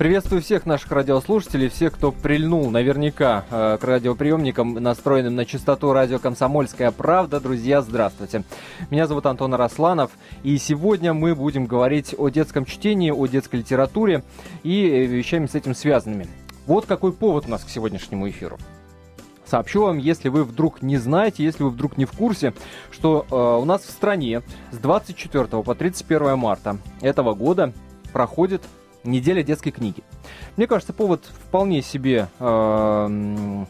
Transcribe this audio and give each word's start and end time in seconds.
Приветствую 0.00 0.40
всех 0.40 0.64
наших 0.64 0.90
радиослушателей, 0.92 1.68
всех, 1.68 1.92
кто 1.92 2.10
прильнул 2.10 2.70
наверняка 2.70 3.44
э, 3.50 3.76
к 3.78 3.84
радиоприемникам, 3.84 4.72
настроенным 4.72 5.36
на 5.36 5.44
частоту 5.44 5.92
радио 5.92 6.18
«Комсомольская 6.18 6.90
правда». 6.90 7.38
Друзья, 7.38 7.82
здравствуйте. 7.82 8.44
Меня 8.88 9.06
зовут 9.06 9.26
Антон 9.26 9.52
Арасланов, 9.52 10.12
и 10.42 10.56
сегодня 10.56 11.12
мы 11.12 11.34
будем 11.34 11.66
говорить 11.66 12.14
о 12.16 12.30
детском 12.30 12.64
чтении, 12.64 13.10
о 13.10 13.26
детской 13.26 13.56
литературе 13.56 14.22
и 14.62 14.88
э, 14.88 15.04
вещами 15.04 15.44
с 15.44 15.54
этим 15.54 15.74
связанными. 15.74 16.28
Вот 16.66 16.86
какой 16.86 17.12
повод 17.12 17.44
у 17.46 17.50
нас 17.50 17.62
к 17.62 17.68
сегодняшнему 17.68 18.26
эфиру. 18.26 18.56
Сообщу 19.44 19.82
вам, 19.82 19.98
если 19.98 20.30
вы 20.30 20.44
вдруг 20.44 20.80
не 20.80 20.96
знаете, 20.96 21.44
если 21.44 21.62
вы 21.62 21.68
вдруг 21.68 21.98
не 21.98 22.06
в 22.06 22.12
курсе, 22.12 22.54
что 22.90 23.26
э, 23.30 23.34
у 23.60 23.66
нас 23.66 23.82
в 23.82 23.90
стране 23.90 24.40
с 24.70 24.78
24 24.78 25.44
по 25.44 25.74
31 25.74 26.38
марта 26.38 26.78
этого 27.02 27.34
года 27.34 27.74
проходит 28.14 28.62
неделя 29.04 29.42
детской 29.42 29.70
книги. 29.70 30.02
Мне 30.56 30.66
кажется, 30.66 30.92
повод 30.92 31.24
вполне 31.24 31.82
себе 31.82 32.28
э, 32.38 33.64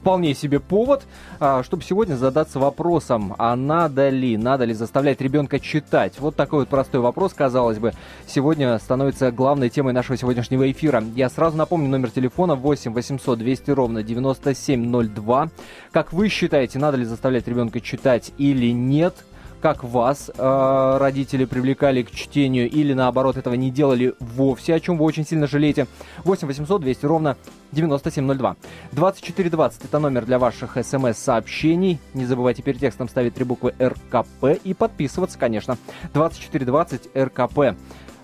вполне 0.00 0.34
себе 0.34 0.60
повод, 0.60 1.02
а, 1.38 1.62
чтобы 1.62 1.82
сегодня 1.82 2.14
задаться 2.14 2.58
вопросом, 2.58 3.34
а 3.38 3.54
надо 3.54 4.08
ли, 4.08 4.36
надо 4.36 4.64
ли 4.64 4.72
заставлять 4.72 5.20
ребенка 5.20 5.60
читать? 5.60 6.14
Вот 6.18 6.36
такой 6.36 6.60
вот 6.60 6.68
простой 6.68 7.00
вопрос, 7.00 7.34
казалось 7.34 7.78
бы, 7.78 7.92
сегодня 8.26 8.78
становится 8.78 9.30
главной 9.30 9.68
темой 9.68 9.92
нашего 9.92 10.16
сегодняшнего 10.16 10.70
эфира. 10.70 11.04
Я 11.14 11.28
сразу 11.28 11.56
напомню 11.56 11.88
номер 11.88 12.10
телефона 12.10 12.54
8 12.54 12.92
800 12.92 13.38
200 13.38 13.70
ровно 13.70 14.02
9702. 14.02 15.50
Как 15.92 16.12
вы 16.12 16.28
считаете, 16.28 16.78
надо 16.78 16.96
ли 16.96 17.04
заставлять 17.04 17.46
ребенка 17.46 17.80
читать 17.80 18.32
или 18.38 18.72
нет? 18.72 19.14
Как 19.60 19.84
вас 19.84 20.30
э, 20.36 20.96
родители 20.98 21.44
привлекали 21.44 22.02
к 22.02 22.10
чтению 22.10 22.68
или 22.68 22.92
наоборот 22.92 23.36
этого 23.36 23.54
не 23.54 23.70
делали 23.70 24.14
вовсе, 24.18 24.74
о 24.74 24.80
чем 24.80 24.98
вы 24.98 25.04
очень 25.04 25.26
сильно 25.26 25.46
жалеете. 25.46 25.86
8 26.24 26.46
800 26.46 26.80
200 26.80 27.06
ровно 27.06 27.36
9702. 27.72 28.56
2420 28.92 29.84
это 29.84 29.98
номер 29.98 30.24
для 30.24 30.38
ваших 30.38 30.76
смс-сообщений. 30.82 31.98
Не 32.14 32.26
забывайте 32.26 32.62
перед 32.62 32.80
текстом 32.80 33.08
ставить 33.08 33.34
три 33.34 33.44
буквы 33.44 33.74
РКП 33.80 34.60
и 34.64 34.74
подписываться, 34.74 35.38
конечно. 35.38 35.76
2420 36.14 37.10
РКП. 37.16 37.76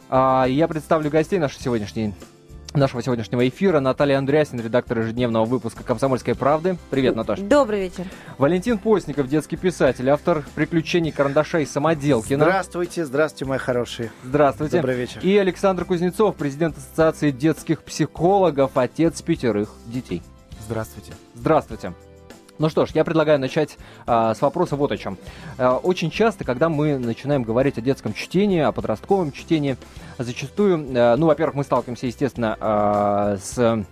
А, 0.09 0.47
я 0.47 0.69
представлю 0.69 1.11
гостей 1.11 1.39
нашей 1.39 1.61
сегодняшней 1.61 2.15
нашего 2.75 3.03
сегодняшнего 3.03 3.47
эфира. 3.49 3.81
Наталья 3.81 4.19
Андреасин, 4.19 4.61
редактор 4.61 5.01
ежедневного 5.01 5.45
выпуска 5.45 5.83
«Комсомольской 5.85 6.35
правды». 6.35 6.77
Привет, 6.91 7.17
Наташа. 7.17 7.43
Добрый 7.43 7.81
вечер. 7.81 8.05
Валентин 8.39 8.79
Постников, 8.79 9.29
детский 9.29 9.57
писатель, 9.57 10.09
автор 10.11 10.45
«Приключений 10.55 11.13
карандаша 11.13 11.61
и 11.61 11.67
самоделкина». 11.67 12.45
Здравствуйте, 12.45 13.05
здравствуйте, 13.05 13.45
мои 13.45 13.59
хорошие. 13.59 14.13
Здравствуйте. 14.25 14.77
Добрый 14.77 14.97
вечер. 14.97 15.21
И 15.23 15.37
Александр 15.37 15.85
Кузнецов, 15.85 16.37
президент 16.37 16.77
Ассоциации 16.77 17.31
детских 17.31 17.83
психологов, 17.83 18.73
отец 18.77 19.23
пятерых 19.23 19.71
детей. 19.87 20.23
Здравствуйте. 20.67 21.13
Здравствуйте. 21.35 21.93
Ну 22.59 22.69
что 22.71 22.87
ж, 22.87 22.91
я 22.95 23.05
предлагаю 23.05 23.39
начать 23.39 23.77
а, 24.07 24.35
с 24.35 24.41
вопроса 24.41 24.77
вот 24.77 24.93
о 24.93 24.97
чем. 24.97 25.19
А, 25.59 25.77
очень 25.77 26.11
часто, 26.11 26.45
когда 26.45 26.69
мы 26.69 26.99
начинаем 26.99 27.43
говорить 27.43 27.77
о 27.79 27.81
детском 27.81 28.15
чтении, 28.15 28.61
о 28.61 28.73
подростковом 28.73 29.33
чтении, 29.33 29.77
зачастую, 30.19 30.87
а, 30.95 31.17
ну, 31.17 31.27
во-первых, 31.27 31.57
мы 31.57 31.65
сталкиваемся, 31.65 32.07
естественно, 32.07 32.57
а, 32.61 33.37
с 33.43 33.85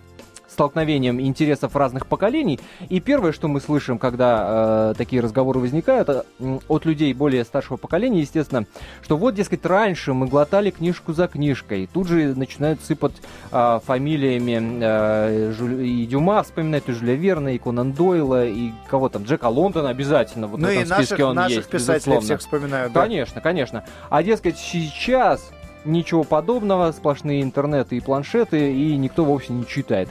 столкновением 0.55 1.19
интересов 1.19 1.75
разных 1.75 2.07
поколений. 2.07 2.59
И 2.89 2.99
первое, 2.99 3.33
что 3.33 3.47
мы 3.47 3.59
слышим, 3.59 3.99
когда 3.99 4.91
э, 4.91 4.93
такие 4.97 5.21
разговоры 5.21 5.59
возникают 5.59 6.09
э, 6.09 6.23
от 6.67 6.85
людей 6.85 7.13
более 7.13 7.43
старшего 7.43 7.77
поколения, 7.77 8.21
естественно, 8.21 8.65
что 9.01 9.17
вот, 9.17 9.35
дескать, 9.35 9.65
раньше 9.65 10.13
мы 10.13 10.27
глотали 10.27 10.71
книжку 10.71 11.13
за 11.13 11.27
книжкой. 11.27 11.89
Тут 11.91 12.07
же 12.07 12.33
начинают 12.35 12.81
сыпать 12.81 13.13
э, 13.51 13.79
фамилиями 13.85 14.79
э, 14.81 15.51
Жюль, 15.51 15.85
и 15.85 16.05
Дюма, 16.05 16.41
вспоминать 16.41 16.83
и 16.87 16.93
Жюля 16.93 17.15
Верна, 17.15 17.51
и 17.51 17.57
Конан 17.57 17.91
Дойла, 17.91 18.45
и 18.45 18.71
кого 18.89 19.09
там, 19.09 19.23
Джека 19.23 19.45
Лондона 19.45 19.89
обязательно. 19.89 20.47
Вот 20.47 20.61
ну 20.61 20.67
в 20.67 20.69
этом 20.69 20.83
и 20.83 20.87
наших, 20.87 21.05
списке 21.05 21.25
он 21.25 21.35
наших 21.35 21.57
есть, 21.57 21.69
писателей 21.69 21.95
безусловно. 21.95 22.21
всех 22.21 22.39
вспоминают. 22.39 22.93
да. 22.93 23.01
Конечно, 23.01 23.41
конечно. 23.41 23.83
А 24.09 24.23
дескать, 24.23 24.57
сейчас 24.57 25.51
ничего 25.85 26.23
подобного, 26.23 26.91
сплошные 26.91 27.41
интернеты 27.41 27.97
и 27.97 27.99
планшеты, 27.99 28.73
и 28.73 28.95
никто 28.95 29.25
вовсе 29.25 29.53
не 29.53 29.67
читает. 29.67 30.09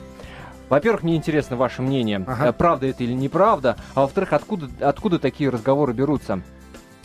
Во-первых, 0.74 1.04
мне 1.04 1.14
интересно 1.14 1.54
ваше 1.54 1.82
мнение, 1.82 2.24
Ага. 2.26 2.48
э, 2.48 2.52
правда 2.52 2.88
это 2.88 3.04
или 3.04 3.12
неправда, 3.12 3.76
а 3.94 4.00
во-вторых, 4.00 4.32
откуда, 4.32 4.68
откуда 4.80 5.20
такие 5.20 5.48
разговоры 5.48 5.92
берутся? 5.92 6.40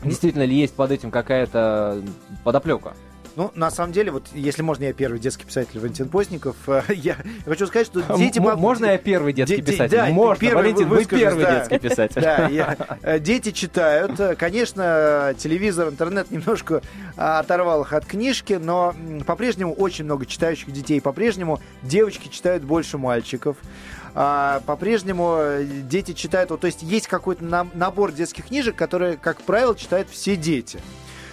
Действительно 0.04 0.42
ли 0.42 0.56
есть 0.56 0.74
под 0.74 0.90
этим 0.90 1.12
какая-то 1.12 2.02
подоплека? 2.44 2.94
Ну, 3.40 3.52
на 3.56 3.72
самом 3.72 3.94
деле, 3.94 4.12
вот 4.12 4.28
если 4.34 4.62
можно, 4.64 4.84
я 4.84 4.92
первый 4.92 5.18
детский 5.18 5.46
писатель 5.46 5.80
Валентин 5.80 6.10
Постников. 6.10 6.58
э, 6.68 6.82
Я 6.90 7.16
хочу 7.46 7.68
сказать, 7.68 7.88
что 7.88 8.02
дети... 8.18 8.38
М- 8.40 8.60
Можно 8.60 8.88
я 8.88 8.98
первый 8.98 9.32
детский 9.32 9.56
Де- 9.56 9.62
де- 9.62 9.72
писатель? 9.72 9.96
да, 9.96 10.08
Можно, 10.08 10.42
первый 10.42 10.64
Валентин, 10.64 10.90
вы- 10.90 11.06
первый 11.06 11.46
да. 11.46 11.56
детский 11.60 11.80
писатель. 11.80 12.22
Да, 12.22 12.48
я- 12.50 12.76
э, 13.02 13.18
дети 13.18 13.52
читают. 13.52 14.20
Э, 14.20 14.36
Конечно, 14.36 15.34
телевизор, 15.38 15.88
интернет 15.88 16.30
немножко 16.32 16.82
а, 17.16 17.40
оторвал 17.40 17.84
их 17.84 17.94
от 17.94 18.06
книжки, 18.06 18.60
но 18.62 18.94
по-прежнему 19.26 19.74
очень 19.74 20.04
много 20.04 20.26
читающих 20.26 20.70
детей. 20.74 21.00
По-прежнему 21.00 21.62
девочки 21.82 22.28
читают 22.28 22.64
больше 22.64 22.98
мальчиков. 22.98 23.56
А, 24.16 24.62
по-прежнему 24.66 25.60
дети 25.90 26.12
читают, 26.12 26.50
вот, 26.52 26.60
то 26.60 26.68
есть 26.68 26.84
есть 26.84 27.08
какой-то 27.08 27.46
набор 27.74 28.12
детских 28.12 28.48
книжек, 28.48 28.76
которые, 28.76 29.16
как 29.16 29.40
правило, 29.44 29.78
читают 29.78 30.10
все 30.10 30.36
дети. 30.36 30.78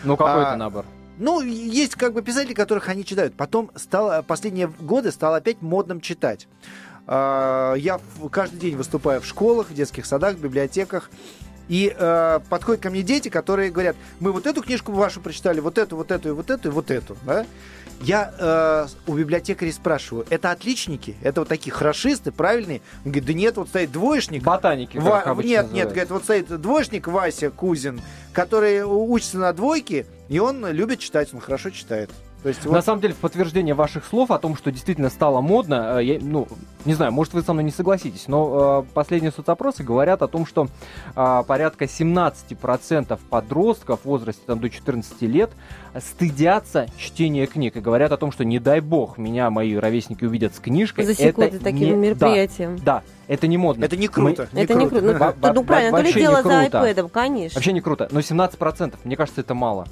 Ну, 0.04 0.16
какой 0.16 0.44
А, 0.44 0.48
это 0.50 0.56
набор? 0.56 0.84
Ну, 1.18 1.40
есть 1.40 1.94
как 1.94 2.12
бы 2.12 2.22
писатели, 2.22 2.52
которых 2.54 2.88
они 2.88 3.04
читают. 3.04 3.34
Потом 3.34 3.70
стало, 3.74 4.22
последние 4.22 4.68
годы 4.68 5.10
стало 5.10 5.36
опять 5.36 5.62
модным 5.62 6.00
читать. 6.00 6.46
А, 7.06 7.74
Я 7.74 8.00
каждый 8.30 8.58
день 8.58 8.76
выступаю 8.76 9.20
в 9.20 9.26
школах, 9.26 9.70
в 9.70 9.74
детских 9.74 10.04
садах, 10.06 10.36
в 10.36 10.40
библиотеках. 10.40 11.10
И 11.68 11.92
э, 11.98 12.40
подходят 12.48 12.80
ко 12.80 12.90
мне 12.90 13.02
дети, 13.02 13.28
которые 13.28 13.72
говорят, 13.72 13.96
мы 14.20 14.30
вот 14.30 14.46
эту 14.46 14.62
книжку 14.62 14.92
вашу 14.92 15.20
прочитали, 15.20 15.58
вот 15.58 15.78
эту, 15.78 15.96
вот 15.96 16.12
эту, 16.12 16.28
и 16.28 16.30
вот 16.32 16.48
эту, 16.48 16.68
и 16.68 16.70
вот 16.70 16.92
эту. 16.92 17.16
Да? 17.26 17.44
Я 18.02 18.32
э, 18.38 18.86
у 19.10 19.14
библиотекарей 19.16 19.72
спрашиваю, 19.72 20.26
это 20.30 20.52
отличники? 20.52 21.16
Это 21.22 21.40
вот 21.40 21.48
такие 21.48 21.72
хорошисты, 21.72 22.30
правильные? 22.30 22.82
Он 23.04 23.10
говорит, 23.10 23.24
да 23.24 23.32
нет, 23.32 23.56
вот 23.56 23.68
стоит 23.68 23.90
двоечник, 23.90 24.44
Ботаники, 24.44 24.98
Ва- 24.98 25.24
нет, 25.38 25.44
нет, 25.46 25.62
называют. 25.64 25.88
говорит, 25.90 26.10
вот 26.10 26.22
стоит 26.22 26.60
двоечник 26.60 27.08
Вася 27.08 27.50
Кузин, 27.50 28.00
который 28.32 28.84
учится 28.84 29.38
на 29.38 29.52
двойке, 29.52 30.06
и 30.28 30.38
он 30.38 30.66
любит 30.66 31.00
читать, 31.00 31.32
он 31.32 31.40
хорошо 31.40 31.70
читает. 31.70 32.10
То 32.42 32.50
есть 32.50 32.64
На 32.64 32.70
вот, 32.72 32.84
самом 32.84 33.00
деле, 33.00 33.12
в 33.14 33.16
подтверждение 33.16 33.74
ваших 33.74 34.04
слов 34.04 34.30
о 34.30 34.38
том, 34.38 34.56
что 34.56 34.70
действительно 34.70 35.08
стало 35.10 35.40
модно, 35.40 35.98
э, 35.98 36.04
я, 36.04 36.18
ну, 36.20 36.46
не 36.84 36.94
знаю, 36.94 37.10
может, 37.10 37.32
вы 37.32 37.42
со 37.42 37.52
мной 37.52 37.64
не 37.64 37.72
согласитесь, 37.72 38.28
но 38.28 38.84
э, 38.88 38.94
последние 38.94 39.32
соцопросы 39.32 39.82
говорят 39.82 40.22
о 40.22 40.28
том, 40.28 40.46
что 40.46 40.68
э, 41.16 41.42
порядка 41.44 41.86
17% 41.86 43.18
подростков 43.30 44.00
в 44.02 44.04
возрасте 44.04 44.42
там, 44.46 44.60
до 44.60 44.70
14 44.70 45.22
лет 45.22 45.50
стыдятся 45.98 46.86
чтения 46.96 47.46
книг 47.46 47.76
и 47.76 47.80
говорят 47.80 48.12
о 48.12 48.16
том, 48.16 48.30
что 48.30 48.44
не 48.44 48.58
дай 48.58 48.80
бог 48.80 49.18
меня 49.18 49.50
мои 49.50 49.74
ровесники 49.74 50.24
увидят 50.24 50.54
с 50.54 50.60
книжкой. 50.60 51.04
Засекут 51.06 51.46
это 51.46 51.56
за 51.58 51.64
таким 51.64 52.00
не- 52.00 52.14
да, 52.14 52.26
мероприятием. 52.28 52.78
Да, 52.78 53.02
это 53.26 53.46
не 53.48 53.56
модно. 53.56 53.84
это 53.84 53.96
не 53.96 54.06
круто. 54.08 54.48
Это 54.52 54.74
не 54.74 54.88
круто. 54.88 55.04
Ну, 55.04 55.18
Во- 55.18 55.32
то- 55.32 55.52
ну, 55.52 55.60
во- 55.62 55.66
правильно, 55.66 55.96
то 55.96 56.02
ли 56.02 56.12
не 56.12 56.20
дело 56.20 56.42
за 56.42 56.42
круто. 56.42 56.86
iPad, 56.86 57.08
конечно. 57.08 57.58
Вообще 57.58 57.72
не 57.72 57.80
круто, 57.80 58.08
но 58.12 58.20
17%, 58.20 58.94
мне 59.04 59.16
кажется, 59.16 59.40
это 59.40 59.54
мало. 59.54 59.86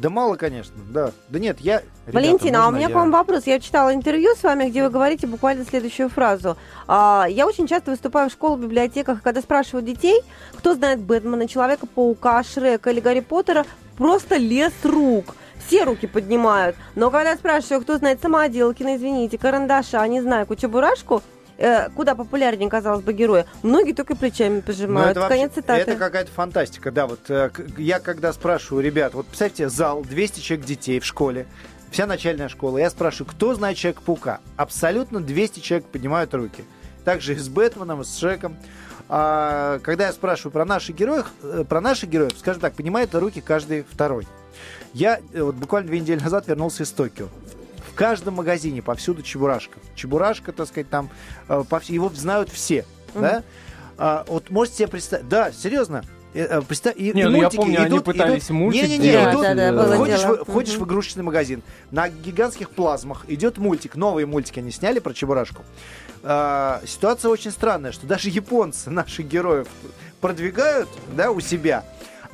Да 0.00 0.10
мало, 0.10 0.36
конечно, 0.36 0.74
да. 0.90 1.10
Да 1.28 1.38
нет, 1.38 1.58
я... 1.60 1.82
Валентина, 2.06 2.64
а 2.64 2.68
у 2.68 2.70
меня 2.70 2.86
я- 2.86 2.92
к 2.92 2.94
вам 2.94 3.10
вопрос. 3.10 3.46
Я 3.46 3.58
читала 3.58 3.92
интервью 3.92 4.34
с 4.36 4.42
вами, 4.44 4.70
где 4.70 4.82
вы 4.84 4.90
говорите 4.90 5.26
буквально 5.26 5.64
следующую 5.64 6.08
фразу. 6.08 6.56
А, 6.86 7.26
я 7.28 7.46
очень 7.46 7.66
часто 7.66 7.90
выступаю 7.90 8.30
в 8.30 8.32
школах, 8.32 8.60
библиотеках, 8.60 9.22
когда 9.22 9.40
спрашивают 9.40 9.84
детей, 9.86 10.22
кто 10.54 10.74
знает 10.74 11.00
Бэтмена, 11.00 11.48
Человека-паука, 11.48 12.42
Шрека 12.44 12.90
или 12.90 13.00
Гарри 13.00 13.20
Поттера, 13.20 13.66
просто 13.96 14.36
лес 14.36 14.72
рук. 14.84 15.34
Все 15.66 15.82
руки 15.84 16.06
поднимают. 16.06 16.76
Но 16.94 17.10
когда 17.10 17.34
спрашиваю, 17.34 17.82
кто 17.82 17.98
знает 17.98 18.22
Самоделкина, 18.22 18.96
извините, 18.96 19.36
Карандаша, 19.36 20.06
не 20.06 20.20
знаю, 20.22 20.46
Кучу-Бурашку, 20.46 21.22
э, 21.58 21.90
куда 21.90 22.14
популярнее, 22.14 22.70
казалось 22.70 23.02
бы, 23.04 23.12
героя, 23.12 23.46
многие 23.62 23.92
только 23.92 24.16
плечами 24.16 24.56
Ну, 24.56 24.62
пожимают. 24.62 25.10
это, 25.12 25.20
вообще- 25.20 25.36
Конец 25.36 25.52
цитаты. 25.54 25.80
это 25.82 25.96
какая-то 25.96 26.30
фантастика, 26.32 26.90
да. 26.90 27.06
Вот 27.06 27.20
э, 27.28 27.50
я 27.76 28.00
когда 28.00 28.32
спрашиваю 28.32 28.82
ребят, 28.84 29.14
вот 29.14 29.26
представьте, 29.26 29.68
зал, 29.68 30.02
200 30.02 30.40
человек 30.40 30.66
детей 30.66 31.00
в 31.00 31.04
школе, 31.04 31.46
вся 31.90 32.06
начальная 32.06 32.48
школа, 32.48 32.78
я 32.78 32.88
спрашиваю, 32.90 33.30
кто 33.32 33.54
знает 33.54 33.76
Человека-паука? 33.76 34.40
Абсолютно 34.56 35.20
200 35.20 35.60
человек 35.60 35.86
поднимают 35.86 36.32
руки. 36.34 36.64
Также 37.04 37.34
и 37.34 37.36
с 37.36 37.48
Бэтменом, 37.48 38.02
и 38.02 38.04
с 38.04 38.16
Шреком. 38.18 38.56
А, 39.10 39.78
когда 39.78 40.06
я 40.08 40.12
спрашиваю 40.12 40.52
про 40.52 40.64
наших 40.66 40.94
героев, 40.94 41.26
э, 41.42 41.64
про 41.66 41.80
наших 41.80 42.10
героев, 42.10 42.32
скажем 42.38 42.60
так, 42.60 42.74
поднимает 42.74 43.14
руки 43.14 43.40
каждый 43.40 43.84
второй. 43.90 44.26
Я 44.92 45.20
э, 45.32 45.42
вот 45.42 45.54
буквально 45.54 45.88
две 45.88 46.00
недели 46.00 46.20
назад 46.20 46.46
вернулся 46.46 46.82
из 46.82 46.90
Токио. 46.90 47.28
В 47.98 48.00
каждом 48.00 48.34
магазине 48.34 48.80
повсюду 48.80 49.22
Чебурашка. 49.22 49.80
Чебурашка, 49.96 50.52
так 50.52 50.68
сказать, 50.68 50.88
там 50.88 51.10
э, 51.48 51.64
повс- 51.68 51.90
его 51.92 52.08
знают 52.10 52.48
все, 52.48 52.84
Мгм. 53.12 53.22
да? 53.22 53.42
А, 53.96 54.24
вот 54.28 54.50
можете 54.50 54.76
себе 54.76 54.86
представить, 54.88 55.28
да, 55.28 55.50
серьезно, 55.50 56.04
э, 56.32 56.44
э, 56.44 56.62
представь, 56.62 56.94
и, 56.96 57.12
Не, 57.12 57.22
и 57.22 57.24
ну 57.24 57.40
я 57.42 57.50
помню, 57.50 57.80
они 57.80 57.88
идут, 57.88 58.04
пытались 58.04 58.44
идут, 58.44 58.50
мультик 58.50 58.82
не, 58.84 58.88
не, 58.90 58.98
не, 58.98 59.10
делать. 59.10 59.34
идут, 59.34 59.42
Да, 59.42 59.54
да, 59.56 59.72
было 59.72 59.96
ходишь, 59.96 60.22
в, 60.22 60.44
ходишь 60.44 60.74
в 60.76 60.84
игрушечный 60.84 61.24
магазин, 61.24 61.60
на 61.90 62.08
гигантских 62.08 62.70
плазмах 62.70 63.24
идет 63.26 63.58
мультик, 63.58 63.96
новые 63.96 64.26
мультики 64.26 64.60
они 64.60 64.70
сняли 64.70 65.00
про 65.00 65.12
Чебурашку. 65.12 65.64
А, 66.22 66.80
ситуация 66.86 67.30
очень 67.30 67.50
странная, 67.50 67.90
что 67.90 68.06
даже 68.06 68.28
японцы 68.30 68.90
наших 68.90 69.26
героев 69.26 69.66
продвигают, 70.20 70.88
да, 71.16 71.32
у 71.32 71.40
себя. 71.40 71.84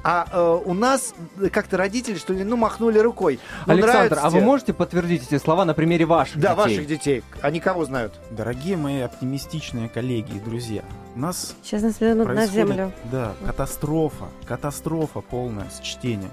А 0.06 0.26
э, 0.30 0.60
у 0.66 0.74
нас 0.74 1.14
как-то 1.50 1.78
родители, 1.78 2.16
что 2.18 2.34
ли, 2.34 2.44
ну, 2.44 2.56
махнули 2.56 2.98
рукой. 2.98 3.40
Ну, 3.66 3.72
Александр, 3.72 4.18
а 4.20 4.28
вы 4.28 4.36
тебе. 4.38 4.46
можете 4.46 4.72
подтвердить 4.74 5.22
эти 5.22 5.38
слова 5.42 5.64
на 5.64 5.72
примере 5.72 6.04
ваших 6.04 6.38
Да, 6.38 6.50
детей? 6.50 6.62
ваших 6.62 6.86
детей. 6.86 7.22
Они 7.40 7.58
кого 7.58 7.86
знают? 7.86 8.12
Дорогие 8.30 8.76
мои 8.76 9.00
оптимистичные 9.00 9.88
коллеги 9.88 10.36
и 10.36 10.40
друзья, 10.40 10.82
у 11.16 11.18
нас 11.20 11.54
Сейчас 11.62 11.80
нас 11.82 12.00
вернут 12.00 12.28
на 12.28 12.46
землю. 12.46 12.92
да, 13.10 13.32
катастрофа, 13.46 14.26
катастрофа 14.46 15.22
полная 15.22 15.70
с 15.70 15.80
чтением. 15.80 16.30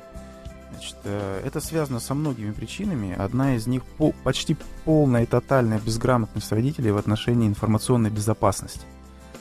Значит, 0.74 0.96
э, 1.06 1.42
это 1.46 1.62
связано 1.62 2.00
со 2.02 2.14
многими 2.14 2.52
причинами. 2.52 3.16
Одна 3.18 3.56
из 3.56 3.68
них 3.68 3.84
по- 3.86 4.14
почти 4.24 4.58
полная 4.84 5.24
и 5.24 5.26
тотальная 5.26 5.80
безграмотность 5.80 6.52
родителей 6.52 6.92
в 6.92 6.98
отношении 6.98 7.48
информационной 7.48 8.10
безопасности. 8.10 8.82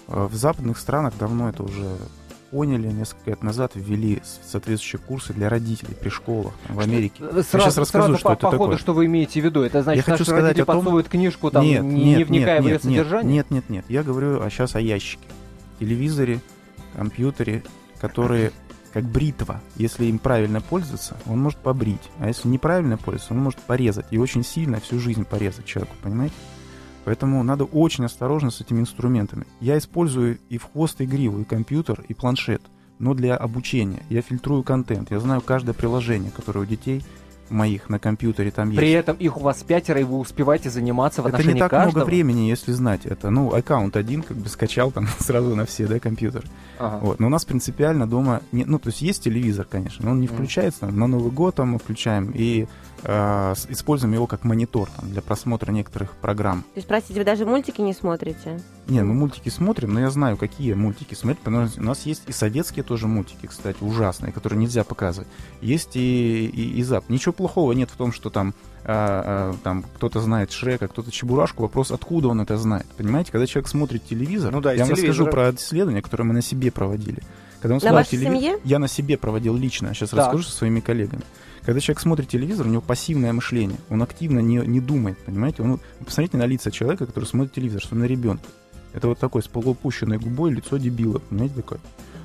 Э, 0.06 0.28
В 0.30 0.34
западных 0.36 0.78
странах 0.78 1.14
давно 1.18 1.48
это 1.48 1.62
уже 1.64 1.96
поняли, 2.50 2.88
несколько 2.88 3.30
лет 3.30 3.42
назад 3.42 3.72
ввели 3.74 4.22
соответствующие 4.24 5.00
курсы 5.00 5.32
для 5.32 5.48
родителей 5.48 5.94
при 5.94 6.08
школах 6.08 6.52
там, 6.66 6.76
в 6.76 6.80
Америке. 6.80 7.22
Сразу, 7.22 7.44
сейчас 7.44 7.78
расскажу, 7.78 8.04
сразу 8.04 8.18
что 8.18 8.28
по, 8.28 8.32
это 8.32 8.40
по 8.42 8.50
ходу, 8.50 8.64
такое. 8.64 8.78
что 8.78 8.92
вы 8.92 9.06
имеете 9.06 9.40
в 9.40 9.44
виду? 9.44 9.62
Это 9.62 9.82
значит, 9.82 10.06
Я 10.06 10.12
хочу 10.12 10.24
сказать 10.24 10.42
родители 10.42 10.62
о 10.62 10.66
том- 10.66 11.02
книжку, 11.04 11.50
там, 11.50 11.64
нет, 11.64 11.82
не, 11.82 12.04
нет, 12.04 12.18
не 12.18 12.24
вникая 12.24 12.60
нет, 12.60 12.62
в 12.62 12.66
ее 12.66 12.72
нет, 12.72 12.82
содержание? 12.82 13.32
Нет, 13.34 13.50
нет, 13.50 13.70
нет. 13.70 13.84
Я 13.88 14.02
говорю 14.02 14.42
а 14.42 14.50
сейчас 14.50 14.74
о 14.74 14.80
ящике. 14.80 15.24
Телевизоре, 15.78 16.40
компьютере, 16.94 17.62
которые 18.00 18.52
как 18.92 19.04
бритва. 19.04 19.60
Если 19.76 20.06
им 20.06 20.18
правильно 20.18 20.60
пользоваться, 20.60 21.16
он 21.26 21.40
может 21.40 21.58
побрить. 21.60 22.10
А 22.18 22.26
если 22.26 22.48
неправильно 22.48 22.96
пользоваться, 22.96 23.34
он 23.34 23.40
может 23.40 23.60
порезать. 23.60 24.06
И 24.10 24.18
очень 24.18 24.44
сильно 24.44 24.80
всю 24.80 24.98
жизнь 24.98 25.24
порезать 25.24 25.64
человеку, 25.64 25.94
понимаете? 26.02 26.34
Поэтому 27.10 27.42
надо 27.42 27.64
очень 27.64 28.04
осторожно 28.04 28.52
с 28.52 28.60
этими 28.60 28.78
инструментами. 28.78 29.44
Я 29.58 29.76
использую 29.78 30.38
и 30.48 30.58
в 30.58 30.70
хвост, 30.70 31.00
и 31.00 31.06
гриву, 31.06 31.40
и 31.40 31.44
компьютер, 31.44 32.04
и 32.06 32.14
планшет. 32.14 32.62
Но 33.00 33.14
для 33.14 33.36
обучения. 33.36 34.04
Я 34.10 34.22
фильтрую 34.22 34.62
контент. 34.62 35.10
Я 35.10 35.18
знаю 35.18 35.40
каждое 35.40 35.72
приложение, 35.72 36.30
которое 36.30 36.60
у 36.60 36.64
детей 36.64 37.02
моих 37.50 37.88
на 37.88 37.98
компьютере 37.98 38.50
там 38.50 38.68
есть. 38.70 38.78
При 38.78 38.90
этом 38.92 39.16
их 39.16 39.36
у 39.36 39.40
вас 39.40 39.62
пятеро, 39.62 40.00
и 40.00 40.04
вы 40.04 40.18
успеваете 40.18 40.70
заниматься 40.70 41.22
в 41.22 41.26
Это 41.26 41.36
отношении 41.36 41.54
не 41.54 41.60
так 41.60 41.70
каждого? 41.70 41.92
много 41.98 42.06
времени, 42.06 42.48
если 42.48 42.72
знать 42.72 43.06
это. 43.06 43.30
Ну, 43.30 43.52
аккаунт 43.54 43.96
один, 43.96 44.22
как 44.22 44.36
бы 44.36 44.48
скачал 44.48 44.90
там 44.90 45.06
сразу 45.18 45.54
на 45.56 45.66
все, 45.66 45.86
да, 45.86 45.98
компьютер. 45.98 46.44
Ага. 46.78 46.98
Вот. 47.02 47.20
Но 47.20 47.26
у 47.26 47.30
нас 47.30 47.44
принципиально 47.44 48.08
дома, 48.08 48.40
не, 48.52 48.64
ну, 48.64 48.78
то 48.78 48.88
есть 48.88 49.02
есть 49.02 49.24
телевизор, 49.24 49.66
конечно, 49.68 50.04
но 50.04 50.12
он 50.12 50.20
не 50.20 50.26
включается. 50.26 50.86
На 50.86 51.06
Новый 51.06 51.30
год 51.30 51.56
там 51.56 51.70
мы 51.70 51.78
включаем 51.78 52.32
и 52.34 52.66
э, 53.02 53.54
используем 53.68 54.14
его 54.14 54.26
как 54.26 54.44
монитор 54.44 54.88
там, 54.90 55.10
для 55.10 55.22
просмотра 55.22 55.72
некоторых 55.72 56.12
программ. 56.12 56.62
То 56.62 56.76
есть, 56.76 56.88
простите, 56.88 57.20
вы 57.20 57.24
даже 57.24 57.46
мультики 57.46 57.80
не 57.80 57.92
смотрите? 57.92 58.60
Не, 58.90 59.04
мы 59.04 59.14
мультики 59.14 59.48
смотрим, 59.48 59.94
но 59.94 60.00
я 60.00 60.10
знаю, 60.10 60.36
какие 60.36 60.72
мультики 60.72 61.14
смотреть, 61.14 61.38
потому 61.38 61.68
что 61.68 61.80
у 61.80 61.84
нас 61.84 62.04
есть 62.06 62.22
и 62.26 62.32
советские 62.32 62.82
тоже 62.82 63.06
мультики, 63.06 63.46
кстати, 63.46 63.76
ужасные, 63.80 64.32
которые 64.32 64.58
нельзя 64.58 64.82
показывать. 64.82 65.28
Есть 65.60 65.94
и, 65.94 66.46
и, 66.46 66.78
и 66.78 66.82
зап. 66.82 67.08
Ничего 67.08 67.32
плохого 67.32 67.70
нет 67.70 67.88
в 67.88 67.96
том, 67.96 68.12
что 68.12 68.30
там, 68.30 68.52
а, 68.84 69.52
а, 69.52 69.56
там 69.62 69.84
кто-то 69.94 70.20
знает 70.20 70.50
Шрека, 70.50 70.88
кто-то 70.88 71.12
Чебурашку. 71.12 71.62
Вопрос, 71.62 71.92
откуда 71.92 72.28
он 72.28 72.40
это 72.40 72.56
знает. 72.56 72.86
Понимаете, 72.96 73.30
когда 73.30 73.46
человек 73.46 73.68
смотрит 73.68 74.04
телевизор, 74.04 74.52
Ну 74.52 74.60
да, 74.60 74.72
я 74.72 74.80
вам 74.80 74.90
расскажу 74.90 75.24
телевизора. 75.24 75.30
про 75.30 75.50
исследования, 75.54 76.02
которые 76.02 76.26
мы 76.26 76.34
на 76.34 76.42
себе 76.42 76.72
проводили. 76.72 77.22
Когда 77.60 77.74
он 77.74 77.76
На 77.76 77.80
смотрит 77.80 77.94
вашей 77.94 78.10
телевизор, 78.10 78.36
семье? 78.36 78.58
я 78.64 78.78
на 78.80 78.88
себе 78.88 79.16
проводил 79.18 79.54
лично, 79.54 79.94
сейчас 79.94 80.10
Так. 80.10 80.18
расскажу 80.18 80.42
со 80.42 80.50
своими 80.50 80.80
коллегами. 80.80 81.22
Когда 81.62 81.78
человек 81.78 82.00
смотрит 82.00 82.26
телевизор, 82.28 82.66
у 82.66 82.70
него 82.70 82.80
пассивное 82.80 83.32
мышление, 83.32 83.78
он 83.88 84.02
активно 84.02 84.40
не, 84.40 84.56
не 84.56 84.80
думает, 84.80 85.18
понимаете? 85.18 85.62
Он, 85.62 85.78
посмотрите 86.04 86.38
на 86.38 86.46
лица 86.46 86.70
человека, 86.72 87.06
который 87.06 87.26
смотрит 87.26 87.52
телевизор, 87.52 87.82
что 87.82 87.94
на 87.94 88.04
ребенка. 88.04 88.42
Это 88.92 89.08
вот 89.08 89.18
такой 89.18 89.42
с 89.42 89.48
полуопущенной 89.48 90.18
губой 90.18 90.52
лицо 90.52 90.76
дебила, 90.76 91.18
понимаете, 91.18 91.54
такое? 91.56 91.80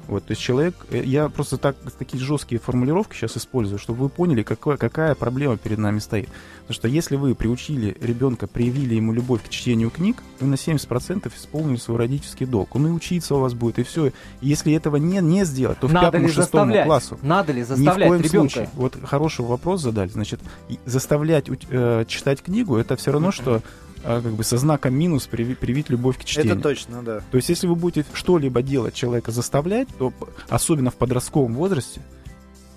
Вот, 0.08 0.26
то 0.26 0.32
есть 0.32 0.42
человек, 0.42 0.76
э, 0.92 1.02
я 1.04 1.30
просто 1.30 1.58
так, 1.58 1.76
такие 1.98 2.22
жесткие 2.24 2.60
формулировки 2.60 3.16
сейчас 3.16 3.38
использую, 3.38 3.80
чтобы 3.80 4.04
вы 4.04 4.10
поняли, 4.10 4.44
какое, 4.44 4.78
какая 4.78 5.16
проблема 5.16 5.58
перед 5.58 5.80
нами 5.80 6.00
стоит. 6.00 6.30
Потому 6.62 6.76
что 6.76 6.88
если 6.88 7.16
вы 7.16 7.34
приучили 7.34 7.98
ребенка, 8.00 8.46
привили 8.48 8.96
ему 8.96 9.14
любовь 9.14 9.44
к 9.44 9.50
чтению 9.50 9.90
книг, 9.90 10.18
вы 10.40 10.48
на 10.48 10.56
70% 10.56 11.32
исполнили 11.36 11.78
свой 11.78 11.98
родительский 11.98 12.46
долг. 12.46 12.76
Он 12.76 12.88
и 12.88 12.92
учиться 12.92 13.36
у 13.36 13.40
вас 13.40 13.54
будет, 13.54 13.80
и 13.80 13.84
все. 13.84 14.12
Если 14.42 14.74
этого 14.74 14.98
не, 14.98 15.20
не 15.22 15.44
сделать, 15.44 15.80
то 15.80 15.88
в 15.88 15.94
Надо 15.94 16.08
пятому, 16.08 16.28
шестому 16.28 16.44
заставлять? 16.44 16.86
классу 16.86 17.20
Надо 17.22 17.52
ли 17.54 17.62
ни 17.62 17.64
в 17.64 17.68
заставлять 17.68 18.10
коем 18.10 18.22
ребенка? 18.22 18.54
случае. 18.54 18.70
Вот 18.74 18.96
хороший 19.04 19.46
вопрос 19.46 19.82
задали. 19.82 20.10
Значит, 20.10 20.40
и 20.70 20.80
заставлять 20.86 21.48
э, 21.70 22.06
читать 22.08 22.44
книгу 22.44 22.78
это 22.78 22.96
все 22.96 23.12
равно, 23.12 23.32
что 23.32 23.62
как 24.06 24.34
бы 24.34 24.44
со 24.44 24.58
знаком 24.58 24.94
минус 24.94 25.28
приви- 25.32 25.56
привить 25.56 25.90
любовь 25.90 26.18
к 26.18 26.24
чтению. 26.24 26.54
Это 26.54 26.62
точно, 26.62 27.02
да. 27.04 27.22
То 27.32 27.38
есть, 27.38 27.50
если 27.50 27.68
вы 27.68 27.76
будете 27.76 28.06
что-либо 28.14 28.62
делать, 28.62 28.94
человека 28.94 29.32
заставлять, 29.32 29.88
то 29.98 30.14
особенно 30.50 30.92
в 30.92 30.96
подростковом 30.96 31.56
возрасте, 31.56 32.02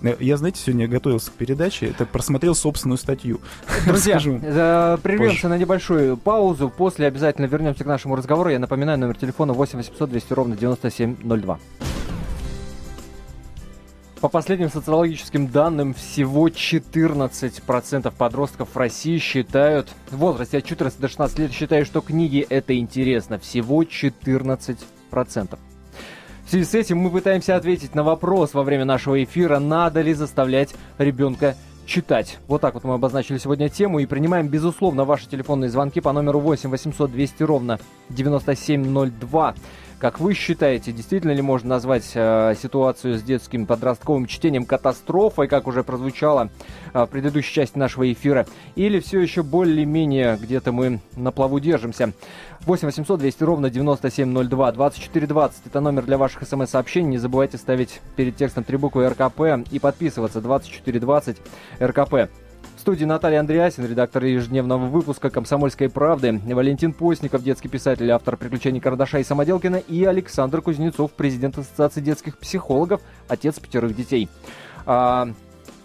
э, 0.01 0.15
я, 0.19 0.37
знаете, 0.37 0.59
сегодня 0.59 0.87
готовился 0.87 1.31
к 1.31 1.33
передаче, 1.33 1.87
это 1.87 2.05
просмотрел 2.05 2.55
собственную 2.55 2.97
статью. 2.97 3.41
Друзья, 3.85 4.19
э, 4.23 4.97
прервемся 5.01 5.35
позже. 5.35 5.47
на 5.49 5.57
небольшую 5.57 6.17
паузу. 6.17 6.69
После 6.75 7.07
обязательно 7.07 7.45
вернемся 7.45 7.83
к 7.83 7.87
нашему 7.87 8.15
разговору. 8.15 8.49
Я 8.49 8.59
напоминаю, 8.59 8.97
номер 8.97 9.15
телефона 9.15 9.53
8 9.53 9.77
800 9.77 10.09
200 10.09 10.33
ровно 10.33 10.57
9702. 10.57 11.59
По 14.21 14.27
последним 14.27 14.69
социологическим 14.69 15.47
данным, 15.47 15.93
всего 15.93 16.49
14% 16.49 18.13
подростков 18.17 18.67
в 18.73 18.77
России 18.77 19.17
считают, 19.17 19.87
в 20.11 20.17
возрасте 20.17 20.57
от 20.57 20.65
14 20.65 20.99
до 20.99 21.07
16 21.07 21.39
лет 21.39 21.53
считают, 21.53 21.87
что 21.87 22.01
книги 22.01 22.45
это 22.49 22.77
интересно. 22.77 23.39
Всего 23.39 23.81
14%. 23.83 24.77
В 25.11 26.49
связи 26.49 26.65
с 26.65 26.75
этим 26.75 26.97
мы 26.97 27.11
пытаемся 27.11 27.55
ответить 27.55 27.95
на 27.95 28.03
вопрос 28.03 28.53
во 28.53 28.63
время 28.63 28.83
нашего 28.83 29.23
эфира, 29.23 29.59
надо 29.59 30.01
ли 30.01 30.13
заставлять 30.13 30.75
ребенка 30.97 31.55
читать. 31.85 32.39
Вот 32.47 32.59
так 32.59 32.73
вот 32.73 32.83
мы 32.83 32.95
обозначили 32.95 33.37
сегодня 33.37 33.69
тему 33.69 33.99
и 33.99 34.05
принимаем, 34.05 34.49
безусловно, 34.49 35.05
ваши 35.05 35.29
телефонные 35.29 35.69
звонки 35.69 36.01
по 36.01 36.11
номеру 36.11 36.39
8 36.39 36.69
800 36.69 37.09
200 37.09 37.43
ровно 37.43 37.79
9702. 38.09 39.55
Как 39.99 40.21
вы 40.21 40.33
считаете, 40.33 40.93
действительно 40.93 41.31
ли 41.31 41.41
можно 41.41 41.71
назвать 41.71 42.09
э, 42.15 42.55
ситуацию 42.61 43.19
с 43.19 43.21
детским 43.21 43.65
подростковым 43.65 44.27
чтением 44.27 44.65
катастрофой, 44.65 45.49
как 45.49 45.67
уже 45.67 45.83
прозвучало 45.83 46.49
э, 46.93 47.03
в 47.03 47.07
предыдущей 47.07 47.53
части 47.53 47.77
нашего 47.77 48.09
эфира, 48.09 48.47
или 48.75 49.01
все 49.01 49.19
еще 49.19 49.43
более-менее 49.43 50.37
где-то 50.41 50.71
мы 50.71 51.01
на 51.17 51.33
плаву 51.33 51.59
держимся? 51.59 52.13
8 52.61 52.87
800 52.87 53.19
200 53.19 53.43
ровно 53.43 53.69
9702. 53.69 54.71
2420 54.71 55.65
это 55.65 55.81
номер 55.81 56.03
для 56.03 56.17
ваших 56.17 56.47
смс-сообщений. 56.47 57.09
Не 57.09 57.17
забывайте 57.17 57.57
ставить 57.57 57.99
перед 58.15 58.37
текстом 58.37 58.63
три 58.63 58.77
буквы 58.77 59.09
РКП 59.09 59.69
и 59.69 59.79
подписываться 59.79 60.39
2420 60.39 61.37
РКП. 61.81 62.29
Студии 62.89 63.05
Наталья 63.05 63.41
Андреасин, 63.41 63.85
редактор 63.85 64.25
ежедневного 64.25 64.87
выпуска 64.87 65.29
«Комсомольской 65.29 65.89
правды», 65.89 66.41
Валентин 66.43 66.91
Постников, 66.91 67.43
детский 67.43 67.67
писатель, 67.67 68.09
автор 68.09 68.35
«Приключений 68.35 68.79
Кардаша 68.81 69.19
и 69.19 69.23
Самоделкина» 69.23 69.75
и 69.75 70.05
Александр 70.05 70.63
Кузнецов, 70.63 71.11
президент 71.11 71.59
Ассоциации 71.59 72.01
детских 72.01 72.39
психологов, 72.39 73.01
отец 73.27 73.59
пятерых 73.59 73.95
детей. 73.95 74.27
А, 74.87 75.29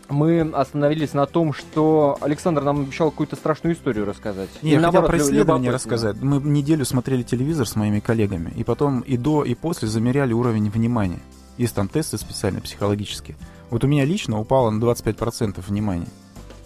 мы 0.09 0.51
остановились 0.55 1.13
на 1.13 1.27
том, 1.27 1.53
что 1.53 2.17
Александр 2.23 2.63
нам 2.63 2.81
обещал 2.81 3.11
какую-то 3.11 3.37
страшную 3.37 3.77
историю 3.77 4.07
рассказать. 4.07 4.49
Не, 4.63 4.71
Или 4.71 4.81
я 4.81 4.87
хотел 4.87 5.03
про 5.03 5.19
исследование 5.19 5.71
рассказать. 5.71 6.17
Мы 6.23 6.41
неделю 6.41 6.87
смотрели 6.87 7.23
телевизор 7.23 7.69
с 7.69 7.77
моими 7.77 8.01
коллегами, 8.01 8.51
и 8.57 8.65
потом 8.65 9.01
и 9.01 9.19
до, 9.19 9.45
и 9.45 9.55
после 9.55 9.89
замеряли 9.89 10.33
уровень 10.33 10.71
внимания. 10.71 11.21
Есть 11.59 11.75
там 11.75 11.87
тесты 11.87 12.17
специальные, 12.17 12.63
психологические. 12.63 13.37
Вот 13.69 13.85
у 13.85 13.89
меня 13.89 14.07
лично 14.07 14.41
упало 14.41 14.71
на 14.71 14.83
25% 14.83 15.63
внимания. 15.69 16.09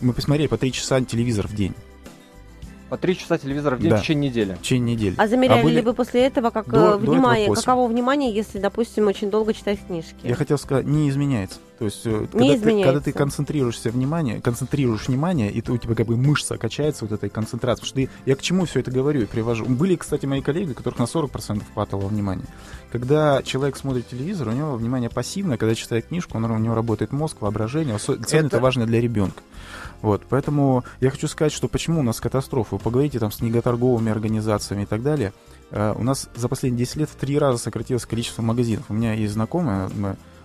Мы 0.00 0.12
посмотрели 0.12 0.46
по 0.46 0.56
3 0.58 0.72
часа 0.72 1.00
телевизор 1.00 1.46
в 1.48 1.54
день, 1.54 1.74
По 2.88 2.96
три 2.96 3.18
часа 3.18 3.36
телевизора 3.36 3.76
в 3.76 3.80
день 3.80 3.90
Да. 3.90 3.98
в 3.98 4.00
течение 4.00 4.30
недели. 4.30 4.54
в 4.54 4.62
течение 4.62 4.94
недели. 4.96 5.14
А 5.18 5.28
замеряли 5.28 5.62
были- 5.62 5.74
ли 5.74 5.82
вы 5.82 5.92
после 5.92 6.22
этого, 6.26 6.48
как 6.48 6.70
До- 6.70 6.94
э, 6.94 6.98
до 6.98 7.10
внимание, 7.10 7.44
этого, 7.44 7.56
каково 7.56 7.86
внимание, 7.86 8.34
если, 8.34 8.58
допустим, 8.58 9.06
очень 9.08 9.30
долго 9.30 9.52
читать 9.52 9.78
книжки? 9.86 10.14
Я 10.22 10.34
хотел 10.34 10.56
сказать, 10.56 10.86
не 10.86 11.10
изменяется. 11.10 11.58
То 11.78 11.84
есть, 11.84 12.06
э, 12.06 12.26
когда, 12.32 12.38
ты, 12.46 12.56
изменяется. 12.56 12.84
когда 12.92 13.00
ты 13.02 13.12
концентрируешься 13.12 13.90
внимание, 13.90 14.40
концентрируешь 14.40 15.06
внимание, 15.06 15.50
и 15.52 15.60
ты, 15.60 15.70
у 15.72 15.76
тебя 15.76 15.94
как 15.94 16.06
бы 16.06 16.16
мышца 16.16 16.56
качается 16.56 17.04
вот 17.04 17.12
этой 17.12 17.28
концентрации. 17.28 17.82
Потому 17.82 17.86
что 17.88 17.94
ты- 17.96 18.08
я 18.24 18.36
к 18.36 18.40
чему 18.40 18.64
все 18.64 18.80
это 18.80 18.90
говорю 18.90 19.20
и 19.20 19.26
привожу. 19.26 19.66
Были, 19.66 19.94
кстати, 19.96 20.24
мои 20.24 20.40
коллеги, 20.40 20.72
которых 20.72 20.98
на 20.98 21.06
40% 21.06 21.64
хватало 21.74 22.06
внимания. 22.08 22.46
Когда 22.90 23.42
человек 23.42 23.76
смотрит 23.76 24.08
телевизор, 24.08 24.48
у 24.48 24.52
него 24.52 24.76
внимание 24.76 25.10
пассивное, 25.10 25.58
когда 25.58 25.74
читает 25.74 26.06
книжку, 26.06 26.38
он, 26.38 26.46
у 26.46 26.56
него 26.58 26.74
работает 26.74 27.12
мозг, 27.12 27.36
воображение. 27.40 27.96
Особенно 27.96 28.24
это... 28.24 28.36
Это- 28.46 28.60
важно 28.60 28.86
для 28.86 28.98
ребенка. 28.98 29.42
Вот, 30.02 30.22
поэтому 30.28 30.84
я 31.00 31.10
хочу 31.10 31.26
сказать, 31.28 31.52
что 31.52 31.68
почему 31.68 32.00
у 32.00 32.02
нас 32.02 32.20
катастрофа. 32.20 32.76
Вы 32.76 32.80
поговорите 32.80 33.18
там 33.18 33.32
с 33.32 33.36
книготорговыми 33.38 34.12
организациями 34.12 34.82
и 34.82 34.86
так 34.86 35.02
далее. 35.02 35.32
Э, 35.70 35.94
у 35.96 36.02
нас 36.02 36.28
за 36.34 36.48
последние 36.48 36.86
10 36.86 36.96
лет 36.96 37.10
в 37.10 37.16
три 37.16 37.38
раза 37.38 37.58
сократилось 37.58 38.06
количество 38.06 38.42
магазинов. 38.42 38.84
У 38.88 38.94
меня 38.94 39.14
есть 39.14 39.32
знакомая, 39.32 39.90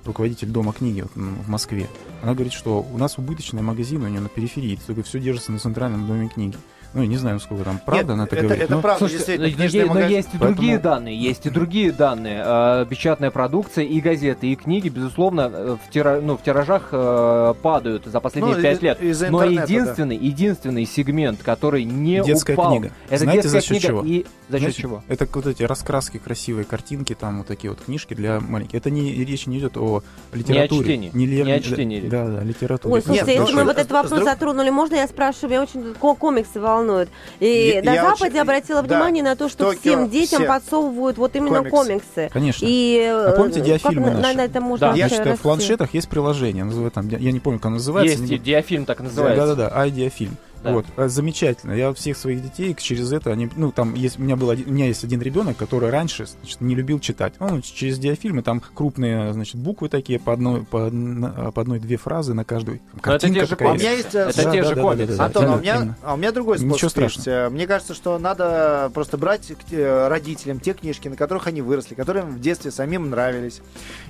руководитель 0.06 0.50
дома 0.50 0.74
книги 0.74 1.06
в 1.16 1.50
Москве. 1.50 1.88
Она 2.22 2.34
говорит, 2.34 2.54
что 2.54 2.82
у 2.82 2.98
нас 2.98 3.18
убыточный 3.18 3.62
магазин 3.62 4.04
у 4.04 4.08
нее 4.08 4.20
на 4.20 4.30
периферии, 4.30 4.80
только 4.86 5.04
все 5.04 5.20
держится 5.20 5.52
на 5.52 5.60
центральном 5.60 6.08
доме 6.08 6.30
книги. 6.30 6.58
Ну, 6.94 7.02
я 7.02 7.08
не 7.08 7.18
знаю, 7.18 7.36
насколько 7.38 7.64
там 7.64 7.80
правда 7.84 8.04
Нет, 8.04 8.12
она 8.12 8.24
это, 8.26 8.36
это, 8.36 8.44
говорит. 8.46 8.64
это 8.66 8.74
но- 8.76 8.82
правда, 8.82 9.00
Слушайте, 9.00 9.18
действительно. 9.38 9.50
но, 9.50 9.56
книжный 9.56 9.82
но 9.82 9.88
магазин- 9.94 10.16
есть 10.18 10.28
и 10.28 10.32
Поэтому- 10.38 10.56
другие 10.56 10.78
данные, 10.78 11.18
есть 11.18 11.46
и 11.46 11.50
другие 11.50 11.92
данные. 11.92 12.44
Э, 12.46 12.86
Печатная 12.90 13.32
продукция 13.32 13.84
и 13.86 14.00
газеты, 14.00 14.48
и 14.48 14.56
книги, 14.56 14.90
безусловно, 14.90 15.50
э, 15.52 15.78
в, 15.84 15.92
тира- 15.92 16.22
ну, 16.22 16.38
в 16.38 16.44
тиражах 16.44 16.90
э, 16.92 17.54
падают 17.64 18.06
за 18.06 18.20
последние 18.20 18.56
Ну, 18.58 18.62
пять 18.62 18.82
лет. 18.84 19.00
Но 19.32 19.44
единственный, 19.44 20.18
единственный 20.18 20.86
сегмент, 20.86 21.42
который 21.42 21.84
не 21.84 22.22
Детская 22.24 22.54
упал, 22.54 22.72
книга. 22.72 22.92
это 23.10 23.24
Знаете, 23.24 23.42
детская 23.44 23.62
за 23.62 23.66
счет 23.66 23.70
книга 23.78 23.88
чего? 23.88 24.02
и 24.04 24.26
за 24.50 24.58
счет 24.58 24.60
Знаете, 24.60 24.82
чего? 24.82 25.04
Это 25.08 25.28
вот 25.34 25.48
эти 25.48 25.64
раскраски, 25.64 26.18
красивые 26.20 26.66
картинки, 26.66 27.16
там 27.20 27.40
вот 27.40 27.48
такие 27.48 27.72
вот 27.72 27.82
книжки 27.82 28.14
для 28.14 28.40
маленьких. 28.40 28.76
Это 28.78 28.92
не 28.92 29.12
речь 29.26 29.48
не 29.48 29.58
идет 29.60 29.78
о 29.78 30.04
литературе. 30.32 30.84
чтении. 30.84 31.12
Не, 31.14 31.26
ли- 31.26 31.44
Не 31.44 31.52
о 31.54 31.60
чтении. 31.60 32.02
Да, 32.02 32.26
да, 32.28 32.44
литературе. 32.44 32.94
Ой, 32.96 33.02
слушайте, 33.02 33.32
Нет, 33.32 33.40
если 33.42 33.54
ну, 33.54 33.60
мы 33.62 33.66
вот 33.66 33.76
с- 33.76 33.80
этот 33.80 33.92
вопрос 33.92 34.12
с 34.12 34.16
друг- 34.16 34.30
затронули, 34.30 34.70
можно 34.70 34.96
я 34.96 35.08
спрашиваю? 35.08 35.50
Меня 35.50 35.62
очень 35.64 35.94
ко- 35.96 36.16
комиксы 36.16 36.60
волнуют. 36.88 37.10
И 37.40 37.74
Я- 37.76 37.84
на 37.84 37.94
я 37.94 38.04
Западе 38.04 38.26
очень- 38.32 38.40
обратила 38.40 38.82
да, 38.82 38.88
внимание 38.88 39.24
на 39.24 39.36
то, 39.36 39.50
что 39.50 39.66
Токио 39.66 39.80
всем 39.80 40.10
детям 40.10 40.40
все 40.40 40.48
подсовывают 40.48 41.18
вот 41.18 41.36
именно 41.36 41.64
комиксы. 41.64 41.72
комиксы. 41.72 42.30
Конечно. 42.32 42.66
И 42.70 43.00
А 43.06 43.32
помните 43.36 43.60
э, 43.60 43.64
диафильмы 43.64 44.06
как 44.06 44.14
на, 44.16 44.20
наши? 44.22 44.38
на 44.38 44.42
это 44.46 44.62
можно 44.62 44.88
Да. 44.88 44.96
Значит, 44.96 45.20
в 45.20 45.26
расти? 45.26 45.42
планшетах 45.44 45.94
есть 45.94 46.10
приложение, 46.10 46.64
называется 46.64 46.96
там, 47.02 47.08
я 47.10 47.32
не 47.32 47.40
помню, 47.40 47.60
как 47.60 47.68
оно 47.68 47.76
называется. 47.76 48.18
Есть 48.20 48.30
не 48.32 48.38
диафильм 48.38 48.86
так 48.86 49.00
называется. 49.00 49.46
Да-да-да, 49.48 49.76
айдиафильм. 49.82 50.32
Да. 50.32 50.53
Вот, 50.64 50.86
э, 50.98 51.08
замечательно. 51.08 51.74
Я 51.74 51.94
всех 51.94 52.18
своих 52.18 52.42
детей 52.42 52.76
через 52.80 53.12
это, 53.12 53.32
они, 53.32 53.50
ну, 53.56 53.72
там 53.72 53.94
есть, 53.96 54.18
у 54.20 54.22
меня 54.22 54.36
был 54.36 54.50
один, 54.50 54.70
у 54.70 54.72
меня 54.74 54.88
есть 54.88 55.04
один 55.04 55.22
ребенок, 55.22 55.58
который 55.58 55.90
раньше, 55.90 56.26
значит, 56.26 56.62
не 56.62 56.74
любил 56.76 57.00
читать. 57.00 57.34
Он 57.40 57.62
через 57.62 58.00
диафильмы, 58.00 58.42
там 58.44 58.62
крупные, 58.74 59.34
значит, 59.34 59.56
буквы 59.56 59.90
такие, 59.90 60.20
по 60.20 60.34
одной, 60.34 60.64
по, 60.64 60.88
одна- 60.88 61.52
по 61.52 61.62
одной-две 61.62 61.98
фразы 61.98 62.34
на 62.34 62.44
каждую. 62.46 62.80
Там 62.80 62.88
Но 62.94 62.98
это 63.16 63.28
картинка 63.28 63.40
те 63.42 63.46
же 63.46 63.54
А 63.54 63.56
у 63.56 63.58
комиксы. 63.68 63.86
меня 63.86 63.96
есть... 63.98 64.16
э, 64.16 64.20
Это 64.20 64.44
Да, 64.44 64.52
те 64.52 64.62
да, 64.62 64.68
же 64.70 64.76
да, 64.76 64.82
комиксы. 64.82 65.08
да, 65.08 65.16
да, 65.18 65.26
Антон, 65.26 65.46
а 65.46 65.56
у 65.56 65.60
меня, 65.60 65.76
именно. 65.76 65.98
а 66.04 66.14
у 66.14 66.18
меня 66.18 66.32
другой 66.32 66.58
Ничего 66.60 66.70
способ 66.90 67.02
есть. 67.04 67.14
страшного. 67.22 67.48
Э, 67.48 67.50
Мне 67.50 67.68
кажется, 67.68 67.94
что 67.94 68.18
надо 68.20 68.92
просто 68.94 69.18
брать 69.18 69.52
родителям 69.72 70.60
те 70.60 70.74
книжки, 70.74 71.08
на 71.08 71.16
которых 71.16 71.48
они 71.48 71.62
выросли, 71.62 71.96
которые 71.96 72.24
им 72.26 72.32
в 72.32 72.40
детстве 72.40 72.72
самим 72.72 73.10
нравились, 73.10 73.62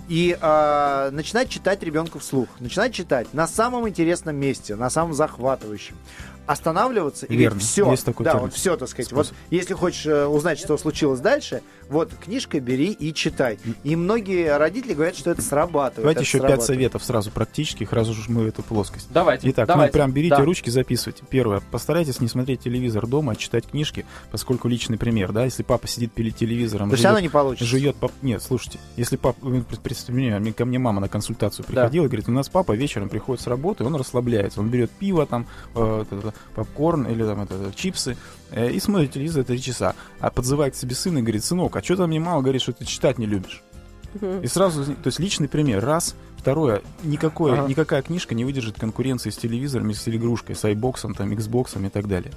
и 0.07 0.37
а, 0.41 1.09
начинать 1.11 1.49
читать 1.49 1.81
ребенку 1.83 2.19
вслух. 2.19 2.47
Начинать 2.59 2.93
читать 2.93 3.33
на 3.33 3.47
самом 3.47 3.87
интересном 3.89 4.35
месте, 4.35 4.75
на 4.75 4.89
самом 4.89 5.13
захватывающем. 5.13 5.95
Останавливаться 6.45 7.25
и 7.25 7.35
Верно. 7.35 7.51
говорить, 7.51 7.67
все, 7.69 7.89
Есть 7.91 8.05
такой 8.05 8.25
да, 8.25 8.31
термин. 8.31 8.47
вот 8.47 8.53
все, 8.55 8.75
так 8.75 8.89
сказать. 8.89 9.07
Способ. 9.07 9.33
Вот 9.33 9.43
если 9.49 9.73
хочешь 9.73 10.05
э, 10.05 10.25
узнать, 10.25 10.59
что 10.59 10.77
случилось 10.77 11.19
дальше, 11.21 11.61
вот 11.89 12.11
книжка 12.23 12.59
бери 12.59 12.91
и 12.91 13.13
читай. 13.13 13.59
И 13.83 13.95
многие 13.95 14.57
родители 14.57 14.93
говорят, 14.93 15.15
что 15.15 15.31
это 15.31 15.41
срабатывает. 15.41 15.95
Давайте 16.15 16.19
это 16.21 16.27
еще 16.27 16.39
пять 16.39 16.63
советов 16.63 17.03
сразу 17.03 17.31
практических, 17.31 17.89
сразу 17.89 18.13
же 18.13 18.23
мы 18.29 18.43
в 18.43 18.47
эту 18.47 18.63
плоскость. 18.63 19.07
Давайте, 19.11 19.49
Итак, 19.49 19.67
давайте. 19.67 19.91
ну 19.91 19.93
прям 19.93 20.11
берите 20.11 20.35
Да. 20.37 20.43
ручки, 20.43 20.69
записывайте. 20.69 21.23
Первое, 21.29 21.61
постарайтесь 21.71 22.19
не 22.19 22.27
смотреть 22.27 22.61
телевизор 22.61 23.07
дома, 23.07 23.33
а 23.33 23.35
читать 23.35 23.67
книжки, 23.67 24.05
поскольку 24.31 24.67
личный 24.67 24.97
пример, 24.97 25.31
да, 25.31 25.45
если 25.45 25.63
папа 25.63 25.87
сидит 25.87 26.11
перед 26.13 26.35
телевизором, 26.35 26.89
Да 26.89 26.95
жует- 26.95 27.05
равно 27.05 27.19
не 27.19 27.29
получится. 27.29 27.65
жует 27.65 27.95
пап... 27.95 28.11
Нет, 28.21 28.41
слушайте, 28.41 28.79
если 28.97 29.17
папа, 29.17 29.37
вы 29.41 29.61
пред- 29.61 29.79
представьте, 29.81 30.11
мне- 30.13 30.53
ко 30.53 30.65
мне 30.65 30.79
мама 30.79 31.01
на 31.01 31.09
консультацию 31.09 31.65
Да. 31.67 31.73
приходила, 31.73 32.05
говорит, 32.07 32.27
у 32.29 32.31
нас 32.31 32.49
папа 32.49 32.73
вечером 32.73 33.09
приходит 33.09 33.41
с 33.43 33.47
работы, 33.47 33.83
он 33.83 33.95
расслабляется, 33.95 34.59
он 34.59 34.69
берет 34.69 34.91
пиво, 34.91 35.25
там, 35.25 35.47
э, 35.75 36.05
попкорн 36.55 37.07
или 37.07 37.23
там 37.23 37.41
это, 37.41 37.71
чипсы, 37.75 38.17
и 38.55 38.79
смотрит 38.79 39.11
телевизор 39.11 39.43
три 39.43 39.61
часа, 39.61 39.95
а 40.19 40.29
подзывает 40.29 40.73
к 40.73 40.77
себе 40.77 40.95
сына 40.95 41.19
и 41.19 41.21
говорит, 41.21 41.43
сынок, 41.43 41.75
а 41.75 41.83
что 41.83 41.95
там 41.95 42.09
мне 42.09 42.19
мама 42.19 42.41
говорит, 42.41 42.61
что 42.61 42.71
ты 42.73 42.85
читать 42.85 43.17
не 43.17 43.25
любишь? 43.25 43.61
И 44.41 44.47
сразу, 44.47 44.85
то 44.85 45.07
есть 45.07 45.19
личный 45.19 45.47
пример, 45.47 45.83
раз. 45.83 46.15
Второе, 46.37 46.81
никакое, 47.03 47.53
Ага. 47.53 47.67
никакая 47.69 48.01
книжка 48.01 48.35
не 48.35 48.43
выдержит 48.43 48.77
конкуренции 48.77 49.29
с 49.29 49.37
телевизорами, 49.37 49.93
с 49.93 50.05
игрушкой, 50.09 50.55
с 50.57 50.65
айбоксом, 50.65 51.15
там, 51.15 51.31
Xbox 51.31 51.83
и 51.83 51.89
так 51.89 52.07
далее. 52.07 52.31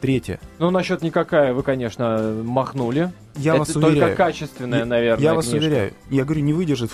Третье, 0.00 0.38
Ну, 0.58 0.70
насчет 0.70 1.02
никакая 1.02 1.52
вы, 1.52 1.62
конечно, 1.62 2.40
махнули. 2.44 3.10
я 3.36 3.52
это 3.52 3.58
вас 3.60 3.68
только 3.70 3.86
уверяю, 3.88 4.16
качественная, 4.16 4.80
я- 4.80 4.84
наверное, 4.84 5.22
я 5.24 5.34
вас 5.34 5.46
книжка. 5.48 5.64
уверяю, 5.66 5.94
я 6.10 6.24
говорю, 6.24 6.42
не 6.42 6.52
выдержит 6.52 6.90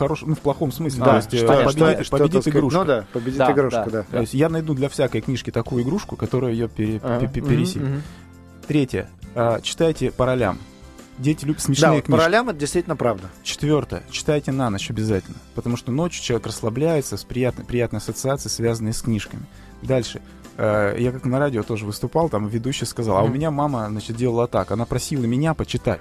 хорошем, 0.00 0.30
ну, 0.30 0.34
в 0.34 0.40
плохом 0.40 0.72
смысле, 0.72 1.00
Да, 1.04 1.10
то 1.10 1.16
есть 1.16 1.34
э, 1.34 1.36
что- 1.38 1.46
что- 1.46 1.64
победит, 1.64 2.06
что, 2.06 2.16
победит 2.18 2.42
сказать, 2.42 2.48
игрушка. 2.58 2.78
Ну 2.80 2.84
да, 2.84 3.04
победит 3.12 3.38
Да, 3.38 3.52
игрушку, 3.52 3.90
да. 3.90 3.90
да. 3.90 4.02
То 4.10 4.20
есть 4.20 4.34
я 4.34 4.48
найду 4.48 4.74
для 4.74 4.88
всякой 4.88 5.20
книжки 5.20 5.50
такую 5.50 5.82
игрушку, 5.84 6.16
которая 6.16 6.52
ее 6.52 6.68
пере- 6.68 7.00
Ага. 7.02 7.20
пе- 7.20 7.28
пе- 7.28 7.40
Мгм, 7.42 7.50
пересилит. 7.50 7.88
мгм. 7.88 8.02
Третье, 8.66 9.08
а, 9.34 9.60
читайте 9.60 10.10
по 10.10 10.26
ролям. 10.26 10.58
Дети 11.18 11.44
любят 11.44 11.58
Да, 11.58 11.64
смешные 11.66 11.90
вот 11.92 12.00
по 12.04 12.06
книжки. 12.06 12.24
ролям 12.24 12.48
это 12.48 12.58
действительно 12.58 12.96
правда. 12.96 13.28
Четвертое. 13.42 14.02
Читайте 14.10 14.52
на 14.52 14.70
ночь 14.70 14.88
обязательно. 14.90 15.36
Потому 15.54 15.76
что 15.76 15.92
ночью 15.92 16.22
человек 16.24 16.46
расслабляется 16.46 17.16
с 17.18 17.24
приятной, 17.24 17.64
приятной 17.66 17.98
ассоциацией, 17.98 18.50
связанной 18.50 18.94
с 18.94 19.02
книжками. 19.02 19.42
Дальше. 19.82 20.22
Э, 20.56 20.96
Я 20.98 21.12
как 21.12 21.24
на 21.26 21.38
радио 21.38 21.62
тоже 21.62 21.84
выступал, 21.86 22.28
там 22.30 22.46
ведущий 22.48 22.84
сказал, 22.86 23.16
а 23.18 23.22
у 23.22 23.28
меня 23.28 23.50
мама, 23.50 23.86
значит, 23.90 24.16
делала 24.16 24.46
так. 24.46 24.70
Она 24.72 24.84
просила 24.86 25.24
меня 25.24 25.52
почитать. 25.54 26.00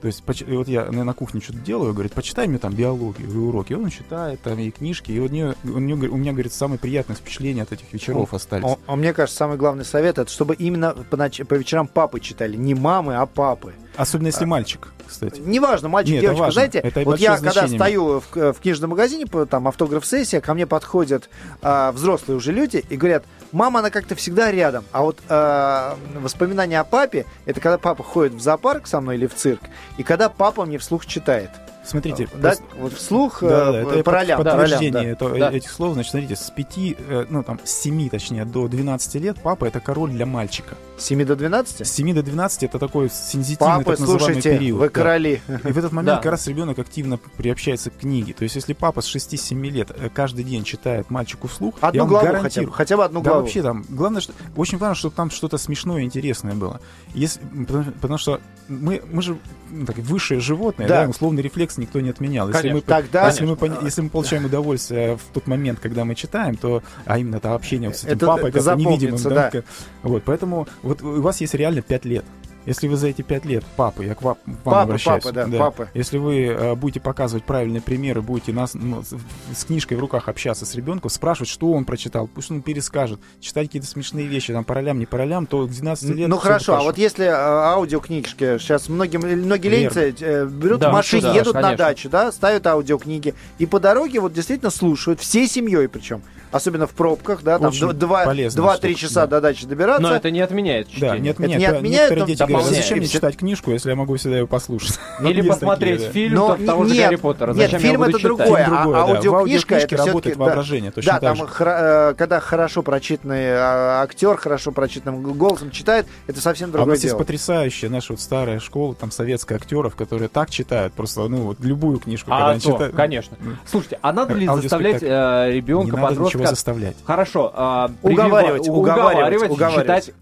То 0.00 0.06
есть, 0.06 0.24
вот 0.26 0.68
я 0.68 0.90
на 0.90 1.12
кухне 1.12 1.40
что-то 1.40 1.58
делаю, 1.58 1.92
говорит, 1.92 2.12
почитай 2.12 2.46
мне 2.46 2.58
там 2.58 2.72
биологию 2.72 3.30
и 3.30 3.36
уроки. 3.36 3.72
И 3.72 3.76
он 3.76 3.90
читает 3.90 4.40
там 4.40 4.58
и 4.58 4.70
книжки. 4.70 5.12
И 5.12 5.18
у, 5.18 5.28
нее, 5.28 5.54
у, 5.62 5.78
нее, 5.78 5.94
у 6.08 6.16
меня, 6.16 6.32
говорит, 6.32 6.52
самые 6.52 6.78
приятные 6.78 7.16
впечатления 7.16 7.62
от 7.62 7.72
этих 7.72 7.92
вечеров 7.92 8.32
остались. 8.32 8.64
А, 8.64 8.78
а 8.86 8.96
мне 8.96 9.12
кажется, 9.12 9.36
самый 9.36 9.58
главный 9.58 9.84
совет 9.84 10.18
это 10.18 10.30
чтобы 10.30 10.54
именно 10.54 10.92
по, 10.92 11.16
ноч- 11.16 11.44
по 11.44 11.54
вечерам 11.54 11.86
папы 11.86 12.20
читали, 12.20 12.56
не 12.56 12.74
мамы, 12.74 13.16
а 13.16 13.26
папы. 13.26 13.74
Особенно 13.96 14.28
если 14.28 14.46
мальчик, 14.46 14.88
кстати. 15.06 15.40
Неважно, 15.40 15.88
мальчик, 15.88 16.14
Нет, 16.14 16.22
это 16.22 16.26
девочка, 16.28 16.40
важно. 16.40 16.52
знаете, 16.52 16.78
Это 16.78 17.00
вот 17.02 17.18
я 17.18 17.36
когда 17.36 17.52
значение 17.52 17.78
стою 17.78 18.20
в, 18.20 18.52
в 18.52 18.60
книжном 18.60 18.90
магазине, 18.90 19.26
там 19.26 19.68
автограф-сессия, 19.68 20.40
ко 20.40 20.54
мне 20.54 20.66
подходят 20.66 21.28
а, 21.60 21.92
взрослые 21.92 22.38
уже 22.38 22.52
люди 22.52 22.82
и 22.88 22.96
говорят, 22.96 23.24
мама, 23.52 23.80
она 23.80 23.90
как-то 23.90 24.14
всегда 24.14 24.50
рядом, 24.50 24.84
а 24.92 25.02
вот 25.02 25.18
а, 25.28 25.96
воспоминания 26.14 26.80
о 26.80 26.84
папе, 26.84 27.26
это 27.46 27.60
когда 27.60 27.78
папа 27.78 28.02
ходит 28.02 28.34
в 28.34 28.40
зоопарк 28.40 28.86
со 28.86 29.00
мной 29.00 29.16
или 29.16 29.26
в 29.26 29.34
цирк, 29.34 29.62
и 29.98 30.02
когда 30.02 30.28
папа 30.28 30.64
мне 30.64 30.78
вслух 30.78 31.06
читает. 31.06 31.50
Смотрите, 31.84 32.28
Да, 32.34 32.40
просто- 32.50 32.64
вот 32.78 32.92
вслух 32.92 33.38
Да, 33.42 33.72
да, 33.72 33.78
э, 33.80 33.82
это 33.94 34.04
по 34.04 34.12
ролям, 34.12 34.38
по 34.38 34.44
подтверждение 34.44 34.92
да. 34.92 35.04
это- 35.04 35.28
Да. 35.38 35.50
этих 35.50 35.70
слов. 35.70 35.94
Значит, 35.94 36.10
смотрите, 36.12 36.36
с 36.36 36.50
5, 36.50 36.96
ну 37.30 37.42
там, 37.42 37.58
с 37.64 37.70
7, 37.70 38.08
точнее, 38.10 38.44
до 38.44 38.68
12 38.68 39.18
лет 39.18 39.40
папа 39.42 39.64
это 39.64 39.80
король 39.80 40.10
для 40.10 40.26
мальчика. 40.26 40.76
С 40.98 41.04
7 41.04 41.24
до 41.24 41.34
С 41.34 41.38
12? 41.38 41.86
7 41.86 42.12
до 42.14 42.22
12 42.22 42.62
это 42.64 42.78
такой 42.78 43.08
сензитивный 43.10 43.78
Папы, 43.78 43.84
так 43.92 44.00
называемый 44.00 44.20
слушайте, 44.34 44.58
период. 44.58 44.78
вы 44.80 44.86
да. 44.86 44.90
короли. 44.92 45.40
И 45.48 45.72
в 45.72 45.78
этот 45.78 45.92
момент 45.92 46.16
Да. 46.18 46.22
как 46.22 46.32
раз 46.32 46.46
ребенок 46.46 46.78
активно 46.78 47.18
приобщается 47.36 47.90
к 47.90 47.96
книге. 47.98 48.34
То 48.34 48.42
есть, 48.42 48.54
если 48.56 48.74
папа 48.74 49.00
с 49.00 49.06
6-7 49.06 49.70
лет 49.70 49.90
э, 49.90 50.10
каждый 50.12 50.44
день 50.44 50.64
читает 50.64 51.08
мальчику 51.10 51.48
вслух, 51.48 51.76
я 51.80 51.88
Одну 51.88 52.00
вам 52.00 52.08
главу 52.10 52.26
хотя 52.26 52.36
гарантирую, 52.38 52.68
бы, 52.70 52.74
хотя 52.76 52.96
бы 52.98 53.04
одну 53.04 53.20
да, 53.22 53.30
главу. 53.30 53.42
вообще 53.44 53.62
там, 53.62 53.84
главное, 53.88 54.20
что 54.20 54.34
очень 54.56 54.76
важно, 54.78 54.94
чтобы 54.94 55.14
там 55.14 55.30
что-то 55.30 55.56
смешное 55.56 56.02
и 56.02 56.04
интересное 56.04 56.54
было. 56.54 56.80
Если, 57.14 57.40
потому, 57.66 57.84
потому 57.92 58.18
что 58.18 58.40
мы, 58.68 59.02
мы 59.10 59.22
же 59.22 59.38
ну, 59.70 59.86
так, 59.86 59.96
высшее 59.98 60.40
животное, 60.40 60.86
Да. 60.86 61.04
да. 61.04 61.10
условный 61.10 61.42
рефлекс 61.42 61.69
никто 61.78 62.00
не 62.00 62.10
отменял. 62.10 62.48
Если 62.48 62.62
Конечно. 62.62 62.76
мы, 62.76 63.02
Тогда- 63.02 63.26
если, 63.26 63.44
мы, 63.44 63.56
пони- 63.56 63.84
если 63.84 64.02
мы 64.02 64.08
получаем 64.10 64.44
удовольствие 64.46 65.16
в 65.16 65.22
тот 65.32 65.46
момент, 65.46 65.80
когда 65.80 66.04
мы 66.04 66.14
читаем, 66.14 66.56
то, 66.56 66.82
а 67.06 67.18
именно 67.18 67.36
это 67.36 67.54
общение 67.54 67.88
вот 67.90 67.96
с 67.98 68.04
этим 68.04 68.16
Это- 68.16 68.26
папой, 68.26 68.50
это 68.50 68.62
как 68.62 68.78
невидимым, 68.78 69.22
да, 69.22 69.50
да. 69.52 69.62
вот, 70.02 70.22
поэтому 70.24 70.66
вот 70.82 71.02
у 71.02 71.20
вас 71.20 71.40
есть 71.40 71.54
реально 71.54 71.82
5 71.82 72.04
лет. 72.04 72.24
Если 72.66 72.88
вы 72.88 72.96
за 72.96 73.08
эти 73.08 73.22
пять 73.22 73.44
лет, 73.46 73.64
папа, 73.76 74.02
я 74.02 74.14
к 74.14 74.22
вам, 74.22 74.36
Папа, 74.64 74.82
обращаюсь, 74.82 75.24
папа, 75.24 75.34
да, 75.46 75.58
папа. 75.58 75.88
если 75.94 76.18
вы 76.18 76.44
э, 76.46 76.74
будете 76.74 77.00
показывать 77.00 77.44
правильные 77.44 77.80
примеры, 77.80 78.20
будете 78.20 78.52
нас 78.52 78.74
ну, 78.74 79.02
с, 79.02 79.64
книжкой 79.64 79.96
в 79.96 80.00
руках 80.00 80.28
общаться 80.28 80.66
с 80.66 80.74
ребенком, 80.74 81.10
спрашивать, 81.10 81.48
что 81.48 81.72
он 81.72 81.84
прочитал, 81.86 82.26
пусть 82.28 82.50
он 82.50 82.60
перескажет, 82.62 83.18
читать 83.40 83.68
какие-то 83.68 83.88
смешные 83.88 84.26
вещи, 84.26 84.52
там, 84.52 84.64
по 84.64 84.74
ролям, 84.74 84.98
не 84.98 85.06
по 85.06 85.16
ролям, 85.16 85.46
то 85.46 85.66
к 85.66 85.70
12 85.70 86.10
лет... 86.10 86.28
Ну 86.28 86.36
хорошо, 86.36 86.76
а 86.76 86.82
вот 86.82 86.98
если 86.98 87.24
э, 87.26 87.30
аудиокнижки, 87.30 88.58
сейчас 88.58 88.88
многие, 88.88 89.16
многие 89.16 89.68
Верно. 89.68 89.98
ленцы 90.00 90.14
э, 90.24 90.46
берут 90.46 90.80
Да, 90.80 90.90
в 90.90 90.92
машине, 90.92 91.22
да, 91.22 91.34
едут 91.34 91.54
на 91.54 91.62
конечно. 91.62 91.86
дачу, 91.86 92.08
да, 92.10 92.32
ставят 92.32 92.66
аудиокниги, 92.66 93.34
и 93.58 93.66
по 93.66 93.80
дороге 93.80 94.20
вот 94.20 94.32
действительно 94.32 94.70
слушают, 94.70 95.20
всей 95.20 95.48
семьей 95.48 95.88
причем, 95.88 96.22
особенно 96.52 96.86
в 96.86 96.90
пробках, 96.90 97.42
да, 97.42 97.58
там 97.58 97.68
Очень 97.68 97.92
два- 97.92 98.24
полезная 98.24 98.64
2-3 98.64 98.76
штука, 98.76 98.94
часа 98.94 99.20
да. 99.22 99.36
до 99.38 99.40
дачи 99.40 99.66
добираться. 99.66 100.02
Но 100.02 100.14
это 100.14 100.30
не 100.30 100.40
отменяет 100.40 100.88
Да, 100.88 100.92
чтение. 100.92 101.20
не 101.20 101.28
отменяет. 101.30 101.60
не 101.60 101.66
По- 101.66 101.76
отменяет, 101.76 102.10
Некоторые 102.10 102.20
но 102.20 102.26
а 102.54 102.62
зачем 102.62 102.98
мне 102.98 103.06
читать 103.06 103.36
книжку, 103.36 103.70
если 103.70 103.90
я 103.90 103.96
могу 103.96 104.16
всегда 104.16 104.38
ее 104.38 104.46
послушать? 104.46 104.98
Или 105.20 105.42
посмотреть 105.46 106.02
фильм 106.02 106.36
того 106.66 106.84
же 106.84 106.94
нет, 106.94 107.04
Гарри 107.06 107.16
Поттера. 107.16 107.52
нет, 107.54 107.70
фильм 107.72 108.02
это 108.02 108.18
другое, 108.18 108.64
а 108.64 108.82
другое, 108.82 109.00
аудиокнижка 109.00 109.76
это 109.76 109.96
работает 109.96 110.36
воображение, 110.36 110.90
точно 110.90 111.12
Да, 111.12 111.20
там, 111.20 111.38
э, 111.42 112.14
когда 112.16 112.40
хорошо 112.40 112.82
прочитанный 112.82 113.52
а, 113.52 114.02
актер, 114.02 114.36
хорошо 114.36 114.72
прочитанным 114.72 115.22
голосом 115.34 115.70
читает, 115.70 116.06
это 116.26 116.40
совсем 116.40 116.68
А 116.68 116.70
у 116.70 116.72
другое 116.72 116.94
нас 116.94 117.02
есть 117.02 117.12
дело. 117.12 117.18
потрясающая 117.18 117.88
наша 117.88 118.12
вот 118.12 118.20
старая 118.20 118.60
школа, 118.60 118.94
там, 118.94 119.10
советская 119.10 119.58
актеров, 119.58 119.96
которые 119.96 120.28
так 120.28 120.50
читают, 120.50 120.92
просто, 120.92 121.26
ну, 121.28 121.38
вот 121.38 121.60
любую 121.60 121.98
книжку, 121.98 122.30
когда 122.30 122.46
А 122.48 122.50
они 122.50 122.60
то, 122.60 122.72
читают. 122.72 122.94
конечно. 122.96 123.36
Слушайте, 123.66 123.98
а 124.02 124.12
надо 124.12 124.34
ли 124.34 124.46
заставлять 124.46 125.02
э, 125.02 125.46
Не 125.50 125.56
ребенка, 125.56 125.96
надо 125.96 126.12
ничего 126.12 126.24
подростка... 126.26 126.48
заставлять. 126.50 126.96
Хорошо. 127.04 127.52
а, 127.54 127.90
уговаривать, 128.02 128.68
уговаривать, 128.68 129.50
уговаривать. 129.50 129.82
читать 130.04 130.12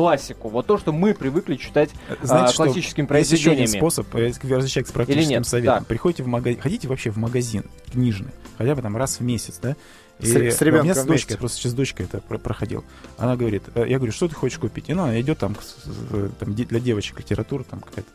классику. 0.00 0.48
Вот 0.48 0.66
то, 0.66 0.78
что 0.78 0.92
мы 0.92 1.14
привыкли 1.14 1.56
читать 1.56 1.90
Знаете, 2.22 2.46
а, 2.50 2.52
что 2.52 2.64
классическими 2.64 3.06
Есть 3.16 3.32
еще 3.32 3.50
один 3.52 3.64
произведениями. 3.64 3.78
способ, 3.78 4.14
э, 4.14 4.32
возвращаясь 4.42 4.86
к 4.88 4.92
практическим 4.92 5.30
нет? 5.30 5.46
советам. 5.46 5.78
Да. 5.80 5.84
Приходите 5.86 6.22
в 6.22 6.26
магазин, 6.26 6.60
ходите 6.60 6.88
вообще 6.88 7.10
в 7.10 7.16
магазин 7.16 7.64
книжный, 7.92 8.30
хотя 8.58 8.74
бы 8.74 8.82
там 8.82 8.96
раз 8.96 9.18
в 9.18 9.22
месяц, 9.22 9.58
да? 9.60 9.76
С- 10.18 10.28
с 10.30 10.34
ребенком 10.62 10.80
у 10.80 10.84
меня 10.84 10.94
с 10.94 11.04
вместе. 11.04 11.08
дочкой, 11.08 11.34
я 11.34 11.38
просто 11.38 11.58
сейчас 11.58 11.72
с 11.72 11.74
дочкой 11.74 12.06
это 12.06 12.20
про- 12.20 12.38
проходил. 12.38 12.84
Она 13.18 13.36
говорит, 13.36 13.64
э, 13.74 13.84
я 13.88 13.96
говорю, 13.98 14.12
что 14.12 14.28
ты 14.28 14.34
хочешь 14.34 14.58
купить? 14.58 14.88
И 14.88 14.92
она 14.92 15.20
идет 15.20 15.38
там, 15.38 15.54
с- 15.56 15.76
э, 16.10 16.30
там 16.38 16.54
для 16.54 16.80
девочек 16.80 17.18
литература 17.18 17.64
там 17.64 17.80
какая-то. 17.80 18.08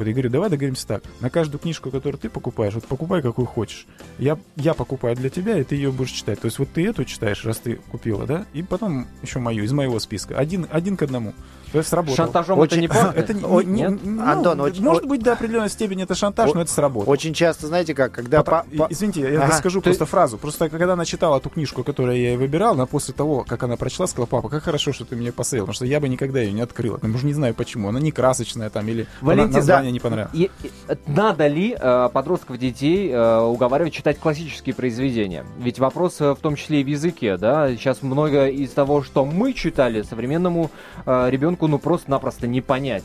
Вот 0.00 0.06
я 0.06 0.14
говорю, 0.14 0.30
давай 0.30 0.48
договоримся 0.48 0.86
так. 0.86 1.02
На 1.20 1.28
каждую 1.28 1.60
книжку, 1.60 1.90
которую 1.90 2.18
ты 2.18 2.30
покупаешь, 2.30 2.72
вот 2.72 2.84
покупай 2.86 3.20
какую 3.20 3.44
хочешь. 3.46 3.86
Я, 4.18 4.38
я 4.56 4.72
покупаю 4.72 5.14
для 5.14 5.28
тебя, 5.28 5.58
и 5.58 5.62
ты 5.62 5.74
ее 5.74 5.92
будешь 5.92 6.10
читать. 6.12 6.40
То 6.40 6.46
есть 6.46 6.58
вот 6.58 6.70
ты 6.72 6.86
эту 6.88 7.04
читаешь, 7.04 7.44
раз 7.44 7.58
ты 7.58 7.74
купила, 7.90 8.24
да? 8.26 8.46
И 8.54 8.62
потом 8.62 9.06
еще 9.20 9.40
мою, 9.40 9.62
из 9.62 9.72
моего 9.72 9.98
списка. 10.00 10.38
Один, 10.38 10.66
один 10.70 10.96
к 10.96 11.02
одному. 11.02 11.34
То 11.72 11.78
есть 11.78 11.90
сработало. 11.90 12.16
Шантажом 12.16 12.58
Очень- 12.58 12.72
это 12.72 12.80
не 12.80 12.88
пахнет? 12.88 13.16
Это 13.16 13.34
не, 13.34 13.44
О, 13.44 13.62
не- 13.62 13.82
нет? 13.82 14.00
ну, 14.02 14.22
Антон, 14.26 14.60
очень- 14.60 14.82
может 14.82 15.04
быть, 15.06 15.22
до 15.22 15.34
определенной 15.34 15.68
степени 15.68 16.02
это 16.02 16.16
шантаж, 16.16 16.50
О- 16.50 16.54
но 16.54 16.62
это 16.62 16.70
сработало. 16.72 17.12
Очень 17.12 17.32
часто, 17.32 17.68
знаете 17.68 17.94
как, 17.94 18.10
когда... 18.10 18.42
По- 18.42 18.64
по- 18.76 18.86
Извините, 18.90 19.20
я 19.20 19.38
Ага. 19.42 19.52
расскажу 19.52 19.80
Ты- 19.80 19.84
просто 19.90 20.04
фразу. 20.06 20.36
Просто 20.36 20.68
когда 20.68 20.94
она 20.94 21.04
читала 21.04 21.38
ту 21.40 21.48
книжку, 21.50 21.84
которую 21.84 22.18
я 22.20 22.30
ей 22.30 22.36
выбирал, 22.36 22.72
она 22.74 22.86
после 22.86 23.14
того, 23.14 23.44
как 23.46 23.62
она 23.62 23.76
прочла, 23.76 24.08
сказала, 24.08 24.26
папа, 24.26 24.48
как 24.48 24.64
хорошо, 24.64 24.92
что 24.92 25.04
ты 25.04 25.14
мне 25.14 25.30
посоветовал, 25.30 25.66
потому 25.66 25.74
что 25.76 25.84
я 25.84 26.00
бы 26.00 26.08
никогда 26.08 26.40
ее 26.40 26.52
не 26.52 26.60
открыл. 26.62 26.98
Я 27.00 27.08
уже 27.08 27.24
не 27.26 27.34
знаю 27.34 27.54
почему. 27.54 27.88
Она 27.88 28.00
не 28.00 28.10
красочная 28.10 28.68
там 28.70 28.88
или 28.88 29.06
Валентин, 29.20 29.50
она- 29.50 29.58
название 29.58 29.89
да. 29.90 29.92
не 29.94 30.00
понравилось. 30.00 30.30
И- 30.34 30.50
и- 30.62 30.70
надо 31.06 31.46
ли 31.46 31.76
э, 31.78 32.08
подростков, 32.12 32.58
детей 32.58 33.10
э, 33.10 33.38
уговаривать 33.40 33.92
читать 33.92 34.18
классические 34.18 34.74
произведения? 34.74 35.44
Ведь 35.58 35.78
вопрос 35.78 36.20
э, 36.20 36.32
в 36.32 36.38
том 36.38 36.56
числе 36.56 36.80
и 36.80 36.84
в 36.84 36.86
языке, 36.88 37.36
да? 37.36 37.68
Сейчас 37.70 38.02
много 38.02 38.48
из 38.48 38.70
того, 38.70 39.02
что 39.02 39.24
мы 39.24 39.52
читали, 39.52 40.02
современному 40.02 40.70
э, 41.06 41.30
ребенку 41.30 41.66
ну 41.66 41.78
просто-напросто 41.78 42.46
не 42.46 42.60
понять. 42.60 43.04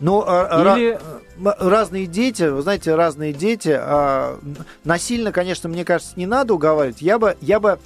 Ну, 0.00 0.24
а, 0.26 0.74
Или- 0.76 0.94
ра- 0.94 1.00
м- 1.38 1.54
разные 1.70 2.06
дети, 2.06 2.42
вы 2.42 2.62
знаете, 2.62 2.94
разные 2.96 3.32
дети. 3.32 3.74
а, 3.80 4.38
насильно, 4.82 5.30
конечно, 5.30 5.68
мне 5.68 5.84
кажется, 5.84 6.14
не 6.16 6.26
надо 6.26 6.52
уговаривать. 6.52 7.00
Я 7.00 7.18
бы, 7.18 7.36
я 7.40 7.60
бы 7.60 7.78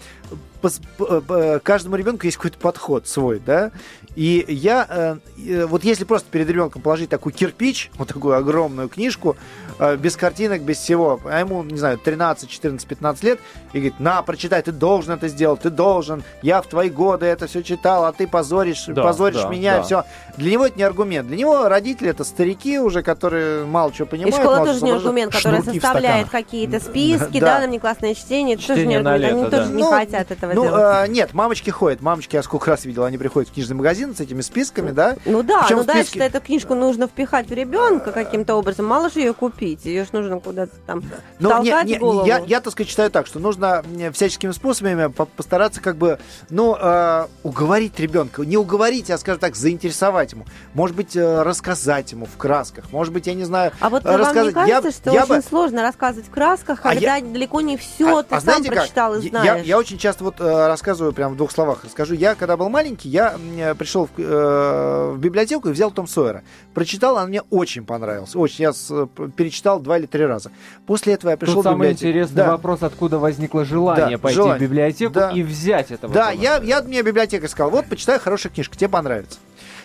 п- 0.63 1.61
каждому 1.63 1.97
ребенку 1.97 2.25
есть 2.25 2.37
какой-то 2.39 2.59
подход 2.59 3.07
свой, 3.07 3.41
да. 3.45 3.71
И 4.19 4.45
я, 4.49 4.85
э, 4.91 5.17
э, 5.47 5.67
вот 5.67 5.85
если 5.85 6.03
просто 6.03 6.29
перед 6.29 6.51
ребенком 6.51 6.83
положить 6.83 7.09
такой 7.09 7.31
кирпич, 7.31 7.89
вот 7.99 8.09
такую 8.09 8.37
огромную 8.37 8.89
книжку, 8.89 9.37
э, 9.79 9.95
без 9.97 10.17
картинок, 10.17 10.63
без 10.63 10.79
всего, 10.79 11.21
а 11.25 11.39
ему, 11.39 11.63
не 11.63 11.79
знаю, 11.79 11.99
13, 11.99 12.51
14, 12.51 12.89
15 12.89 13.23
лет, 13.23 13.39
и 13.73 13.79
говорит, 13.79 14.01
на, 14.01 14.21
прочитай, 14.23 14.61
ты 14.61 14.73
должен 14.73 15.13
это 15.13 15.29
сделать, 15.29 15.61
ты 15.61 15.71
должен, 15.71 16.25
я 16.43 16.61
в 16.63 16.67
твои 16.67 16.91
годы 16.91 17.27
это 17.27 17.47
все 17.47 17.63
читал, 17.63 18.07
а 18.07 18.13
ты 18.13 18.27
позоришь, 18.27 18.87
Да, 18.89 19.05
позоришь 19.05 19.43
да, 19.43 19.49
меня, 19.51 19.77
да. 19.77 19.83
все. 19.85 20.05
Для 20.37 20.51
него 20.51 20.67
это 20.67 20.77
не 20.77 20.83
аргумент. 20.83 21.29
Для 21.29 21.37
него 21.37 21.69
родители 21.69 22.11
это 22.11 22.25
старики 22.25 22.81
уже, 22.81 23.05
которые 23.05 23.67
мало 23.67 23.93
чего 23.93 24.07
И 24.09 24.11
понимают. 24.11 24.35
школа 24.35 24.55
мало 24.57 24.67
тоже 24.67 24.83
не 24.85 24.91
аргумент, 24.91 25.33
который 25.33 25.63
составляет 25.63 26.29
какие-то 26.29 26.81
списки, 26.81 27.39
Да. 27.39 27.55
да, 27.55 27.61
нам 27.61 27.71
не 27.71 27.79
классное 27.79 28.15
чтение. 28.15 28.57
Это 28.57 28.67
тоже 28.67 28.85
не 28.85 28.97
аргумент. 28.97 29.25
Они 29.33 29.45
тоже 29.49 29.71
не 29.71 29.83
Ну, 29.85 29.91
хотят 29.93 30.29
этого 30.33 30.55
Ну, 30.55 30.65
делать. 30.65 31.09
э, 31.09 31.13
нет, 31.13 31.35
мамочки 31.35 31.71
ходят. 31.71 32.01
Мамочки, 32.01 32.35
я 32.35 32.43
сколько 32.43 32.69
раз 32.69 32.85
видел, 32.85 33.05
они 33.05 33.17
приходят 33.17 33.49
в 33.51 33.53
книжный 33.53 33.77
магазин 33.77 34.08
с 34.15 34.21
этими 34.21 34.41
списками, 34.41 34.91
да? 34.91 35.17
Ну 35.25 35.43
да, 35.43 35.63
Причем 35.63 35.77
ну 35.79 35.83
в 35.83 35.87
дальше 35.87 36.19
эту 36.19 36.41
книжку 36.41 36.75
нужно 36.75 37.07
впихать 37.07 37.49
в 37.49 37.53
ребенка 37.53 38.13
каким-то 38.13 38.55
образом. 38.57 38.87
Мало 38.87 39.11
же 39.11 39.21
ее 39.21 39.35
купить, 39.35 39.85
ее 39.85 40.05
же 40.05 40.11
нужно 40.13 40.41
куда-то 40.41 40.73
там 40.87 41.01
не- 41.39 41.49
толкать 41.49 41.87
не- 41.87 41.97
в 41.97 42.01
голову. 42.01 42.27
я, 42.27 42.39
я, 42.47 42.61
так 42.61 42.73
сказать, 42.73 42.89
считаю 42.89 43.11
так, 43.11 43.27
что 43.27 43.39
нужно 43.39 43.83
всяческими 44.13 44.53
способами 44.53 45.09
по- 45.09 45.25
постараться 45.27 45.81
как 45.81 45.97
бы, 45.97 46.19
ну, 46.51 46.77
э, 46.81 47.27
уговорить 47.43 47.99
ребенка. 48.01 48.43
Не 48.43 48.57
уговорить, 48.57 49.11
а, 49.11 49.19
скажем 49.19 49.41
так, 49.41 49.57
заинтересовать 49.57 50.33
ему. 50.33 50.45
Может 50.75 50.97
быть, 50.97 51.17
э, 51.17 51.43
рассказать 51.43 52.13
ему 52.13 52.27
в 52.27 52.37
красках. 52.37 52.91
Может 52.93 53.13
быть, 53.13 53.27
я 53.27 53.35
не 53.35 53.45
знаю. 53.45 53.73
А 53.81 53.89
вот 53.91 54.05
э, 54.05 54.09
вам 54.09 54.21
не 54.21 54.27
рассказать. 54.27 54.55
Я- 54.69 54.81
кажется, 54.81 54.91
что 55.03 55.11
я 55.13 55.23
очень 55.25 55.35
бы- 55.37 55.43
сложно 55.43 55.83
рассказывать 55.83 56.27
в 56.29 56.31
красках, 56.31 56.81
А 56.83 56.95
когда 56.95 57.21
далеко 57.21 57.61
не 57.61 57.77
все 57.77 58.19
А- 58.19 58.23
ты 58.23 58.35
а 58.35 58.41
сам 58.41 58.45
знаете 58.45 58.69
как? 58.69 58.79
прочитал 58.79 59.15
и 59.15 59.23
Я- 59.23 59.29
знаешь? 59.31 59.47
Я, 59.47 59.63
я 59.65 59.79
очень 59.79 59.99
часто 59.99 60.25
вот 60.25 60.41
э, 60.41 60.67
рассказываю, 60.67 61.13
прям 61.13 61.33
в 61.35 61.37
двух 61.37 61.51
словах 61.53 61.85
расскажу. 61.85 62.15
Я, 62.15 62.35
когда 62.35 62.57
был 62.57 62.69
маленький, 62.69 63.09
я 63.09 63.37
э, 63.59 63.75
пришел 64.07 64.09
в, 64.17 64.21
э, 64.21 65.13
в 65.15 65.19
библиотеку 65.19 65.69
и 65.69 65.73
взял 65.73 65.91
Том 65.91 66.07
Сойера. 66.07 66.43
Прочитал, 66.75 67.17
он 67.17 67.29
мне 67.29 67.43
очень 67.51 67.85
понравился. 67.85 68.39
Очень. 68.39 68.63
Я 68.65 68.73
с- 68.73 69.09
перечитал 69.37 69.81
два 69.81 69.99
или 69.99 70.07
три 70.07 70.25
раза. 70.27 70.51
После 70.87 71.15
этого 71.15 71.31
я 71.31 71.37
пришел 71.37 71.57
Тут 71.57 71.65
в 71.65 71.69
самый 71.69 71.89
библиотеку. 71.89 72.09
интересный 72.09 72.37
Да. 72.37 72.53
вопрос, 72.53 72.83
откуда 72.83 73.19
возникло 73.19 73.65
желание 73.65 74.17
Да, 74.17 74.23
пойти 74.23 74.37
желание. 74.37 74.59
в 74.59 74.63
библиотеку 74.71 75.13
Да. 75.15 75.31
и 75.33 75.43
взять 75.43 75.91
этого. 75.91 76.13
Да, 76.13 76.31
Тома 76.31 76.43
я, 76.43 76.57
я 76.59 76.83
мне 76.83 77.03
библиотекарь 77.03 77.49
сказал, 77.49 77.71
вот, 77.71 77.87
почитай 77.87 78.19
хорошая 78.19 78.53
книжка, 78.53 78.77
тебе 78.77 78.89
понравится. 78.89 79.39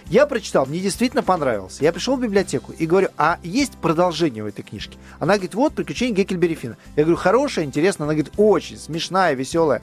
Я 0.08 0.26
прочитал, 0.28 0.66
мне 0.66 0.80
действительно 0.80 1.24
понравилось. 1.24 1.78
Я 1.80 1.94
пришел 1.94 2.18
в 2.18 2.22
библиотеку 2.22 2.74
и 2.78 2.86
говорю, 2.86 3.08
а 3.18 3.40
есть 3.42 3.78
продолжение 3.78 4.44
у 4.44 4.48
этой 4.48 4.62
книжки? 4.62 4.98
Она 5.18 5.36
говорит, 5.36 5.56
вот, 5.56 5.74
«Приключения 5.74 6.14
Геккельбери 6.14 6.56
Финна». 6.56 6.76
Я 6.98 7.04
говорю, 7.04 7.16
хорошая, 7.18 7.64
интересная. 7.64 8.06
Она 8.06 8.14
говорит, 8.14 8.34
очень 8.36 8.78
смешная, 8.78 9.34
веселая. 9.34 9.82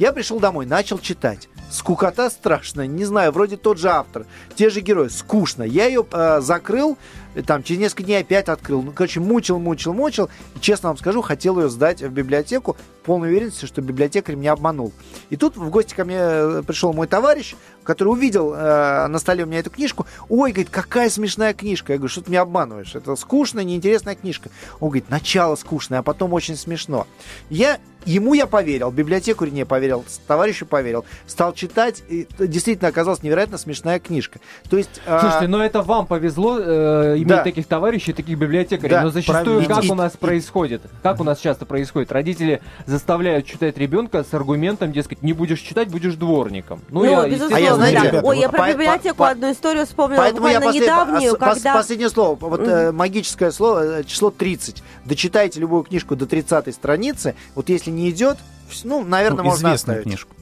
Я 0.00 0.12
пришел 0.12 0.40
домой, 0.40 0.66
начал 0.66 0.98
читать. 0.98 1.48
Скукота 1.70 2.30
страшная, 2.30 2.86
не 2.86 3.04
знаю, 3.04 3.30
вроде 3.32 3.56
тот 3.56 3.78
же 3.78 3.90
автор, 3.90 4.26
те 4.56 4.70
же 4.70 4.80
герои, 4.80 5.08
скучно. 5.08 5.62
Я 5.62 5.86
ее 5.86 6.04
э, 6.10 6.40
закрыл, 6.40 6.98
там, 7.46 7.62
через 7.62 7.80
несколько 7.80 8.02
дней 8.04 8.20
опять 8.20 8.48
открыл. 8.48 8.82
Ну, 8.82 8.92
короче, 8.92 9.20
мучил, 9.20 9.58
мучил, 9.58 9.94
мучил. 9.94 10.28
И, 10.56 10.60
честно 10.60 10.88
вам 10.88 10.98
скажу, 10.98 11.22
хотел 11.22 11.60
ее 11.60 11.68
сдать 11.68 12.02
в 12.02 12.10
библиотеку, 12.10 12.76
полной 13.04 13.28
уверенности, 13.28 13.66
что 13.66 13.80
библиотекарь 13.82 14.36
меня 14.36 14.52
обманул. 14.52 14.92
И 15.30 15.36
тут 15.36 15.56
в 15.56 15.70
гости 15.70 15.94
ко 15.94 16.04
мне 16.04 16.18
э, 16.18 16.62
пришел 16.66 16.92
мой 16.92 17.06
товарищ, 17.06 17.54
который 17.84 18.08
увидел 18.08 18.52
э, 18.54 19.06
на 19.06 19.18
столе 19.18 19.44
у 19.44 19.46
меня 19.46 19.60
эту 19.60 19.70
книжку. 19.70 20.06
Ой, 20.28 20.52
говорит, 20.52 20.70
какая 20.70 21.08
смешная 21.10 21.54
книжка. 21.54 21.92
Я 21.92 21.98
говорю, 21.98 22.10
что 22.10 22.22
ты 22.22 22.30
меня 22.30 22.42
обманываешь? 22.42 22.94
Это 22.94 23.16
скучная, 23.16 23.64
неинтересная 23.64 24.14
книжка. 24.14 24.50
Он 24.80 24.88
говорит, 24.88 25.10
начало 25.10 25.56
скучное, 25.56 26.00
а 26.00 26.02
потом 26.02 26.32
очень 26.32 26.56
смешно. 26.56 27.06
Я 27.48 27.78
Ему 28.06 28.32
я 28.32 28.46
поверил, 28.46 28.90
библиотекарю 28.90 29.52
не 29.52 29.66
поверил, 29.66 30.04
товарищу 30.26 30.64
поверил. 30.64 31.04
Стал 31.26 31.52
читать, 31.52 32.02
и 32.08 32.26
это 32.30 32.46
действительно 32.46 32.88
оказалась 32.88 33.22
невероятно 33.22 33.58
смешная 33.58 33.98
книжка. 34.00 34.40
То 34.70 34.78
есть... 34.78 35.02
а, 35.06 35.20
Слушайте, 35.20 35.48
но 35.48 35.62
это 35.62 35.82
вам 35.82 36.06
повезло 36.06 36.58
э, 36.58 37.18
иметь 37.22 37.28
Да. 37.28 37.42
таких 37.44 37.66
товарищей, 37.66 38.12
таких 38.12 38.38
библиотекарей. 38.38 38.90
Да, 38.90 39.02
но 39.02 39.10
зачастую 39.10 39.44
правильно. 39.44 39.74
как 39.74 39.84
И- 39.84 39.90
у 39.90 39.94
нас 39.94 40.14
и- 40.14 40.18
происходит? 40.18 40.82
Как 41.02 41.20
у 41.20 41.24
нас 41.24 41.38
часто 41.38 41.66
происходит? 41.66 42.12
Родители 42.12 42.60
заставляют 42.86 43.46
читать 43.46 43.76
ребенка 43.78 44.24
с 44.24 44.32
аргументом, 44.34 44.92
дескать, 44.92 45.22
не 45.22 45.32
будешь 45.32 45.60
читать, 45.60 45.88
будешь 45.88 46.14
дворником. 46.14 46.80
Ну, 46.90 47.04
Ну, 47.04 47.10
я, 47.10 47.28
безусловно, 47.28 47.56
А 47.56 47.60
я, 47.60 47.74
знаете, 47.74 47.98
да. 48.00 48.04
ребята, 48.08 48.26
Ой, 48.26 48.38
я 48.38 48.48
про 48.48 48.58
по- 48.58 48.68
библиотеку 48.72 49.16
по- 49.16 49.28
одну 49.30 49.52
историю 49.52 49.86
вспомнила, 49.86 50.20
Поэтому 50.22 50.48
я 50.48 50.60
послед- 50.60 50.82
недавнюю, 50.82 51.34
пос- 51.34 51.38
когда... 51.38 51.74
последнее 51.74 52.10
слово. 52.10 52.36
Вот 52.40 52.60
э, 52.60 52.92
магическое 52.92 53.50
слово, 53.52 54.00
э, 54.00 54.04
число 54.04 54.30
30. 54.30 54.82
Дочитайте 55.04 55.60
любую 55.60 55.82
книжку 55.84 56.16
до 56.16 56.26
30 56.26 56.72
страницы. 56.74 57.34
Вот 57.54 57.68
если 57.68 57.90
не 57.90 58.10
идет, 58.10 58.38
ну, 58.84 59.02
наверное, 59.04 59.38
Ну, 59.38 59.44
можно 59.44 59.68
известную 59.68 59.98
оставить. 59.98 60.02
книжку. 60.04 60.34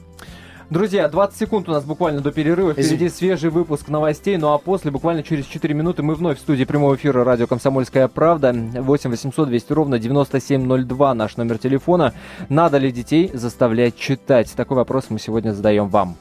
Друзья, 0.69 1.07
20 1.07 1.35
секунд 1.35 1.67
у 1.67 1.71
нас 1.71 1.83
буквально 1.83 2.21
до 2.21 2.31
перерыва. 2.31 2.73
Впереди 2.73 3.07
Извини. 3.07 3.09
свежий 3.09 3.49
выпуск 3.49 3.87
новостей. 3.87 4.37
Ну 4.37 4.53
а 4.53 4.59
после, 4.59 4.91
буквально 4.91 5.23
через 5.23 5.47
4 5.47 5.73
минуты, 5.73 6.03
мы 6.03 6.13
вновь 6.13 6.37
в 6.37 6.41
студии 6.41 6.63
прямого 6.63 6.95
эфира 6.95 7.23
радио 7.23 7.47
«Комсомольская 7.47 8.07
правда». 8.07 8.53
8 8.53 9.09
800 9.09 9.47
200 9.47 9.73
ровно 9.73 9.97
9702 9.97 11.13
наш 11.15 11.37
номер 11.37 11.57
телефона. 11.57 12.13
Надо 12.49 12.77
ли 12.77 12.91
детей 12.91 13.31
заставлять 13.33 13.97
читать? 13.97 14.53
Такой 14.55 14.77
вопрос 14.77 15.05
мы 15.09 15.17
сегодня 15.17 15.53
задаем 15.53 15.87
вам. 15.87 16.15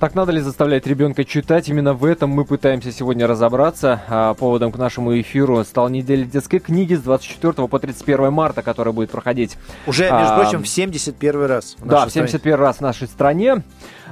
Так 0.00 0.14
надо 0.14 0.30
ли 0.30 0.40
заставлять 0.40 0.86
ребенка 0.86 1.24
читать? 1.24 1.68
Именно 1.68 1.92
в 1.92 2.04
этом 2.04 2.30
мы 2.30 2.44
пытаемся 2.44 2.92
сегодня 2.92 3.26
разобраться. 3.26 4.00
А, 4.08 4.34
поводом 4.34 4.70
к 4.70 4.78
нашему 4.78 5.20
эфиру 5.20 5.64
стала 5.64 5.88
неделя 5.88 6.24
детской 6.24 6.60
книги 6.60 6.94
с 6.94 7.00
24 7.00 7.66
по 7.66 7.78
31 7.80 8.32
марта, 8.32 8.62
которая 8.62 8.94
будет 8.94 9.10
проходить 9.10 9.56
Уже, 9.88 10.04
между 10.04 10.34
А, 10.34 10.40
прочим, 10.40 10.62
в 10.62 10.68
71 10.68 11.46
раз. 11.46 11.74
в 11.80 11.88
да, 11.88 12.06
в 12.06 12.10
стране. 12.10 12.28
71 12.28 12.54
раз 12.54 12.76
в 12.76 12.80
нашей 12.80 13.08
стране. 13.08 13.64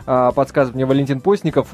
А, 0.06 0.32
Подсказывает 0.32 0.74
мне 0.74 0.86
Валентин 0.86 1.20
Постников. 1.20 1.68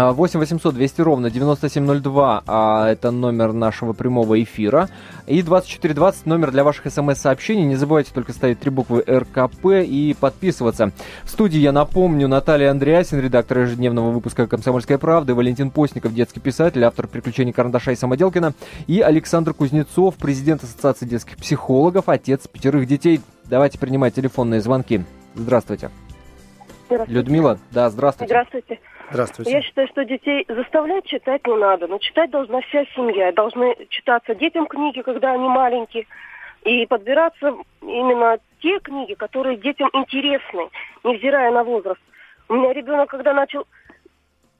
А, 0.00 0.12
8 0.12 0.38
800 0.38 0.74
200 0.76 1.00
ровно 1.00 1.28
9702 1.28 2.44
а, 2.46 2.88
это 2.88 3.10
номер 3.10 3.52
нашего 3.52 3.92
прямого 3.94 4.40
эфира. 4.40 4.88
И 5.26 5.42
2420 5.42 6.24
номер 6.24 6.52
для 6.52 6.62
ваших 6.62 6.86
смс-сообщений. 6.86 7.64
Не 7.64 7.74
забывайте 7.74 8.12
только 8.14 8.32
ставить 8.32 8.60
три 8.60 8.70
буквы 8.70 9.02
РКП 9.08 9.66
и 9.84 10.14
подписываться. 10.20 10.92
В 11.24 11.30
студии, 11.30 11.58
я 11.58 11.72
напомню, 11.72 12.28
Наталья 12.28 12.70
Андреасин, 12.70 13.18
редактор 13.18 13.58
ежедневного 13.58 14.12
выпуска 14.12 14.46
«Комсомольской 14.46 14.98
правды», 14.98 15.34
Валентин 15.34 15.72
Постников, 15.72 16.14
детский 16.14 16.38
писатель, 16.38 16.84
автор 16.84 17.08
«Приключений 17.08 17.52
карандаша 17.52 17.90
и 17.90 17.96
Самоделкина», 17.96 18.54
и 18.86 19.00
Александр 19.00 19.52
Кузнецов, 19.52 20.14
президент 20.14 20.62
Ассоциации 20.62 21.06
детских 21.06 21.38
психологов, 21.38 22.08
отец 22.08 22.46
пятерых 22.46 22.86
детей. 22.86 23.20
Давайте 23.46 23.80
принимать 23.80 24.14
телефонные 24.14 24.60
звонки. 24.60 25.02
Здравствуйте. 25.34 25.90
Здравствуйте. 26.86 27.12
Людмила, 27.12 27.58
да, 27.72 27.90
здравствуйте. 27.90 28.32
Здравствуйте. 28.32 28.78
Здравствуйте. 29.10 29.50
Я 29.50 29.62
считаю, 29.62 29.88
что 29.88 30.04
детей 30.04 30.44
заставлять 30.48 31.06
читать 31.06 31.46
не 31.46 31.56
надо, 31.56 31.86
но 31.86 31.98
читать 31.98 32.30
должна 32.30 32.60
вся 32.62 32.84
семья. 32.94 33.32
Должны 33.32 33.74
читаться 33.88 34.34
детям 34.34 34.66
книги, 34.66 35.00
когда 35.00 35.32
они 35.32 35.48
маленькие, 35.48 36.06
и 36.64 36.86
подбираться 36.86 37.54
именно 37.80 38.38
те 38.60 38.78
книги, 38.80 39.14
которые 39.14 39.56
детям 39.56 39.88
интересны, 39.92 40.68
невзирая 41.04 41.50
на 41.52 41.64
возраст. 41.64 42.00
У 42.48 42.54
меня 42.54 42.72
ребенок, 42.72 43.10
когда 43.10 43.32
начал, 43.32 43.66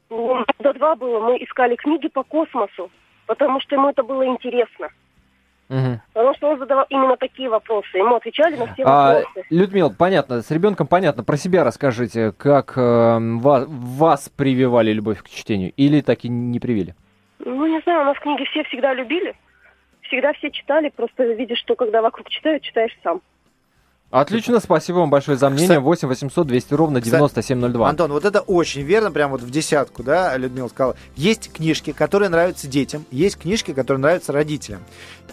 до 0.09 0.73
два 0.75 0.97
было, 0.97 1.21
мы 1.21 1.37
искали 1.37 1.77
книги 1.77 2.09
по 2.09 2.23
космосу, 2.23 2.91
потому 3.27 3.61
что 3.61 3.75
ему 3.75 3.91
это 3.91 4.03
было 4.03 4.27
интересно. 4.27 4.89
Мгм. 5.69 6.01
Потому 6.15 6.35
что 6.35 6.49
он 6.49 6.59
задавал 6.59 6.87
именно 6.89 7.17
такие 7.17 7.49
вопросы. 7.49 7.99
Ему 7.99 8.15
отвечали 8.15 8.57
на 8.57 8.73
все 8.73 8.83
А, 8.85 9.15
вопросы. 9.15 9.47
Людмила, 9.51 9.91
понятно, 9.91 10.41
с 10.43 10.51
ребенком 10.51 10.87
понятно. 10.87 11.25
Про 11.25 11.37
себя 11.37 11.63
расскажите, 11.63 12.33
как 12.33 12.73
э, 12.77 13.19
вас, 13.21 13.67
вас 13.69 14.29
прививали 14.31 14.93
любовь 14.93 15.23
к 15.23 15.29
чтению 15.29 15.73
или 15.77 16.01
так 16.01 16.25
и 16.25 16.29
не 16.29 16.59
привили? 16.59 16.95
Ну, 17.39 17.67
не 17.67 17.81
знаю, 17.81 18.03
у 18.03 18.05
нас 18.05 18.19
книги 18.19 18.45
все 18.45 18.65
всегда 18.65 18.95
любили. 18.95 19.35
Всегда 20.03 20.33
все 20.33 20.51
читали, 20.51 20.89
просто 20.89 21.25
видишь, 21.35 21.59
что 21.59 21.77
когда 21.77 22.01
вокруг 22.01 22.31
читают, 22.31 22.63
читаешь 22.63 22.97
сам. 23.03 23.21
Отлично, 24.11 24.59
спасибо 24.59 24.99
вам 24.99 25.11
большое 25.11 25.37
за 25.37 25.51
мнение. 25.51 25.69
Кстати- 25.69 25.83
8 25.83 26.09
800 26.09 26.47
200 26.47 26.73
ровно 26.75 27.01
Кстати, 27.01 27.17
9702. 27.17 27.91
Антон, 27.91 28.11
вот 28.13 28.25
это 28.25 28.41
очень 28.41 28.81
верно, 28.81 29.11
прям 29.11 29.31
вот 29.31 29.43
в 29.43 29.51
десятку, 29.51 30.03
да, 30.03 30.35
Людмила 30.39 30.69
сказала. 30.69 30.97
Есть 31.15 31.53
книжки, 31.53 31.93
которые 31.93 32.31
нравятся 32.31 32.69
детям, 32.69 33.05
есть 33.11 33.37
книжки, 33.37 33.75
которые 33.75 34.01
нравятся 34.01 34.33
родителям. 34.33 34.81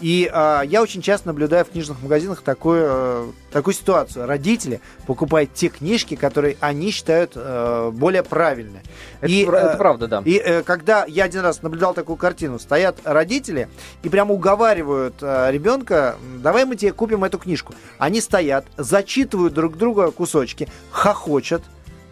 И 0.02 0.30
а, 0.30 0.60
я 0.60 0.82
очень 0.82 1.00
часто 1.00 1.28
наблюдаю 1.28 1.64
в 1.64 1.70
книжных 1.70 2.02
магазинах 2.02 2.42
такую, 2.42 2.84
э, 2.86 3.26
такую 3.50 3.72
ситуацию. 3.72 4.26
Родители 4.26 4.82
покупают 5.06 5.54
те 5.54 5.68
книжки, 5.68 6.14
которые 6.14 6.58
они 6.60 6.90
считают 6.90 7.32
э, 7.34 7.90
более 7.94 8.22
правильные. 8.22 8.82
Это, 9.20 9.32
И, 9.32 9.44
пра- 9.46 9.58
это 9.60 9.72
э, 9.74 9.76
правда, 9.76 10.08
да. 10.08 10.22
И 10.24 10.36
э, 10.36 10.62
когда 10.62 11.04
я 11.06 11.24
один 11.24 11.40
раз 11.40 11.62
наблюдал 11.62 11.94
такую 11.94 12.16
картину, 12.16 12.58
стоят 12.58 12.98
родители 13.04 13.68
и 14.02 14.08
прямо 14.08 14.34
уговаривают 14.34 15.14
э, 15.22 15.50
ребенка, 15.50 16.16
«М, 16.20 16.42
давай 16.42 16.64
мы 16.64 16.76
тебе 16.76 16.92
купим 16.92 17.24
эту 17.24 17.38
книжку. 17.38 17.74
Они 17.98 18.20
стоят, 18.20 18.66
зачитывают 18.76 19.54
друг 19.54 19.76
друга 19.76 20.10
кусочки, 20.10 20.68
хохочут, 20.90 21.62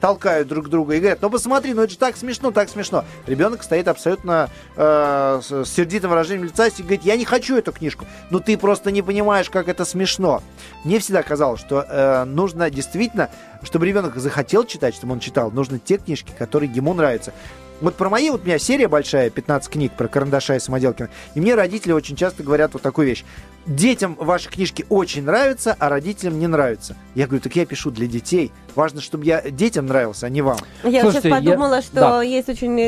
толкают 0.05 0.49
друг 0.49 0.69
друга 0.69 0.97
и 0.97 0.99
говорят, 0.99 1.23
ну 1.23 1.31
посмотри, 1.31 1.73
ну 1.73 1.81
это 1.81 1.93
же 1.93 1.97
так 1.97 2.19
смешно, 2.19 2.51
так 2.51 2.69
смешно. 2.69 3.07
Ребенок 3.27 3.63
стоит 3.63 3.89
абсолютно 3.89 4.51
э, 4.77 5.41
с 5.43 5.65
сердитым 5.65 6.11
выражением 6.11 6.45
лица 6.45 6.67
и 6.67 6.83
говорит, 6.83 7.05
я 7.05 7.17
не 7.17 7.25
хочу 7.25 7.57
эту 7.57 7.73
книжку. 7.73 8.05
Ну 8.29 8.39
ты 8.39 8.59
просто 8.59 8.91
не 8.91 9.01
понимаешь, 9.01 9.49
как 9.49 9.67
это 9.67 9.87
смешно. 9.87 10.43
Мне 10.85 10.99
всегда 10.99 11.23
казалось, 11.23 11.59
что 11.59 11.87
э, 11.89 12.25
нужно 12.25 12.69
действительно, 12.69 13.31
чтобы 13.63 13.87
ребенок 13.87 14.15
захотел 14.17 14.65
читать, 14.67 14.95
чтобы 14.95 15.15
он 15.15 15.21
читал, 15.21 15.51
нужны 15.51 15.79
те 15.79 15.97
книжки, 15.97 16.33
которые 16.39 16.71
ему 16.71 16.93
нравятся. 16.93 17.33
Вот 17.81 17.97
про 17.97 18.09
мои, 18.09 18.31
вот 18.31 18.43
у 18.43 18.47
меня 18.47 18.59
серия 18.59 18.89
большая, 18.89 19.31
15 19.31 19.71
книг 19.71 19.93
про 19.97 20.09
карандаша 20.09 20.55
и 20.55 20.59
самоделкина. 20.61 21.11
И 21.35 21.41
мне 21.41 21.55
родители 21.55 21.93
очень 21.93 22.17
часто 22.17 22.43
говорят 22.43 22.73
вот 22.73 22.83
такую 22.83 23.07
вещь. 23.09 23.25
Детям 23.67 24.15
ваши 24.21 24.51
книжки 24.51 24.85
очень 24.91 25.25
нравятся, 25.25 25.75
а 25.79 25.89
родителям 25.89 26.39
не 26.39 26.47
нравятся. 26.47 26.97
Я 27.15 27.27
говорю, 27.27 27.43
так 27.43 27.57
я 27.57 27.65
пишу 27.65 27.91
для 27.91 28.07
детей. 28.07 28.53
Важно, 28.75 29.01
чтобы 29.01 29.25
я 29.25 29.41
детям 29.41 29.87
нравился, 29.87 30.27
а 30.27 30.29
не 30.29 30.43
вам. 30.43 30.59
Я 30.83 31.01
Слушайте, 31.01 31.31
сейчас 31.31 31.39
я- 31.41 31.51
подумала, 31.51 31.81
что 31.81 31.95
да. 31.95 32.23
есть 32.23 32.49
очень 32.51 32.79
э, 32.79 32.85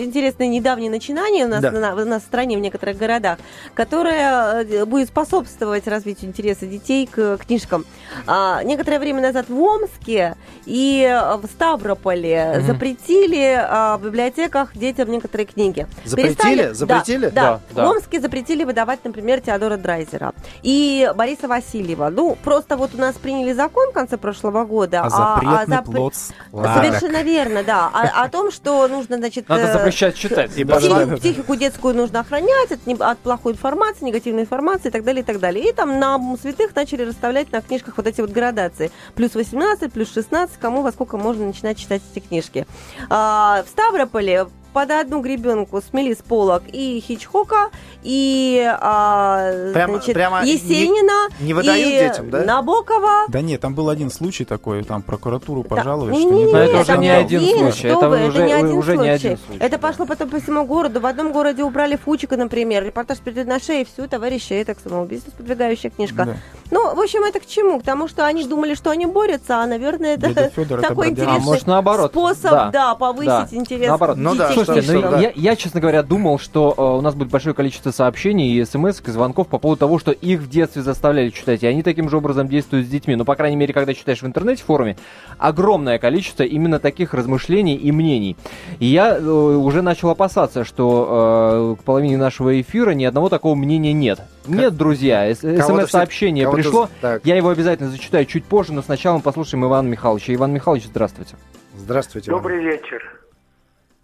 э, 0.00 0.04
интересное 0.04 0.46
недавнее 0.48 0.90
начинание 0.90 1.46
у 1.46 1.48
нас, 1.48 1.62
Да. 1.62 1.70
на, 1.70 1.94
у 1.94 2.04
нас 2.04 2.22
в 2.22 2.26
стране, 2.26 2.56
в 2.58 2.60
некоторых 2.60 2.98
городах, 2.98 3.38
которое 3.74 4.62
э, 4.64 4.84
будет 4.84 5.08
способствовать 5.08 5.86
развитию 5.86 6.28
интереса 6.30 6.66
детей 6.66 7.06
к 7.06 7.38
книжкам. 7.38 7.84
А, 8.26 8.62
некоторое 8.62 8.98
время 8.98 9.22
назад 9.22 9.48
в 9.48 9.58
Омске 9.58 10.36
и 10.66 11.18
в 11.42 11.46
Ставрополе 11.46 12.56
Мгм. 12.58 12.66
запретили 12.66 13.56
а, 13.58 13.96
в 13.96 14.10
библиотеках 14.30 14.76
детям 14.76 15.10
некоторые 15.10 15.46
книги. 15.46 15.86
Запретили? 16.04 16.34
Перестали- 16.34 16.72
Запретили? 16.74 17.26
Да, 17.28 17.32
да. 17.32 17.60
Да. 17.74 17.86
В 17.86 17.90
Омске 17.90 18.20
запретили 18.20 18.64
выдавать, 18.64 19.00
например, 19.04 19.40
Теодора 19.40 19.76
Драйзера 19.76 20.32
и 20.62 21.10
Бориса 21.14 21.48
Васильева. 21.48 22.10
Ну, 22.10 22.36
просто 22.42 22.76
вот 22.76 22.94
у 22.94 22.98
нас 22.98 23.14
приняли 23.16 23.52
закон 23.52 23.90
в 23.90 23.92
конце 23.92 24.16
прошлого 24.16 24.64
года. 24.64 25.02
А 25.02 25.06
а- 25.06 25.34
а 25.34 25.34
запретный 25.66 25.76
запре- 25.76 25.96
плод 25.96 26.14
сладок. 26.50 26.84
Совершенно 26.84 27.22
верно, 27.22 27.62
да. 27.62 27.90
О, 27.92 28.24
о 28.24 28.28
том, 28.28 28.50
что 28.50 28.86
нужно, 28.88 29.16
значит, 29.16 29.48
Надо 29.48 29.62
э, 29.62 29.72
запрещать 29.72 30.14
читать. 30.16 30.56
И 30.56 30.64
психику, 30.64 31.16
психику 31.16 31.56
детскую 31.56 31.94
нужно 31.94 32.20
охранять 32.20 32.72
от, 32.72 32.86
не- 32.86 32.94
от 32.94 33.18
плохой 33.18 33.52
информации, 33.52 34.04
негативной 34.04 34.42
информации 34.42 34.88
и 34.88 34.90
так 34.90 35.04
далее, 35.04 35.22
и 35.22 35.24
так 35.24 35.38
далее. 35.40 35.68
И 35.68 35.72
там 35.72 35.98
на 35.98 36.18
святых 36.40 36.74
начали 36.74 37.02
расставлять 37.04 37.52
на 37.52 37.60
книжках 37.62 37.96
вот 37.96 38.06
эти 38.06 38.20
вот 38.20 38.30
градации. 38.30 38.90
Плюс 39.14 39.34
18, 39.34 39.92
плюс 39.92 40.12
16, 40.12 40.56
кому 40.58 40.82
во 40.82 40.92
сколько 40.92 41.16
можно 41.16 41.46
начинать 41.46 41.78
читать 41.78 42.02
эти 42.14 42.24
книжки. 42.24 42.66
А, 43.08 43.62
в 43.66 43.68
Ставрополе 44.10 44.50
под 44.72 44.90
одну 44.90 45.20
гребенку 45.20 45.80
смели 45.82 46.14
с 46.14 46.18
полок 46.18 46.62
и 46.72 47.02
Хичкока, 47.06 47.70
и 48.02 48.64
а, 48.80 49.72
Прямо- 49.72 49.94
значит, 49.94 50.14
прямо 50.14 50.42
не- 50.44 50.52
Есенина, 50.52 51.28
не 51.40 51.54
выдают 51.54 51.86
и 51.86 51.90
детям, 51.90 52.30
да? 52.30 52.44
Набокова. 52.44 53.26
Да 53.28 53.40
нет, 53.40 53.60
там 53.60 53.74
был 53.74 53.88
один 53.88 54.10
случай 54.10 54.44
такой, 54.44 54.82
там 54.84 55.02
прокуратуру 55.02 55.62
Да. 55.62 55.76
пожаловали, 55.76 56.12
Не, 56.14 56.20
что 56.22 56.30
не, 56.30 56.44
не 56.44 56.44
не, 56.44 56.50
это 56.52 56.72
не, 56.74 56.80
уже 56.80 56.98
не 56.98 57.06
нет, 57.06 57.24
один 57.26 57.40
нет, 57.42 57.58
случай, 57.58 57.88
это 57.88 58.08
вы, 58.08 58.26
уже- 58.26 58.42
не 58.44 58.52
один 58.52 58.72
уже 58.78 58.92
не 58.92 58.96
случай. 58.98 59.10
один 59.28 59.38
случай, 59.38 59.60
Это 59.62 59.78
да. 59.78 59.88
пошло 59.88 60.06
потом 60.06 60.28
по 60.30 60.40
всему 60.40 60.64
городу. 60.64 61.00
В 61.00 61.06
одном 61.06 61.32
городе 61.32 61.62
убрали 61.64 61.96
Фучика, 61.96 62.36
например, 62.36 62.84
репортаж 62.84 63.18
перед 63.18 63.46
на 63.46 63.60
шее, 63.60 63.84
всю 63.84 64.06
товарища, 64.08 64.54
это 64.54 64.74
к 64.74 64.78
самоубийству 64.80 65.30
сподвигающая 65.32 65.90
книжка. 65.90 66.24
Да. 66.24 66.36
Ну, 66.70 66.94
в 66.94 67.00
общем, 67.00 67.24
это 67.24 67.40
к 67.40 67.46
чему? 67.46 67.80
К 67.80 67.82
тому, 67.82 68.08
что 68.08 68.24
они 68.24 68.44
думали, 68.44 68.74
что 68.74 68.90
они 68.90 69.06
борются, 69.06 69.58
а, 69.58 69.66
наверное, 69.66 70.14
это 70.16 70.50
Фёдор 70.50 70.78
это 70.78 70.88
такой 70.88 71.08
бродяга. 71.08 71.20
А 71.32 71.34
интересный 71.34 71.44
может 71.44 71.66
наоборот? 71.66 72.10
способ, 72.12 72.50
Да. 72.50 72.70
да, 72.72 72.94
повысить 72.94 73.26
Да. 73.26 73.48
интерес 73.50 73.88
Наоборот. 73.88 74.16
Ну 74.16 74.34
да, 74.34 74.48
что- 74.64 74.74
Слушайте, 74.74 74.92
ну 74.92 74.98
что- 75.00 75.08
книжкам. 75.08 75.20
да. 75.34 75.40
я, 75.42 75.50
я, 75.50 75.56
честно 75.56 75.80
говоря, 75.80 76.02
думал, 76.02 76.38
что 76.38 76.74
э, 76.76 76.82
у 76.82 77.00
нас 77.00 77.14
будет 77.14 77.30
большое 77.30 77.54
количество 77.54 77.90
сообщений 77.90 78.52
и 78.58 78.64
смс 78.64 79.00
и 79.06 79.10
звонков 79.10 79.48
по 79.48 79.58
поводу 79.58 79.78
того, 79.80 79.98
что 79.98 80.12
их 80.12 80.40
в 80.40 80.48
детстве 80.48 80.82
заставляли 80.82 81.30
читать, 81.30 81.62
и 81.62 81.66
они 81.66 81.82
таким 81.82 82.08
же 82.08 82.16
образом 82.16 82.48
действуют 82.48 82.86
с 82.86 82.90
детьми. 82.90 83.16
Но, 83.16 83.24
по 83.24 83.34
крайней 83.36 83.56
мере, 83.56 83.72
когда 83.74 83.94
читаешь 83.94 84.22
в 84.22 84.26
интернете, 84.26 84.62
в 84.62 84.66
форуме, 84.66 84.96
огромное 85.38 85.98
количество 85.98 86.42
именно 86.42 86.78
таких 86.78 87.14
размышлений 87.14 87.76
и 87.76 87.92
мнений. 87.92 88.36
И 88.78 88.86
я 88.86 89.16
э, 89.16 89.20
уже 89.22 89.82
начал 89.82 90.10
опасаться, 90.10 90.64
что 90.64 91.76
э, 91.78 91.80
к 91.80 91.84
половине 91.84 92.16
нашего 92.16 92.60
эфира 92.60 92.90
ни 92.90 93.04
одного 93.04 93.28
такого 93.28 93.54
мнения 93.54 93.92
нет. 93.92 94.20
Нет, 94.46 94.76
друзья, 94.76 95.32
смс-сообщение 95.34 96.46
все- 96.46 96.54
пришло. 96.56 96.88
Так, 97.00 97.24
Я 97.24 97.36
его 97.36 97.50
обязательно 97.50 97.90
зачитаю 97.90 98.24
чуть 98.26 98.44
позже, 98.44 98.72
но 98.72 98.82
сначала 98.82 99.16
мы 99.16 99.22
послушаем 99.22 99.64
Ивана 99.64 99.88
Михайловича. 99.88 100.34
Иван 100.34 100.52
Михайлович, 100.52 100.86
здравствуйте. 100.86 101.36
здравствуйте. 101.76 102.30
Иван. 102.30 102.40
Добрый 102.42 102.62
вечер. 102.64 103.19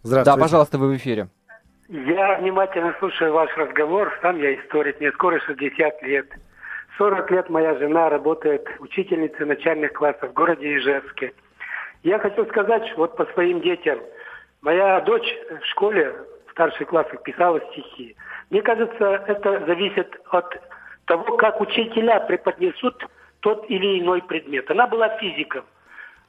Здравствуйте. 0.06 0.38
Да, 0.38 0.40
пожалуйста, 0.40 0.78
вы 0.78 0.92
в 0.92 0.96
эфире. 0.98 1.26
Я 1.88 2.38
внимательно 2.38 2.94
слушаю 3.00 3.32
ваш 3.32 3.50
разговор. 3.56 4.16
Сам 4.22 4.38
я 4.40 4.54
историк, 4.54 5.00
мне 5.00 5.10
скоро 5.10 5.40
60 5.40 6.02
лет. 6.02 6.26
40 6.96 7.30
лет 7.32 7.50
моя 7.50 7.74
жена 7.74 8.08
работает 8.08 8.64
учительницей 8.78 9.44
начальных 9.46 9.92
классов 9.92 10.30
в 10.30 10.32
городе 10.32 10.76
Ижевске. 10.76 11.32
Я 12.04 12.20
хочу 12.20 12.46
сказать, 12.46 12.86
что 12.86 12.98
вот 12.98 13.16
по 13.16 13.26
своим 13.34 13.60
детям. 13.60 13.98
Моя 14.62 15.00
дочь 15.00 15.28
в 15.60 15.66
школе 15.66 16.14
в 16.46 16.52
старших 16.52 16.86
классах 16.86 17.24
писала 17.24 17.60
стихи. 17.72 18.14
Мне 18.50 18.62
кажется, 18.62 19.24
это 19.26 19.64
зависит 19.66 20.08
от 20.30 20.56
того, 21.06 21.36
как 21.36 21.60
учителя 21.60 22.20
преподнесут 22.20 23.04
тот 23.40 23.68
или 23.68 24.00
иной 24.00 24.22
предмет. 24.22 24.70
Она 24.70 24.86
была 24.86 25.08
физиком. 25.18 25.64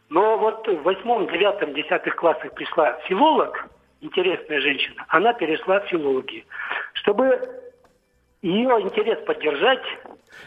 Но 0.09 0.37
вот 0.37 0.67
в 0.67 0.83
восьмом, 0.83 1.27
девятом, 1.27 1.73
десятых 1.73 2.15
классах 2.15 2.53
пришла 2.53 2.93
филолог, 3.07 3.67
интересная 4.01 4.61
женщина, 4.61 5.05
она 5.09 5.33
перешла 5.33 5.79
в 5.81 5.85
филологию. 5.87 6.43
Чтобы 6.93 7.39
ее 8.41 8.69
интерес 8.81 9.19
поддержать, 9.25 9.81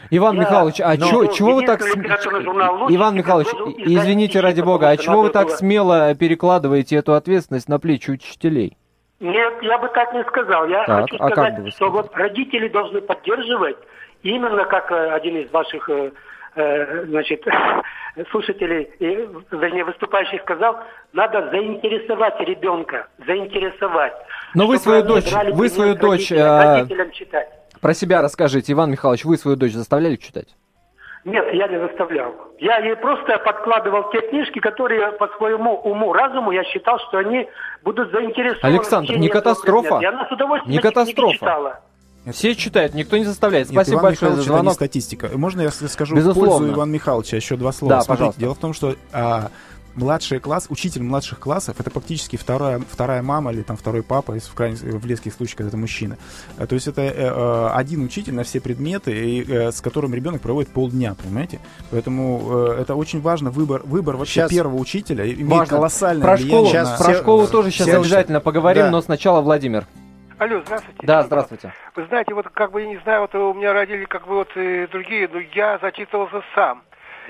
Иван 0.09 0.35
Я- 0.35 0.41
Михайлович, 0.41 0.81
а 0.81 0.97
чё- 0.97 1.23
ну, 1.23 1.33
чего 1.33 1.55
вы 1.55 1.65
так... 1.65 1.81
Иван 1.81 3.15
Михайлович, 3.15 3.49
извините 3.77 4.39
ради 4.39 4.61
бога, 4.61 4.89
а 4.89 4.97
чего 4.97 5.21
вы 5.23 5.29
так 5.29 5.47
было- 5.47 5.55
смело 5.55 6.15
перекладываете 6.15 6.95
эту 6.95 7.13
ответственность 7.13 7.67
на 7.69 7.79
плечи 7.79 8.09
учителей? 8.11 8.77
Нет, 9.19 9.53
я 9.61 9.77
бы 9.77 9.87
так 9.89 10.13
не 10.13 10.23
сказал. 10.23 10.67
Я 10.67 10.83
Так, 10.85 11.01
хочу 11.01 11.17
а 11.19 11.29
сказать, 11.29 11.73
что 11.75 11.91
вот 11.91 12.09
родители 12.15 12.67
должны 12.69 13.01
поддерживать, 13.01 13.77
именно 14.23 14.65
как 14.65 14.91
э, 14.91 15.11
один 15.11 15.37
из 15.37 15.51
ваших 15.51 15.87
э, 15.89 15.93
э, 15.93 16.11
значит, 16.55 17.43
слушателей, 18.31 18.89
э, 18.99 19.27
вернее, 19.51 19.83
выступающих 19.85 20.41
сказал, 20.41 20.79
надо 21.13 21.49
заинтересовать 21.49 22.39
ребенка, 22.41 23.07
заинтересовать. 23.25 24.13
Но 24.53 24.67
вы 24.67 24.77
свою 24.77 25.03
дочь- 25.03 25.31
вы 25.53 25.69
свою 25.69 25.95
дочь, 25.95 26.31
э, 26.31 26.77
родителям 26.77 27.11
читать. 27.11 27.49
Про 27.81 27.93
себя 27.93 28.21
расскажите, 28.21 28.73
Иван 28.73 28.91
Михайлович, 28.91 29.25
вы 29.25 29.37
свою 29.37 29.57
дочь 29.57 29.71
заставляли 29.73 30.15
читать? 30.17 30.47
Нет, 31.23 31.53
я 31.53 31.67
не 31.67 31.79
заставлял. 31.79 32.33
Я 32.57 32.77
ей 32.79 32.95
просто 32.95 33.37
подкладывал 33.39 34.09
те 34.11 34.21
книжки, 34.21 34.59
которые 34.59 35.11
по 35.13 35.27
своему 35.37 35.75
уму, 35.75 36.13
разуму 36.13 36.51
я 36.51 36.63
считал, 36.63 36.97
что 36.99 37.19
они 37.19 37.47
будут 37.83 38.11
заинтересованы. 38.11 38.73
Александр, 38.75 39.17
не 39.17 39.29
катастрофа? 39.29 39.99
И 40.01 40.05
она 40.05 40.27
с 40.27 40.31
удовольствием 40.31 40.73
Не 40.73 40.79
катастрофа? 40.81 41.33
читала. 41.33 41.79
Все 42.31 42.55
читают, 42.55 42.93
никто 42.93 43.17
не 43.17 43.25
заставляет. 43.25 43.67
Нет, 43.69 43.73
Спасибо 43.75 43.95
Иван 43.95 44.03
большое 44.03 44.31
за 44.31 44.37
Михайлович, 44.41 44.45
это 44.45 44.51
не 44.53 44.57
звонок. 44.57 44.73
статистика. 44.75 45.29
Можно 45.37 45.61
я 45.61 45.71
скажу 45.71 46.13
в 46.15 46.17
Безусловно. 46.17 46.57
пользу 46.59 46.73
Ивана 46.75 46.91
Михайловича 46.91 47.35
еще 47.37 47.57
два 47.57 47.71
слова? 47.71 47.95
Да, 47.95 48.01
Смотрите, 48.01 48.17
пожалуйста. 48.19 48.39
дело 48.41 48.53
в 48.53 48.57
том, 48.59 48.73
что 48.73 48.95
а, 49.11 49.49
младший 49.95 50.39
класс, 50.39 50.67
учитель 50.69 51.01
младших 51.01 51.39
классов, 51.39 51.77
это 51.79 51.89
фактически 51.89 52.35
вторая, 52.35 52.79
вторая 52.87 53.23
мама 53.23 53.51
или 53.51 53.63
там 53.63 53.75
второй 53.75 54.03
папа, 54.03 54.33
если 54.33 54.51
в, 54.51 54.53
крайне, 54.53 54.75
в 54.77 55.03
резких 55.03 55.33
случаях, 55.33 55.57
когда 55.57 55.69
это 55.69 55.77
мужчина. 55.77 56.17
Э, 56.59 56.67
То 56.67 56.75
есть 56.75 56.87
это 56.87 57.01
э, 57.01 57.11
э, 57.15 57.69
один 57.73 58.03
учитель 58.03 58.35
на 58.35 58.43
все 58.43 58.61
предметы, 58.61 59.11
и, 59.11 59.43
э, 59.51 59.71
с 59.71 59.81
которым 59.81 60.13
ребенок 60.13 60.41
проводит 60.41 60.69
полдня, 60.71 61.15
понимаете? 61.15 61.59
Поэтому 61.89 62.67
э, 62.69 62.81
это 62.81 62.93
очень 62.93 63.19
важно, 63.21 63.49
выбор, 63.49 63.81
выбор 63.83 64.17
вообще 64.17 64.41
Щас- 64.41 64.51
первого 64.51 64.75
учителя 64.75 65.25
имеет 65.25 65.49
Важно. 65.49 65.75
колоссальное 65.77 66.23
Про 66.23 66.35
влияние 66.35 66.53
школу, 66.55 66.67
Сейчас 66.69 66.89
на- 66.99 67.03
про 67.03 67.13
все- 67.13 67.21
школу 67.23 67.47
тоже 67.47 67.71
сейчас 67.71 67.87
все- 67.87 67.97
обязательно 67.99 68.39
поговорим, 68.41 68.83
Да. 68.83 68.91
но 68.91 69.01
сначала 69.01 69.41
Владимир. 69.41 69.87
Алло, 70.41 70.59
здравствуйте. 70.65 71.05
Да, 71.05 71.21
здравствуйте. 71.21 71.71
Вы 71.95 72.05
знаете, 72.07 72.33
вот 72.33 72.49
как 72.49 72.71
бы, 72.71 72.81
я 72.81 72.87
не 72.87 72.97
знаю, 72.97 73.21
вот 73.21 73.35
у 73.35 73.53
меня 73.53 73.73
родители 73.73 74.05
как 74.05 74.25
бы 74.25 74.37
вот 74.37 74.49
и 74.57 74.87
другие, 74.87 75.29
но 75.31 75.37
я 75.37 75.77
зачитывался 75.77 76.41
сам. 76.55 76.81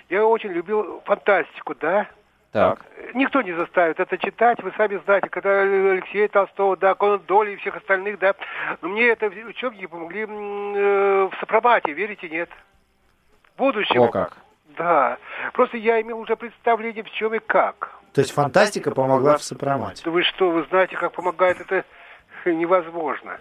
Я 0.08 0.26
очень 0.26 0.52
любил 0.52 1.02
фантастику, 1.04 1.76
да? 1.76 2.08
Так. 2.54 2.80
Никто 3.14 3.42
не 3.42 3.52
заставит 3.52 4.00
это 4.00 4.18
читать, 4.18 4.64
вы 4.64 4.72
сами 4.78 5.02
знаете, 5.04 5.28
когда 5.28 5.60
Алексея 5.60 6.30
Толстого, 6.30 6.78
да, 6.78 6.96
Конан 6.96 7.20
Доли 7.28 7.52
и 7.52 7.56
всех 7.58 7.76
остальных, 7.76 8.18
да. 8.18 8.34
Но 8.82 8.88
мне 8.88 9.10
это 9.10 9.26
учебники 9.26 9.88
помогли 9.88 10.22
э, 10.22 10.26
в 10.26 11.34
сопромате, 11.42 11.92
верите, 11.92 12.30
нет? 12.30 12.50
В 13.44 13.58
будущем. 13.58 14.04
О 14.04 14.08
как. 14.08 14.38
Да. 14.78 15.18
Просто 15.52 15.76
я 15.76 16.00
имел 16.00 16.18
уже 16.18 16.38
представление, 16.38 17.04
в 17.04 17.12
чем 17.12 17.34
и 17.34 17.40
как. 17.40 17.92
То 18.14 18.22
есть 18.22 18.34
фантастика 18.34 18.92
помогла 18.92 19.36
в 19.36 19.44
сопромате. 19.44 20.02
Да 20.06 20.12
вы 20.12 20.24
что, 20.24 20.50
вы 20.50 20.66
знаете, 20.70 20.96
как 20.96 21.12
помогает 21.12 21.60
это 21.60 21.84
невозможно. 22.46 23.38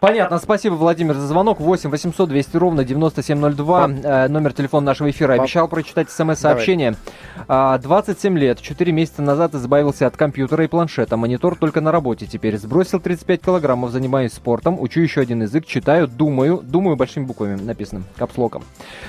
Понятно, 0.00 0.38
спасибо, 0.38 0.74
Владимир, 0.74 1.14
за 1.14 1.26
звонок. 1.26 1.60
8 1.60 1.90
800 1.90 2.28
200 2.28 2.56
ровно 2.56 2.84
9702, 2.84 3.88
э, 3.88 4.28
номер 4.28 4.52
телефона 4.52 4.86
нашего 4.86 5.10
эфира. 5.10 5.34
Обещал 5.34 5.68
прочитать 5.68 6.10
смс-сообщение. 6.10 6.94
А, 7.46 7.78
27 7.78 8.38
лет, 8.38 8.60
4 8.60 8.92
месяца 8.92 9.22
назад 9.22 9.54
избавился 9.54 10.06
от 10.06 10.16
компьютера 10.16 10.64
и 10.64 10.66
планшета. 10.66 11.16
Монитор 11.16 11.56
только 11.56 11.80
на 11.80 11.92
работе 11.92 12.26
теперь. 12.26 12.58
Сбросил 12.58 13.00
35 13.00 13.40
килограммов, 13.40 13.90
занимаюсь 13.90 14.32
спортом, 14.32 14.80
учу 14.80 15.00
еще 15.00 15.20
один 15.20 15.42
язык, 15.42 15.64
читаю, 15.64 16.08
думаю, 16.08 16.58
думаю 16.62 16.96
большими 16.96 17.24
буквами 17.24 17.54
написано, 17.60 18.02
капслоком. 18.16 18.64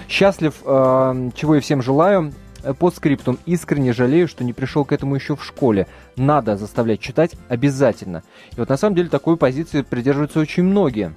Счастлив, 0.07 0.53
э, 0.65 1.29
чего 1.35 1.55
и 1.55 1.59
всем 1.59 1.81
желаю. 1.81 2.31
Э, 2.63 2.73
По 2.73 2.91
скриптум 2.91 3.37
искренне 3.45 3.93
жалею, 3.93 4.27
что 4.27 4.43
не 4.43 4.53
пришел 4.53 4.85
к 4.85 4.91
этому 4.91 5.15
еще 5.15 5.35
в 5.35 5.43
школе. 5.43 5.87
Надо 6.15 6.57
заставлять 6.57 6.99
читать 6.99 7.35
обязательно. 7.47 8.23
И 8.51 8.55
вот 8.59 8.69
на 8.69 8.77
самом 8.77 8.95
деле 8.95 9.09
такой 9.09 9.37
позиции 9.37 9.81
придерживаются 9.81 10.39
очень 10.39 10.63
многие. 10.63 11.13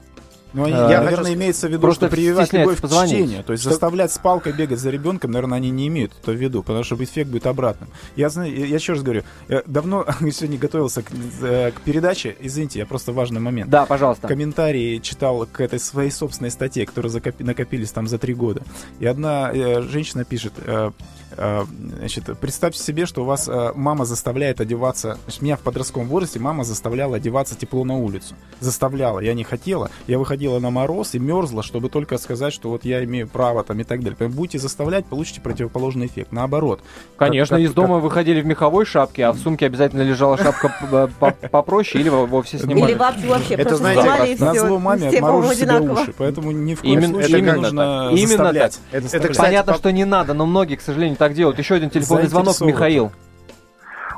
Ну, 0.54 0.64
они, 0.64 0.72
Я 0.72 1.00
наверное, 1.00 1.16
хочу- 1.16 1.34
имеется 1.34 1.66
в 1.66 1.70
виду, 1.70 1.80
просто 1.80 2.06
что 2.06 2.14
прививать 2.16 2.52
любовь 2.52 2.80
к 2.80 2.86
чтению. 2.88 3.42
То 3.44 3.52
есть 3.52 3.62
Что- 3.62 3.70
заставлять 3.70 4.12
с 4.12 4.18
палкой 4.18 4.52
бегать 4.52 4.78
за 4.78 4.90
ребенком, 4.90 5.30
наверное, 5.30 5.56
они 5.56 5.70
не 5.70 5.88
имеют 5.88 6.12
это 6.20 6.32
в 6.32 6.34
виду, 6.34 6.62
потому 6.62 6.84
что 6.84 6.94
эффект 7.02 7.30
будет 7.30 7.46
обратным. 7.46 7.88
Я, 8.16 8.28
знаю, 8.28 8.54
я 8.54 8.74
еще 8.76 8.92
раз 8.92 9.02
говорю, 9.02 9.22
я 9.48 9.62
давно 9.66 10.04
сегодня 10.32 10.58
готовился 10.58 11.02
к, 11.02 11.10
э, 11.42 11.70
к 11.72 11.80
передаче. 11.80 12.36
Извините, 12.40 12.80
я 12.80 12.86
просто 12.86 13.12
важный 13.12 13.40
момент. 13.40 13.70
Да, 13.70 13.86
пожалуйста. 13.86 14.28
комментарии 14.28 14.98
читал 14.98 15.46
к 15.50 15.60
этой 15.60 15.78
своей 15.78 16.10
собственной 16.10 16.50
статье, 16.50 16.84
которые 16.84 17.10
закопи- 17.10 17.42
накопились 17.44 17.90
там 17.90 18.06
за 18.06 18.18
три 18.18 18.34
года. 18.34 18.62
И 19.00 19.06
одна 19.06 19.50
э, 19.52 19.80
женщина 19.82 20.24
пишет, 20.24 20.52
э, 20.58 20.90
э, 21.36 21.64
значит, 21.98 22.24
представьте 22.40 22.82
себе, 22.82 23.06
что 23.06 23.22
у 23.22 23.24
вас 23.24 23.48
э, 23.48 23.72
мама 23.74 24.04
заставляет 24.04 24.60
одеваться, 24.60 25.16
значит, 25.24 25.40
меня 25.40 25.56
в 25.56 25.60
подростковом 25.60 26.08
возрасте 26.08 26.38
мама 26.40 26.64
заставляла 26.64 27.16
одеваться 27.16 27.54
тепло 27.56 27.84
на 27.84 27.96
улицу. 27.96 28.34
Заставляла, 28.60 29.20
я 29.20 29.32
не 29.34 29.44
хотела. 29.44 29.90
Я 30.06 30.18
выходила 30.18 30.41
на 30.48 30.70
мороз 30.70 31.14
и 31.14 31.18
мерзла, 31.18 31.62
чтобы 31.62 31.88
только 31.88 32.18
сказать, 32.18 32.52
что 32.52 32.68
вот 32.70 32.84
я 32.84 33.02
имею 33.04 33.28
право 33.28 33.62
там 33.64 33.78
и 33.80 33.84
так 33.84 34.00
далее. 34.00 34.16
Поэтому 34.18 34.36
будете 34.36 34.58
заставлять, 34.58 35.04
получите 35.06 35.40
противоположный 35.40 36.06
эффект. 36.06 36.32
Наоборот. 36.32 36.80
Конечно, 37.16 37.56
Как- 37.56 37.64
из 37.64 37.68
как- 37.68 37.76
дома 37.76 37.98
выходили 37.98 38.40
в 38.40 38.46
меховой 38.46 38.84
шапке, 38.84 39.24
а 39.26 39.32
в 39.32 39.38
сумке 39.38 39.66
обязательно 39.66 40.02
лежала 40.02 40.36
шапка 40.38 41.10
попроще 41.50 42.02
или 42.02 42.08
во- 42.08 42.26
вовсе 42.26 42.56
Или 42.58 42.64
снимали. 42.64 42.94
вообще, 42.94 43.26
вообще 43.26 43.54
Это, 43.54 43.68
просто 43.68 43.92
знаете, 43.92 44.44
На 44.44 44.54
зло 44.54 44.78
маме 44.78 45.08
отморожу 45.08 45.54
себе 45.54 45.80
уши. 45.80 46.14
Поэтому 46.16 46.50
ни 46.52 46.74
в 46.74 46.80
коем 46.80 47.02
случае 47.04 47.40
не 47.42 47.52
нужно. 47.52 48.08
Именно 48.12 48.26
заставлять. 48.26 48.80
так. 48.90 49.04
Это, 49.04 49.34
Понятно, 49.34 49.72
по- 49.72 49.78
что 49.78 49.92
не 49.92 50.04
надо, 50.04 50.34
но 50.34 50.46
многие, 50.46 50.76
к 50.76 50.80
сожалению, 50.80 51.16
так 51.16 51.34
делают. 51.34 51.58
Еще 51.58 51.74
один 51.74 51.90
телефонный 51.90 52.26
звонок. 52.28 52.60
Михаил. 52.60 53.12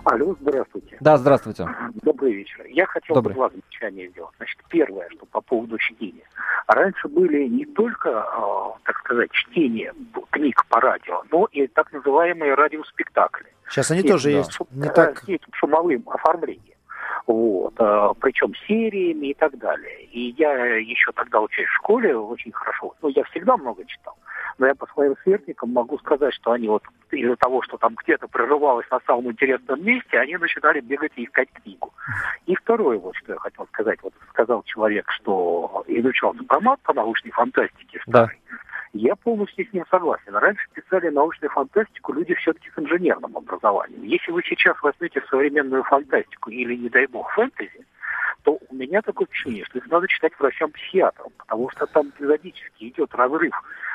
Алло, 0.04 0.36
здравствуйте. 0.40 0.96
Да, 1.00 1.16
здравствуйте. 1.16 1.66
Добрый 2.02 2.32
вечер. 2.34 2.64
Я 2.66 2.86
хотел 2.86 3.14
Добрый. 3.16 3.32
бы 3.34 3.38
два 3.38 3.48
замечания 3.50 4.08
сделать. 4.08 4.32
Значит, 4.36 4.58
первое, 4.68 5.08
что 5.10 5.24
по 5.26 5.40
поводу 5.40 5.78
чтения. 5.78 6.24
Раньше 6.66 7.08
были 7.08 7.46
не 7.46 7.64
только, 7.64 8.08
э, 8.10 8.80
так 8.84 8.98
сказать, 8.98 9.30
чтение 9.32 9.92
книг 10.30 10.64
по 10.68 10.80
радио, 10.80 11.22
но 11.30 11.46
и 11.52 11.66
так 11.68 11.92
называемые 11.92 12.54
радиоспектакли. 12.54 13.46
Сейчас 13.68 13.90
они 13.90 14.02
С 14.02 14.06
тоже 14.10 14.28
этим, 14.30 14.38
есть. 14.38 14.52
с- 14.52 14.60
Не 14.72 14.88
э, 14.88 14.92
так. 14.92 15.18
С 15.18 15.28
этим 15.28 15.48
шумовым 15.52 16.02
оформлением. 16.06 16.74
Вот, 17.26 17.72
э, 17.78 18.08
причем 18.20 18.52
сериями 18.68 19.28
и 19.28 19.34
так 19.34 19.56
далее. 19.56 20.04
И 20.04 20.34
я 20.36 20.52
еще 20.76 21.12
тогда 21.12 21.40
учась 21.40 21.66
в 21.66 21.72
школе 21.76 22.14
очень 22.16 22.52
хорошо, 22.52 22.94
ну, 23.00 23.08
я 23.08 23.24
всегда 23.24 23.56
много 23.56 23.84
читал, 23.86 24.14
но 24.58 24.66
я 24.66 24.74
по 24.74 24.86
своим 24.86 25.14
сверстникам 25.22 25.72
могу 25.72 25.98
сказать, 25.98 26.34
что 26.34 26.52
они 26.52 26.68
вот 26.68 26.82
из-за 27.10 27.36
того, 27.36 27.62
что 27.62 27.76
там 27.76 27.94
где-то 27.94 28.28
прерывалось 28.28 28.86
на 28.90 29.00
самом 29.06 29.30
интересном 29.30 29.84
месте, 29.84 30.18
они 30.18 30.36
начинали 30.36 30.80
бегать 30.80 31.12
и 31.16 31.24
искать 31.24 31.48
книгу. 31.52 31.92
И 32.46 32.54
второе, 32.54 32.98
вот 32.98 33.16
что 33.16 33.32
я 33.32 33.38
хотел 33.38 33.66
сказать, 33.66 33.98
вот 34.02 34.14
сказал 34.30 34.62
человек, 34.64 35.10
что 35.10 35.84
изучал 35.86 36.34
сопромат 36.34 36.80
по 36.82 36.92
научной 36.92 37.30
фантастике 37.30 38.00
Да. 38.06 38.26
старой. 38.26 38.38
Я 38.92 39.16
полностью 39.16 39.66
с 39.66 39.72
ним 39.72 39.84
согласен. 39.90 40.36
Раньше 40.36 40.68
писали 40.72 41.08
научную 41.08 41.50
фантастику 41.50 42.12
люди 42.12 42.32
все-таки 42.34 42.70
с 42.70 42.78
инженерным 42.78 43.36
образованием. 43.36 44.04
Если 44.04 44.30
вы 44.30 44.42
сейчас 44.44 44.80
возьмете 44.82 45.20
современную 45.28 45.82
фантастику 45.82 46.50
или, 46.50 46.76
не 46.76 46.88
дай 46.88 47.06
бог, 47.06 47.28
фэнтези, 47.32 47.84
то 48.44 48.58
у 48.68 48.74
меня 48.74 49.02
такое 49.02 49.26
впечатление, 49.26 49.64
что 49.64 49.78
их 49.78 49.86
надо 49.88 50.06
читать 50.06 50.32
врачам-психиатрам, 50.38 51.32
потому 51.38 51.70
что 51.70 51.86
там 51.86 52.10
периодически 52.12 52.88
идет 52.88 53.14
разрыв 53.14 53.54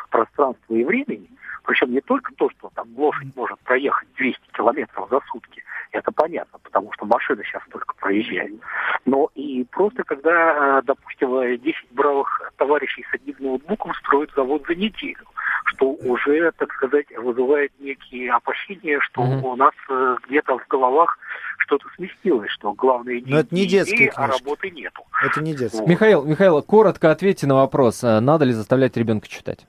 пространства 0.10 0.74
и 0.74 0.84
времени, 0.84 1.30
причем 1.64 1.92
не 1.92 2.02
только 2.02 2.34
то, 2.34 2.50
что 2.50 2.72
там 2.74 2.88
лошадь 2.98 3.36
может 3.36 3.60
проехать 3.60 4.08
200 4.16 4.42
километров 4.54 5.08
за 5.10 5.20
сутки, 5.32 5.64
это 5.92 6.12
понятно, 6.12 6.60
потому 6.64 6.92
что 6.94 7.06
машины 7.06 7.44
сейчас 7.44 7.62
только 7.70 7.94
проезжают, 7.96 8.60
но 9.06 9.30
и 9.36 9.64
просто 9.72 10.04
когда, 10.04 10.80
э, 10.80 10.82
допустим, 10.84 11.36
э, 11.36 11.58
10 11.58 11.92
бравых 11.92 12.52
товарищей 12.58 13.06
с 13.10 13.14
одним 13.14 13.36
ноутбуком 13.40 13.94
строят 13.96 14.32
завод 14.36 14.66
за 14.68 14.74
неделю, 14.74 15.26
что 15.70 15.92
уже, 15.92 16.52
так 16.58 16.72
сказать, 16.74 17.06
вызывает 17.18 17.72
некие 17.80 18.32
опасения, 18.32 19.00
что 19.02 19.22
Мгм. 19.24 19.46
у 19.46 19.56
нас 19.56 19.74
э, 19.90 20.16
где-то 20.28 20.58
в 20.58 20.68
головах 20.68 21.18
что-то 21.60 21.86
сместилось, 21.96 22.50
что 22.52 22.74
главные 22.74 23.22
Но 23.26 23.40
это 23.40 23.54
не 23.54 23.64
идеи, 23.66 23.80
детские 23.80 24.10
а 24.16 24.28
книжки. 24.28 24.44
работы 24.44 24.70
нету. 24.72 25.04
Это 25.24 25.42
не 25.42 25.54
детский. 25.56 25.80
Вот. 25.80 25.88
Михаил, 25.88 26.26
Михаил, 26.26 26.62
коротко 26.64 27.12
ответьте 27.12 27.48
на 27.48 27.56
вопрос, 27.56 28.04
а 28.04 28.20
надо 28.20 28.46
ли 28.46 28.52
заставлять 28.54 28.98
ребенка 28.98 29.28
читать? 29.28 29.66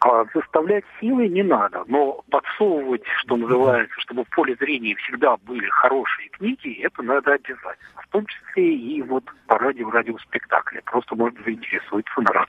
А 0.00 0.24
заставлять 0.34 0.84
силой 1.00 1.28
не 1.30 1.42
надо, 1.42 1.84
но 1.86 2.22
подсовывать, 2.30 3.04
что 3.20 3.36
называется, 3.36 3.94
чтобы 4.00 4.24
в 4.24 4.28
поле 4.34 4.54
зрения 4.60 4.94
всегда 4.96 5.36
были 5.38 5.66
хорошие 5.68 6.28
книги, 6.28 6.80
это 6.82 7.02
надо 7.02 7.32
обязательно. 7.32 7.74
В 7.96 8.08
том 8.08 8.26
числе 8.26 8.74
и 8.74 9.00
вот 9.02 9.24
по 9.46 9.58
радио 9.58 9.90
радиоспектакле. 9.90 10.82
Просто 10.84 11.14
может 11.16 11.42
заинтересуется 11.44 12.20
народ. 12.20 12.48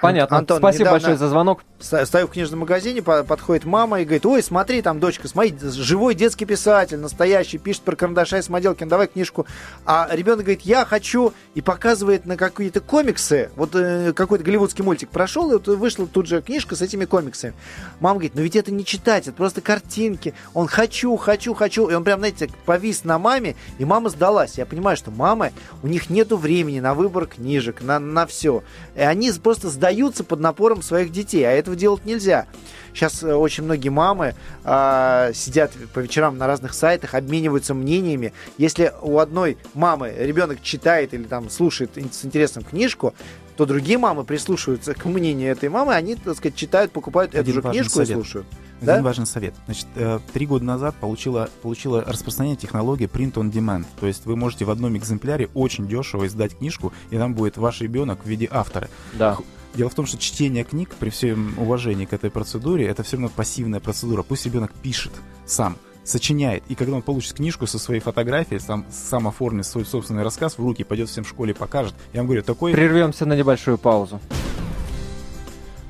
Понятно. 0.00 0.36
Антон, 0.36 0.58
Спасибо 0.58 0.90
большое 0.90 1.16
за 1.16 1.28
звонок. 1.28 1.62
Стою 1.80 2.26
в 2.26 2.30
книжном 2.30 2.60
магазине, 2.60 3.00
по- 3.00 3.24
подходит 3.24 3.64
мама 3.64 4.00
и 4.00 4.04
говорит, 4.04 4.26
ой, 4.26 4.42
смотри, 4.42 4.82
там, 4.82 5.00
дочка, 5.00 5.28
смотри, 5.28 5.54
живой 5.62 6.14
детский 6.14 6.44
писатель, 6.44 6.98
настоящий, 6.98 7.56
пишет 7.58 7.82
про 7.82 7.96
карандаша 7.96 8.38
и 8.38 8.42
самоделкин, 8.42 8.88
давай 8.88 9.06
книжку. 9.06 9.46
А 9.86 10.08
ребенок 10.10 10.40
говорит, 10.40 10.62
я 10.62 10.84
хочу, 10.84 11.32
и 11.54 11.62
показывает 11.62 12.26
на 12.26 12.36
какие-то 12.36 12.80
комиксы, 12.80 13.50
вот 13.56 13.74
э, 13.74 14.12
какой-то 14.12 14.44
голливудский 14.44 14.84
мультик 14.84 15.08
прошел, 15.08 15.50
и 15.50 15.54
вот 15.54 15.68
вышла 15.68 16.06
тут 16.06 16.26
же 16.26 16.42
книжка 16.42 16.76
с 16.76 16.82
этими 16.82 17.06
комиксами. 17.06 17.54
Мама 18.00 18.16
говорит, 18.16 18.34
ну 18.34 18.42
ведь 18.42 18.56
это 18.56 18.72
не 18.72 18.84
читать, 18.84 19.28
это 19.28 19.36
просто 19.36 19.60
картинки. 19.62 20.34
Он 20.52 20.66
хочу, 20.66 21.16
хочу, 21.16 21.54
хочу. 21.54 21.88
И 21.88 21.94
он 21.94 22.04
прям, 22.04 22.18
знаете, 22.18 22.50
повис 22.66 23.04
на 23.04 23.18
маме, 23.18 23.56
и 23.78 23.84
мама 23.84 24.10
сдалась. 24.10 24.58
Я 24.58 24.66
понимаю, 24.66 24.96
что 24.96 25.10
мамы, 25.10 25.52
у 25.82 25.86
них 25.86 26.10
нету 26.10 26.36
времени 26.36 26.80
на 26.80 26.94
выбор 26.94 27.26
книжек, 27.26 27.82
на, 27.82 27.98
на 27.98 28.26
все. 28.26 28.62
И 28.94 29.00
они 29.00 29.32
просто 29.32 29.53
сдаются 29.62 30.24
под 30.24 30.40
напором 30.40 30.82
своих 30.82 31.12
детей, 31.12 31.44
а 31.44 31.50
этого 31.50 31.76
делать 31.76 32.04
нельзя. 32.04 32.46
Сейчас 32.92 33.22
э, 33.22 33.34
очень 33.34 33.64
многие 33.64 33.88
мамы 33.88 34.34
а, 34.62 35.32
сидят 35.34 35.72
по 35.92 35.98
вечерам 35.98 36.38
на 36.38 36.46
разных 36.46 36.74
сайтах, 36.74 37.14
обмениваются 37.14 37.74
мнениями. 37.74 38.32
Если 38.56 38.92
у 39.02 39.18
одной 39.18 39.58
мамы 39.74 40.14
ребенок 40.16 40.62
читает 40.62 41.12
или 41.12 41.24
там 41.24 41.50
слушает 41.50 41.90
с 41.96 42.24
интересом 42.24 42.62
книжку, 42.62 43.14
то 43.56 43.66
другие 43.66 43.98
мамы 43.98 44.24
прислушиваются 44.24 44.94
к 44.94 45.04
мнению 45.04 45.52
этой 45.52 45.68
мамы, 45.68 45.94
они, 45.94 46.16
так 46.16 46.36
сказать, 46.36 46.56
читают, 46.56 46.92
покупают 46.92 47.34
эту 47.34 47.40
Один 47.40 47.54
же 47.54 47.60
важный 47.60 47.80
книжку 47.80 48.00
и 48.00 48.04
совет. 48.04 48.22
слушают. 48.22 48.46
Один 48.84 49.02
Да? 49.02 49.02
важный 49.02 49.26
совет. 49.26 49.54
Значит, 49.66 49.86
э, 49.96 50.18
три 50.32 50.46
года 50.46 50.64
назад 50.64 50.94
получила, 50.96 51.48
получила 51.62 52.02
распространение 52.04 52.56
технологии 52.56 53.08
Print 53.08 53.34
on 53.34 53.50
Demand. 53.50 53.84
То 53.98 54.06
есть 54.06 54.26
вы 54.26 54.36
можете 54.36 54.64
в 54.64 54.70
одном 54.70 54.96
экземпляре 54.96 55.48
очень 55.54 55.86
дешево 55.88 56.26
издать 56.26 56.56
книжку, 56.58 56.92
и 57.10 57.18
там 57.18 57.34
будет 57.34 57.56
ваш 57.56 57.80
ребенок 57.80 58.24
в 58.24 58.28
виде 58.28 58.48
автора. 58.50 58.88
Да. 59.14 59.36
Дело 59.74 59.90
в 59.90 59.94
том, 59.94 60.06
что 60.06 60.18
чтение 60.18 60.62
книг, 60.62 60.90
при 61.00 61.10
всем 61.10 61.54
уважении 61.58 62.04
к 62.04 62.12
этой 62.12 62.30
процедуре, 62.30 62.86
это 62.86 63.02
все 63.02 63.16
равно 63.16 63.28
пассивная 63.34 63.80
процедура. 63.80 64.22
Пусть 64.22 64.46
ребенок 64.46 64.72
пишет 64.72 65.12
сам. 65.46 65.76
сочиняет. 66.04 66.62
И 66.68 66.74
когда 66.74 66.96
он 66.96 67.02
получит 67.02 67.32
книжку 67.32 67.66
со 67.66 67.78
своей 67.78 68.00
фотографией, 68.00 68.60
сам, 68.60 68.84
сам 68.90 69.26
оформит 69.26 69.66
свой 69.66 69.84
собственный 69.84 70.22
рассказ 70.22 70.58
в 70.58 70.60
руки, 70.60 70.84
пойдет 70.84 71.08
всем 71.08 71.24
в 71.24 71.28
школе 71.28 71.54
покажет. 71.54 71.94
Я 72.12 72.20
вам 72.20 72.26
говорю, 72.26 72.42
такой... 72.42 72.72
Прервемся 72.72 73.26
на 73.26 73.34
небольшую 73.34 73.78
паузу. 73.78 74.20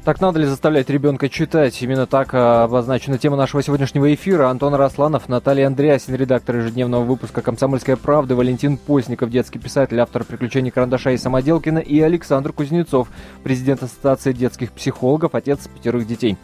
Так 0.04 0.20
надо 0.20 0.38
ли 0.38 0.44
заставлять 0.44 0.90
ребенка 0.90 1.30
читать? 1.30 1.80
Именно 1.80 2.06
так 2.06 2.34
а, 2.34 2.64
обозначена 2.64 3.16
тема 3.16 3.38
нашего 3.38 3.62
сегодняшнего 3.62 4.12
эфира. 4.12 4.50
Антон 4.50 4.74
Росланов, 4.74 5.30
Наталья 5.30 5.66
Андреасин, 5.66 6.14
редактор 6.14 6.56
ежедневного 6.56 7.04
выпуска 7.04 7.40
«Комсомольская 7.40 7.96
правда», 7.96 8.36
Валентин 8.36 8.76
Постников, 8.76 9.30
детский 9.30 9.58
писатель, 9.58 9.98
автор 9.98 10.24
«Приключений 10.24 10.70
карандаша» 10.70 11.12
и 11.12 11.16
Самоделкина, 11.16 11.78
и 11.78 12.00
Александр 12.00 12.52
Кузнецов, 12.52 13.08
президент 13.44 13.82
Ассоциации 13.82 14.34
детских 14.34 14.72
психологов, 14.72 15.34
отец 15.34 15.68
пятерых 15.74 16.06
детей. 16.06 16.36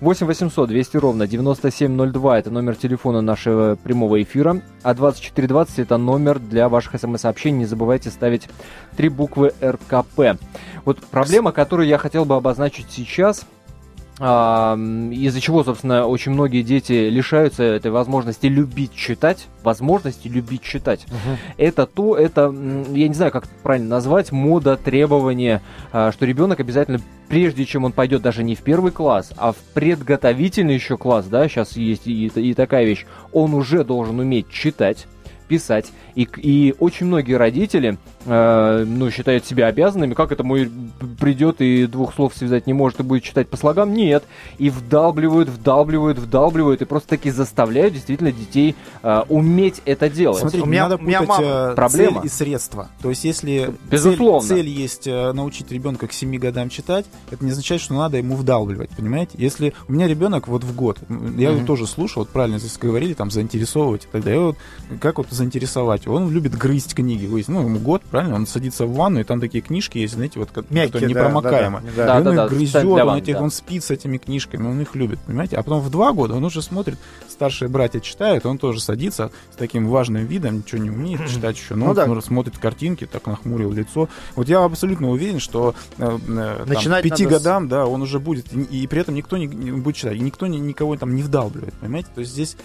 8 0.00 0.26
800 0.26 0.68
200 0.68 0.96
ровно 0.96 1.26
9702 1.26 2.38
это 2.38 2.50
номер 2.50 2.74
телефона 2.74 3.20
нашего 3.20 3.76
прямого 3.76 4.22
эфира, 4.22 4.62
а 4.82 4.94
2420 4.94 5.78
это 5.80 5.98
номер 5.98 6.38
для 6.38 6.70
ваших 6.70 6.98
смс-сообщений. 6.98 7.58
Не 7.58 7.66
забывайте 7.66 8.08
ставить 8.10 8.48
три 8.96 9.10
буквы 9.10 9.52
РКП. 9.62 10.40
Вот 10.86 11.00
проблема, 11.10 11.52
которую 11.52 11.86
я 11.86 11.98
хотел 11.98 12.24
бы 12.24 12.34
обозначить 12.34 12.86
сейчас, 12.90 13.44
из-за 14.20 15.40
чего, 15.40 15.64
собственно, 15.64 16.06
очень 16.06 16.32
многие 16.32 16.62
дети 16.62 17.08
лишаются 17.08 17.62
этой 17.62 17.90
возможности 17.90 18.48
любить 18.48 18.94
читать, 18.94 19.46
возможности 19.62 20.28
любить 20.28 20.62
читать. 20.62 21.06
Угу. 21.08 21.36
Это 21.56 21.86
то, 21.86 22.16
это, 22.16 22.54
я 22.92 23.08
не 23.08 23.14
знаю, 23.14 23.32
как 23.32 23.48
правильно 23.62 23.88
назвать, 23.88 24.30
мода, 24.30 24.76
требование, 24.76 25.62
а, 25.90 26.12
что 26.12 26.26
ребенок 26.26 26.60
обязательно, 26.60 27.00
прежде 27.28 27.64
чем 27.64 27.84
он 27.84 27.92
пойдет 27.92 28.20
даже 28.20 28.44
не 28.44 28.54
в 28.54 28.60
первый 28.60 28.92
класс, 28.92 29.32
а 29.38 29.52
в 29.52 29.56
предготовительный 29.72 30.74
еще 30.74 30.98
класс, 30.98 31.24
да, 31.24 31.48
сейчас 31.48 31.78
есть 31.78 32.06
и, 32.06 32.26
и 32.26 32.52
такая 32.52 32.84
вещь, 32.84 33.06
он 33.32 33.54
уже 33.54 33.84
должен 33.84 34.18
уметь 34.18 34.50
читать 34.50 35.06
писать. 35.50 35.90
И, 36.14 36.28
и 36.36 36.76
очень 36.78 37.06
многие 37.06 37.34
родители 37.34 37.98
э, 38.24 38.84
ну, 38.86 39.10
считают 39.10 39.44
себя 39.44 39.66
обязанными. 39.66 40.14
Как 40.14 40.30
это 40.30 40.44
мой 40.44 40.70
придет 41.18 41.60
и 41.60 41.86
двух 41.86 42.14
слов 42.14 42.34
связать 42.36 42.68
не 42.68 42.72
может 42.72 43.00
и 43.00 43.02
будет 43.02 43.24
читать 43.24 43.48
по 43.48 43.56
слогам? 43.56 43.92
Нет. 43.92 44.22
И 44.58 44.70
вдалбливают, 44.70 45.48
вдалбливают, 45.48 46.18
вдалбливают 46.18 46.82
и 46.82 46.84
просто 46.84 47.08
таки 47.10 47.30
заставляют 47.30 47.94
действительно 47.94 48.30
детей 48.30 48.76
э, 49.02 49.22
уметь 49.28 49.82
это 49.86 50.08
делать. 50.08 50.38
Смотрите, 50.38 50.64
у 50.64 50.68
меня, 50.68 50.84
надо 50.84 50.98
путать 50.98 51.28
мама... 51.28 51.44
Э, 51.44 51.74
проблема. 51.74 52.20
цель 52.20 52.26
и 52.26 52.28
средства. 52.28 52.88
То 53.02 53.10
есть 53.10 53.24
если 53.24 53.74
Безусловно. 53.90 54.48
Цель, 54.48 54.58
цель 54.58 54.68
есть 54.68 55.08
э, 55.08 55.32
научить 55.32 55.72
ребенка 55.72 56.06
к 56.06 56.12
7 56.12 56.38
годам 56.38 56.68
читать, 56.68 57.06
это 57.32 57.44
не 57.44 57.50
означает, 57.50 57.80
что 57.80 57.94
надо 57.94 58.18
ему 58.18 58.36
вдалбливать, 58.36 58.90
понимаете? 58.90 59.32
Если 59.36 59.74
у 59.88 59.92
меня 59.92 60.06
ребенок 60.06 60.46
вот 60.46 60.62
в 60.62 60.76
год, 60.76 60.98
я 61.08 61.16
mm-hmm. 61.16 61.56
его 61.56 61.66
тоже 61.66 61.88
слушал, 61.88 62.22
вот 62.22 62.28
правильно 62.28 62.60
здесь 62.60 62.78
говорили, 62.78 63.14
там 63.14 63.32
заинтересовывать 63.32 64.04
и 64.04 64.08
так 64.12 64.22
далее. 64.22 64.40
Вот, 64.40 64.56
как 65.00 65.18
вот 65.18 65.26
заинтересовать? 65.40 66.06
Он 66.06 66.30
любит 66.30 66.56
грызть 66.56 66.94
книги. 66.94 67.28
Ну, 67.48 67.62
ему 67.62 67.78
год, 67.78 68.02
правильно? 68.02 68.36
Он 68.36 68.46
садится 68.46 68.86
в 68.86 68.94
ванну, 68.94 69.20
и 69.20 69.24
там 69.24 69.40
такие 69.40 69.62
книжки 69.62 69.98
есть, 69.98 70.14
знаете, 70.14 70.38
вот 70.38 70.50
Мягкие, 70.70 70.86
которые 70.86 71.08
непромокаемые. 71.08 71.82
Да, 71.96 72.06
да, 72.06 72.06
да. 72.06 72.14
И 72.14 72.18
он 72.18 72.24
да, 72.24 72.30
их 72.30 72.36
да, 72.36 72.48
грызет, 72.48 72.84
он, 72.84 73.16
этих, 73.16 73.34
да. 73.34 73.42
он 73.42 73.50
спит 73.50 73.84
с 73.84 73.90
этими 73.90 74.18
книжками, 74.18 74.66
он 74.66 74.80
их 74.80 74.94
любит, 74.94 75.18
понимаете? 75.20 75.56
А 75.56 75.62
потом 75.62 75.80
в 75.80 75.90
два 75.90 76.12
года 76.12 76.34
он 76.34 76.44
уже 76.44 76.62
смотрит, 76.62 76.98
старшие 77.28 77.68
братья 77.68 78.00
читают, 78.00 78.46
он 78.46 78.58
тоже 78.58 78.80
садится 78.80 79.30
с 79.52 79.56
таким 79.56 79.88
важным 79.88 80.26
видом, 80.26 80.58
ничего 80.58 80.82
не 80.82 80.90
умеет 80.90 81.26
читать 81.28 81.56
еще, 81.56 81.74
но 81.74 81.86
ну, 81.86 81.94
да. 81.94 82.04
он 82.04 82.22
смотрит 82.22 82.58
картинки, 82.58 83.06
так 83.06 83.26
нахмурил 83.26 83.72
лицо. 83.72 84.08
Вот 84.36 84.48
я 84.48 84.62
абсолютно 84.64 85.10
уверен, 85.10 85.40
что 85.40 85.74
э, 85.98 86.18
э 86.28 86.64
Начинать 86.66 87.02
там, 87.02 87.10
пяти 87.10 87.26
годам, 87.26 87.68
да, 87.68 87.86
он 87.86 88.02
уже 88.02 88.18
будет, 88.18 88.52
и, 88.52 88.82
и 88.82 88.86
при 88.86 89.00
этом 89.00 89.14
никто 89.14 89.36
не, 89.36 89.46
не 89.46 89.72
будет 89.72 89.96
читать, 89.96 90.16
и 90.16 90.20
никто 90.20 90.46
ни, 90.46 90.58
никого 90.58 90.96
там 90.96 91.14
не 91.14 91.22
вдалбливает, 91.22 91.74
понимаете? 91.74 92.08
То 92.14 92.20
есть 92.20 92.32
здесь 92.32 92.56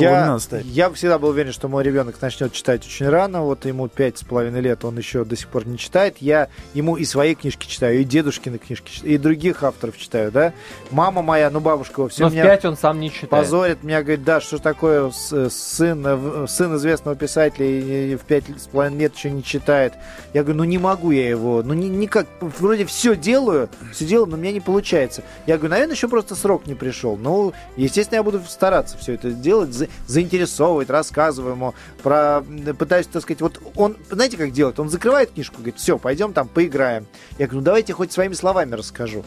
я, 0.00 0.38
я 0.64 0.90
всегда 0.90 1.18
был 1.18 1.28
уверен, 1.28 1.52
что 1.52 1.68
мой 1.68 1.84
ребенок 1.84 2.20
начнет 2.20 2.52
читать 2.52 2.84
очень 2.84 3.08
рано. 3.08 3.42
Вот 3.42 3.64
ему 3.64 3.86
пять 3.88 4.18
с 4.18 4.22
половиной 4.22 4.60
лет, 4.60 4.84
он 4.84 4.98
еще 4.98 5.24
до 5.24 5.36
сих 5.36 5.48
пор 5.48 5.66
не 5.66 5.78
читает. 5.78 6.16
Я 6.18 6.48
ему 6.74 6.96
и 6.96 7.04
свои 7.04 7.34
книжки 7.34 7.66
читаю, 7.66 8.00
и 8.00 8.04
дедушкины 8.04 8.58
книжки 8.58 8.90
читаю, 8.90 9.14
и 9.14 9.18
других 9.18 9.62
авторов 9.62 9.96
читаю, 9.96 10.32
да. 10.32 10.52
Мама 10.90 11.22
моя, 11.22 11.50
ну 11.50 11.60
бабушка, 11.60 12.08
все 12.08 12.24
Но 12.24 12.30
меня... 12.30 12.42
в 12.42 12.46
пять 12.46 12.64
он 12.64 12.76
сам 12.76 12.98
не 12.98 13.10
читает. 13.10 13.30
Позорит 13.30 13.84
меня, 13.84 14.02
говорит, 14.02 14.24
да, 14.24 14.40
что 14.40 14.58
такое 14.58 15.10
сын, 15.10 16.04
э, 16.04 16.46
сын 16.48 16.76
известного 16.76 17.16
писателя 17.16 17.66
и 17.66 18.16
в 18.16 18.22
пять 18.22 18.44
с 18.58 18.66
половиной 18.66 19.00
лет 19.00 19.14
еще 19.14 19.30
не 19.30 19.44
читает. 19.44 19.94
Я 20.34 20.42
говорю, 20.42 20.58
ну 20.58 20.64
не 20.64 20.78
могу 20.78 21.12
я 21.12 21.28
его, 21.28 21.62
ну 21.62 21.74
ни, 21.74 21.86
никак, 21.86 22.26
вроде 22.40 22.84
все 22.84 23.14
делаю, 23.14 23.68
все 23.92 24.06
делаю, 24.06 24.28
но 24.28 24.36
у 24.36 24.40
меня 24.40 24.52
не 24.52 24.60
получается. 24.60 25.22
Я 25.46 25.56
говорю, 25.56 25.70
наверное, 25.70 25.94
еще 25.94 26.08
просто 26.08 26.34
срок 26.34 26.66
не 26.66 26.74
пришел. 26.74 27.16
Ну, 27.16 27.52
естественно, 27.76 28.16
я 28.16 28.22
буду 28.22 28.40
стараться 28.46 28.98
все 28.98 29.14
это 29.14 29.19
делать, 29.22 29.72
за, 29.72 29.88
заинтересовывать, 30.06 30.90
рассказываю 30.90 31.52
ему, 31.52 31.74
про, 32.02 32.42
пытаюсь, 32.78 33.06
так 33.06 33.22
сказать, 33.22 33.40
вот 33.40 33.60
он, 33.76 33.96
знаете, 34.10 34.36
как 34.36 34.52
делает? 34.52 34.80
Он 34.80 34.88
закрывает 34.88 35.32
книжку, 35.32 35.56
говорит, 35.56 35.78
все, 35.78 35.98
пойдем 35.98 36.32
там 36.32 36.48
поиграем. 36.48 37.06
Я 37.38 37.46
говорю, 37.46 37.60
ну 37.60 37.64
давайте 37.64 37.92
хоть 37.92 38.12
своими 38.12 38.34
словами 38.34 38.74
расскажу. 38.74 39.24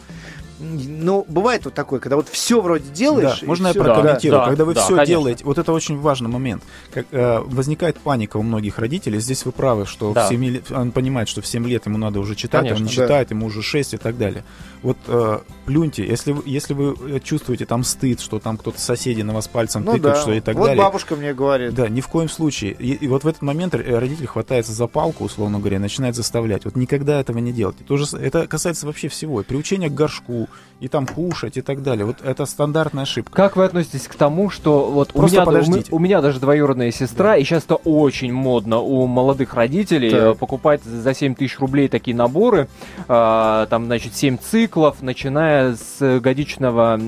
Ну, 0.64 1.24
бывает 1.28 1.64
вот 1.64 1.74
такое, 1.74 2.00
когда 2.00 2.16
вот 2.16 2.28
все 2.28 2.60
вроде 2.60 2.88
делаешь. 2.90 3.40
Да, 3.40 3.46
можно 3.46 3.68
я 3.68 3.74
прокомментирую? 3.74 4.40
Да, 4.40 4.46
когда 4.46 4.64
вы 4.64 4.74
да, 4.74 4.80
все 4.80 4.94
конечно. 4.94 5.06
делаете, 5.06 5.44
вот 5.44 5.58
это 5.58 5.72
очень 5.72 5.98
важный 5.98 6.28
момент. 6.28 6.62
Как, 6.92 7.06
э, 7.10 7.40
возникает 7.40 7.98
паника 7.98 8.36
у 8.36 8.42
многих 8.42 8.78
родителей. 8.78 9.20
Здесь 9.20 9.44
вы 9.44 9.52
правы, 9.52 9.86
что 9.86 10.12
да. 10.12 10.26
в 10.26 10.28
7, 10.28 10.62
он 10.70 10.92
понимает, 10.92 11.28
что 11.28 11.42
в 11.42 11.46
7 11.46 11.66
лет 11.66 11.86
ему 11.86 11.98
надо 11.98 12.20
уже 12.20 12.34
читать, 12.34 12.62
конечно, 12.62 12.76
он 12.76 12.90
не 12.90 12.96
да. 12.96 13.02
читает, 13.02 13.30
ему 13.30 13.46
уже 13.46 13.62
6 13.62 13.94
и 13.94 13.96
так 13.96 14.16
далее. 14.16 14.44
Вот 14.82 14.98
э, 15.06 15.38
плюньте, 15.64 16.06
если, 16.06 16.36
если 16.44 16.74
вы 16.74 17.20
чувствуете 17.20 17.64
там 17.66 17.84
стыд, 17.84 18.20
что 18.20 18.38
там 18.38 18.56
кто-то 18.56 18.80
соседи 18.80 19.22
на 19.22 19.32
вас 19.32 19.48
пальцем 19.48 19.82
ну, 19.84 19.92
тыкают, 19.92 20.16
да. 20.16 20.20
что 20.20 20.32
и 20.32 20.40
так 20.40 20.56
вот 20.56 20.66
далее. 20.66 20.82
Вот 20.82 20.88
бабушка 20.88 21.16
мне 21.16 21.32
говорит. 21.32 21.74
Да, 21.74 21.88
ни 21.88 22.00
в 22.00 22.08
коем 22.08 22.28
случае. 22.28 22.72
И, 22.72 22.92
и 22.92 23.08
вот 23.08 23.24
в 23.24 23.26
этот 23.26 23.42
момент 23.42 23.74
родитель 23.74 24.26
хватается 24.26 24.72
за 24.72 24.86
палку, 24.86 25.24
условно 25.24 25.58
говоря, 25.58 25.76
и 25.76 25.80
начинает 25.80 26.14
заставлять. 26.14 26.64
Вот 26.64 26.76
никогда 26.76 27.20
этого 27.20 27.38
не 27.38 27.52
делайте. 27.52 27.84
Это 28.18 28.46
касается 28.46 28.86
вообще 28.86 29.08
всего. 29.08 29.40
И 29.40 29.44
приучение 29.44 29.88
к 29.88 29.94
горшку, 29.94 30.48
и 30.80 30.88
там 30.88 31.06
кушать 31.06 31.56
и 31.56 31.62
так 31.62 31.82
далее. 31.82 32.04
Вот 32.04 32.16
это 32.22 32.44
стандартная 32.46 33.04
ошибка. 33.04 33.34
Как 33.34 33.56
вы 33.56 33.64
относитесь 33.64 34.06
к 34.06 34.14
тому, 34.14 34.50
что 34.50 34.90
вот 34.90 35.12
у 35.14 35.22
меня, 35.22 35.44
у, 35.90 35.96
у 35.96 35.98
меня 35.98 36.20
даже 36.20 36.40
двоюродная 36.40 36.90
сестра, 36.90 37.30
да. 37.30 37.36
и 37.36 37.44
сейчас 37.44 37.64
это 37.64 37.76
очень 37.76 38.32
модно 38.32 38.80
у 38.80 39.06
молодых 39.06 39.54
родителей 39.54 40.10
так. 40.10 40.38
покупать 40.38 40.82
за 40.82 41.14
7 41.14 41.36
тысяч 41.36 41.58
рублей 41.58 41.88
такие 41.88 42.16
наборы, 42.16 42.68
э, 43.08 43.66
там, 43.70 43.86
значит, 43.86 44.14
7 44.14 44.36
циклов, 44.38 45.00
начиная 45.00 45.76
с 45.76 46.20
годичного 46.20 46.98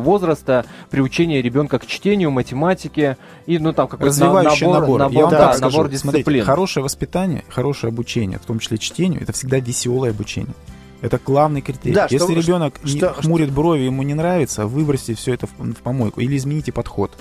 возраста, 0.00 0.64
приучения 0.90 1.42
ребенка 1.42 1.78
к 1.78 1.86
чтению, 1.86 2.30
математике 2.30 3.16
и, 3.46 3.58
ну, 3.58 3.72
там, 3.72 3.86
какой-то 3.86 4.06
Развивающий 4.06 4.66
набор. 4.66 4.98
набор, 4.98 5.12
Я 5.12 5.22
вам 5.22 5.30
да, 5.30 5.38
так 5.38 5.56
скажу. 5.56 5.76
набор 5.76 5.90
дисциплин. 5.90 6.22
Смотрите, 6.22 6.42
хорошее 6.42 6.82
воспитание, 6.82 7.44
хорошее 7.48 7.90
обучение, 7.90 8.38
в 8.38 8.46
том 8.46 8.58
числе 8.58 8.78
чтению, 8.78 9.22
это 9.22 9.32
всегда 9.32 9.58
веселое 9.58 10.10
обучение. 10.10 10.54
Это 11.00 11.18
главный 11.24 11.60
критерий. 11.62 11.94
Да, 11.94 12.06
Если 12.10 12.18
что, 12.18 12.32
ребенок 12.32 12.80
что, 12.84 13.12
хмурит 13.14 13.50
брови, 13.52 13.82
ему 13.82 14.02
не 14.02 14.14
нравится, 14.14 14.66
выбросьте 14.66 15.14
все 15.14 15.34
это 15.34 15.46
в, 15.46 15.50
в 15.58 15.76
помойку 15.76 16.20
или 16.20 16.36
измените 16.36 16.72
подход. 16.72 17.12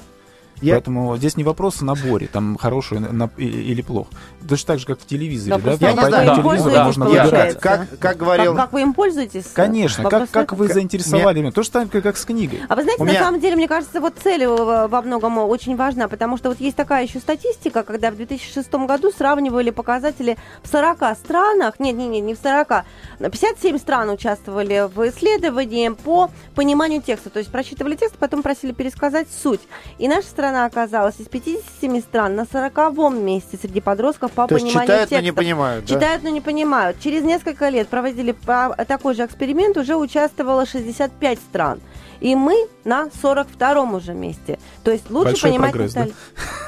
Я... 0.62 0.76
Поэтому 0.76 1.18
здесь 1.18 1.38
не 1.38 1.44
вопрос 1.44 1.76
в 1.76 1.84
наборе, 1.84 2.28
там 2.28 2.58
хороший 2.58 3.00
на, 3.00 3.30
или 3.38 3.82
плохо. 3.82 4.10
Точно 4.48 4.68
так 4.68 4.80
же, 4.80 4.86
как 4.86 5.00
в 5.00 5.06
телевизоре, 5.06 5.58
да? 5.62 5.78
да? 5.78 5.90
Я 5.90 5.96
по, 5.96 6.08
знаю, 6.08 6.26
да. 6.26 6.84
можно 6.84 7.06
выбирать. 7.06 7.60
Как, 7.60 7.88
как 8.00 8.18
говорил... 8.18 8.56
Как, 8.56 8.66
как 8.66 8.74
вы 8.74 8.82
им 8.82 8.94
пользуетесь? 8.94 9.46
Конечно, 9.54 10.10
как, 10.10 10.30
как 10.30 10.54
вы 10.54 10.68
заинтересовали 10.68 11.40
меня. 11.40 11.52
То 11.52 11.64
же 11.64 11.70
самое, 11.70 11.90
как 11.90 12.18
с 12.18 12.26
книгой. 12.26 12.62
А 12.68 12.76
вы 12.76 12.84
знаете, 12.84 13.04
меня... 13.04 13.14
на 13.14 13.20
самом 13.20 13.40
деле, 13.40 13.56
мне 13.56 13.68
кажется, 13.68 14.02
вот 14.02 14.16
цель 14.22 14.46
во 14.48 15.02
многом 15.02 15.38
очень 15.38 15.76
важна, 15.76 16.08
потому 16.08 16.38
что 16.38 16.50
вот 16.50 16.60
есть 16.60 16.76
такая 16.76 17.06
еще 17.06 17.20
статистика, 17.20 17.84
когда 17.84 18.12
в 18.12 18.16
2006 18.16 18.72
году 18.74 19.12
сравнивали 19.12 19.70
показатели 19.70 20.38
в 20.64 20.68
40 20.68 21.18
странах, 21.18 21.80
нет, 21.80 21.96
нет, 21.96 22.10
нет, 22.10 22.24
не 22.24 22.34
в 22.36 22.40
40, 22.40 22.86
57 23.20 23.78
стран 23.78 24.10
участвовали 24.10 24.90
в 24.94 25.10
исследовании 25.10 25.90
по 25.90 26.30
пониманию 26.56 27.02
текста, 27.02 27.30
то 27.30 27.40
есть 27.40 27.52
прочитывали 27.52 27.96
текст, 27.96 28.18
потом 28.18 28.44
просили 28.44 28.72
пересказать 28.72 29.28
суть. 29.32 29.62
И 29.98 30.08
наша 30.08 30.28
страна 30.28 30.49
страна 30.50 30.66
оказалась 30.66 31.20
из 31.20 31.28
57 31.28 32.02
стран 32.02 32.36
на 32.36 32.46
40 32.46 33.14
месте 33.14 33.58
среди 33.62 33.82
подростков 33.82 34.32
по 34.32 34.48
То 34.48 34.56
пониманию 34.56 34.82
читают, 34.82 35.10
текстов. 35.10 35.18
но 35.20 35.24
не 35.24 35.32
понимают, 35.32 35.86
да? 35.86 35.94
Читают, 35.94 36.24
но 36.24 36.30
не 36.30 36.42
понимают. 36.42 37.00
Через 37.00 37.24
несколько 37.24 37.70
лет 37.70 37.88
проводили 37.88 38.36
такой 38.88 39.14
же 39.14 39.26
эксперимент, 39.26 39.78
уже 39.78 39.96
участвовало 39.96 40.66
65 40.66 41.40
стран. 41.40 41.80
И 42.20 42.36
мы 42.36 42.68
на 42.84 43.08
42-м 43.24 43.94
уже 43.94 44.14
месте. 44.14 44.60
То 44.84 44.92
есть 44.92 45.10
лучше 45.10 45.32
Большой 45.32 45.52
понимать 45.52 45.72
прогресс, 45.72 45.94
деталь. 45.94 46.14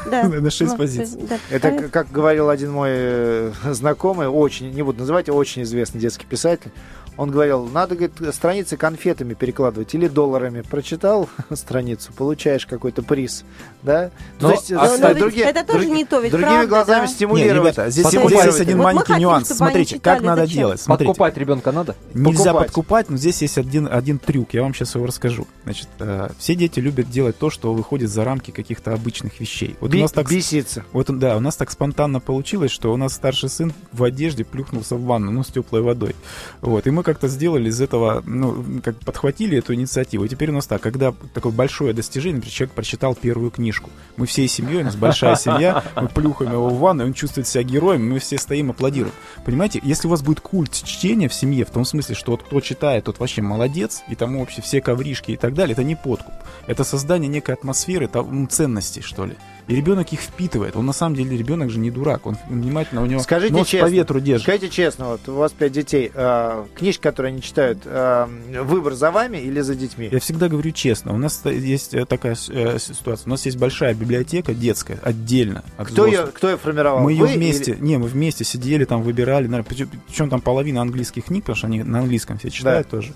Да? 0.06 0.24
да. 0.24 0.30
На 0.42 0.50
6 0.50 0.72
ну, 0.72 0.78
позиций. 0.78 1.22
Да. 1.28 1.38
Это, 1.50 1.90
как 1.90 2.10
говорил 2.10 2.50
один 2.50 2.72
мой 2.72 2.90
э, 2.92 3.52
знакомый, 3.72 4.28
очень, 4.28 4.72
не 4.72 4.82
буду 4.82 5.00
называть, 5.00 5.28
очень 5.28 5.64
известный 5.64 6.00
детский 6.00 6.26
писатель, 6.26 6.72
Он 7.18 7.30
говорил, 7.30 7.66
надо, 7.66 7.96
говорит, 7.96 8.14
страницы 8.34 8.78
конфетами 8.78 9.34
перекладывать 9.34 9.94
или 9.94 10.08
долларами. 10.08 10.62
Прочитал 10.62 11.30
страницу, 11.54 12.12
получаешь 12.14 12.66
какой-то 12.66 13.04
приз, 13.04 13.44
да? 13.84 14.12
Ну, 14.40 14.48
То 14.48 14.54
есть, 14.54 14.72
а, 14.72 14.86
э, 14.86 14.94
кстати, 14.94 15.20
другие- 15.20 15.46
это 15.46 15.64
тоже 15.66 15.86
друг- 15.86 15.96
не 15.98 16.06
то, 16.06 16.20
ведь 16.20 16.32
Другими 16.32 16.50
правда, 16.50 16.68
глазами 16.68 17.06
да? 17.06 17.12
Стимулировать. 17.12 17.74
ребята, 17.76 17.90
здесь, 17.92 18.04
Подкупать. 18.06 18.30
здесь 18.32 18.46
есть 18.46 18.62
один 18.62 18.78
Вот 18.78 18.84
маленький 18.86 19.06
хотим, 19.08 19.22
нюанс. 19.22 19.48
Смотрите, 19.50 19.96
читали, 19.96 20.18
как 20.20 20.26
надо 20.26 20.42
зачем? 20.44 20.58
делать. 20.58 20.82
Смотрите. 20.82 21.08
Подкупать 21.10 21.38
ребенка 21.38 21.72
надо? 21.72 21.96
Нельзя 22.14 22.44
Покупать. 22.46 22.68
подкупать, 22.68 23.10
но 23.10 23.18
здесь 23.18 23.42
есть 23.42 23.58
один, 23.58 23.88
один 23.92 24.18
трюк. 24.18 24.54
Я 24.54 24.64
вам 24.64 24.74
сейчас 24.74 24.96
его 24.96 25.06
расскажу. 25.06 25.48
Значит, 25.64 25.90
э, 26.00 26.30
все 26.40 26.56
дети 26.56 26.80
любят 26.80 27.10
делать 27.10 27.38
то, 27.38 27.50
что 27.50 27.74
выходит 27.74 28.10
за 28.10 28.24
рамки 28.24 28.52
каких-то 28.52 28.94
обычных 28.94 29.40
вещей. 29.40 29.76
Вот 29.82 29.90
у 29.90 29.94
Би- 29.94 30.02
нас 30.02 30.12
так, 30.14 30.30
Беситься. 30.30 30.86
вот, 30.94 31.08
да, 31.20 31.36
у 31.38 31.40
нас 31.42 31.56
так 31.58 31.70
спонтанно 31.72 32.20
получилось, 32.22 32.72
что 32.72 32.92
у 32.94 32.98
нас 32.98 33.14
старший 33.14 33.50
сын 33.50 33.74
в 33.92 34.04
одежде 34.04 34.44
плюхнулся 34.46 34.96
в 34.96 35.04
ванну, 35.04 35.32
ну, 35.32 35.44
с 35.44 35.48
теплой 35.48 35.82
водой. 35.82 36.16
Вот, 36.62 36.88
и 36.88 36.90
мы 36.92 37.01
как-то 37.04 37.28
сделали 37.28 37.70
из 37.70 37.82
этого, 37.82 38.24
ну, 38.26 38.64
как 38.84 38.98
подхватили 38.98 39.58
эту 39.58 39.74
инициативу. 39.74 40.26
И 40.26 40.30
теперь 40.30 40.50
у 40.50 40.54
нас 40.54 40.68
так, 40.68 40.82
когда 40.82 41.14
такое 41.34 41.52
большое 41.52 41.94
достижение, 41.94 42.36
например, 42.38 42.54
человек 42.54 42.76
прочитал 42.76 43.16
первую 43.16 43.52
книжку, 43.52 43.90
мы 44.18 44.26
всей 44.26 44.48
семьей, 44.48 44.82
у 44.82 44.86
нас 44.86 44.96
большая 44.96 45.36
семья, 45.36 45.84
мы 45.96 46.08
плюхаем 46.08 46.52
его 46.52 46.70
в 46.70 46.80
ванну, 46.80 47.06
он 47.06 47.14
чувствует 47.14 47.48
себя 47.48 47.64
героем, 47.64 48.10
мы 48.10 48.20
все 48.20 48.38
стоим, 48.38 48.72
аплодируем. 48.72 49.14
Понимаете, 49.46 49.80
если 49.84 50.08
у 50.08 50.12
вас 50.12 50.22
будет 50.22 50.42
культ 50.42 50.74
чтения 50.74 51.28
в 51.28 51.34
семье, 51.34 51.66
в 51.66 51.72
том 51.72 51.86
смысле, 51.86 52.16
что 52.16 52.32
вот 52.32 52.44
кто 52.44 52.60
читает, 52.62 53.06
тот 53.06 53.20
вообще 53.20 53.42
молодец, 53.42 54.04
и 54.10 54.16
там 54.16 54.40
вообще 54.40 54.62
все 54.62 54.82
ковришки 54.82 55.32
и 55.32 55.38
так 55.38 55.54
далее, 55.54 55.74
это 55.74 55.84
не 55.84 55.96
подкуп. 55.96 56.34
Это 56.68 56.84
создание 56.84 57.30
некой 57.30 57.56
атмосферы, 57.56 58.08
там, 58.08 58.48
ценностей, 58.50 59.02
что 59.02 59.26
ли. 59.26 59.36
И 59.72 59.76
ребенок 59.76 60.12
их 60.12 60.20
впитывает. 60.20 60.76
Он 60.76 60.86
на 60.86 60.92
самом 60.92 61.16
деле 61.16 61.38
ребенок 61.38 61.70
же 61.70 61.80
не 61.80 61.92
дурак. 61.92 62.26
Он 62.26 62.36
внимательно 62.50 63.02
у 63.02 63.06
него 63.06 63.22
Скажите 63.22 63.54
нос 63.54 63.68
честно, 63.70 63.88
по 63.88 63.92
ветру 63.92 64.20
держит. 64.20 64.44
Скажите 64.44 64.70
честно, 64.70 65.06
вот 65.08 65.30
у 65.30 65.36
вас 65.36 65.54
пять 65.54 65.72
детей, 65.72 66.12
э, 66.14 66.66
книжки, 66.76 67.02
которые 67.02 67.32
они 67.32 67.42
читают, 67.42 67.80
э, 67.86 68.28
выбор 68.64 68.96
за 68.96 69.12
вами 69.12 69.38
или 69.38 69.62
за 69.62 69.76
детьми? 69.76 70.10
Я 70.12 70.20
всегда 70.20 70.50
говорю 70.50 70.72
честно. 70.72 71.14
У 71.14 71.18
нас 71.18 71.42
есть 71.46 71.94
э, 71.94 72.06
такая 72.06 72.36
э, 72.50 72.80
ситуация. 72.80 73.28
У 73.28 73.30
нас 73.30 73.46
есть 73.46 73.58
большая 73.58 73.94
библиотека 73.94 74.54
детская, 74.54 75.00
отдельно. 75.04 75.64
От 75.78 75.88
Кто 75.88 76.06
ее, 76.06 76.28
кто 76.28 76.50
ее 76.50 76.58
формировал? 76.58 77.00
Мы 77.00 77.14
ее 77.14 77.22
Вы 77.22 77.36
вместе, 77.36 77.72
или- 77.72 77.82
не, 77.82 77.98
мы 77.98 78.08
вместе 78.08 78.44
сидели, 78.44 78.84
там 78.84 79.04
выбирали, 79.04 79.48
причем 79.62 80.30
там 80.30 80.42
половина 80.42 80.82
английских 80.82 81.26
книг, 81.26 81.44
потому 81.44 81.56
что 81.56 81.68
они 81.68 81.82
на 81.82 82.00
английском 82.00 82.38
все 82.40 82.50
читают 82.50 82.90
тоже. 82.90 83.14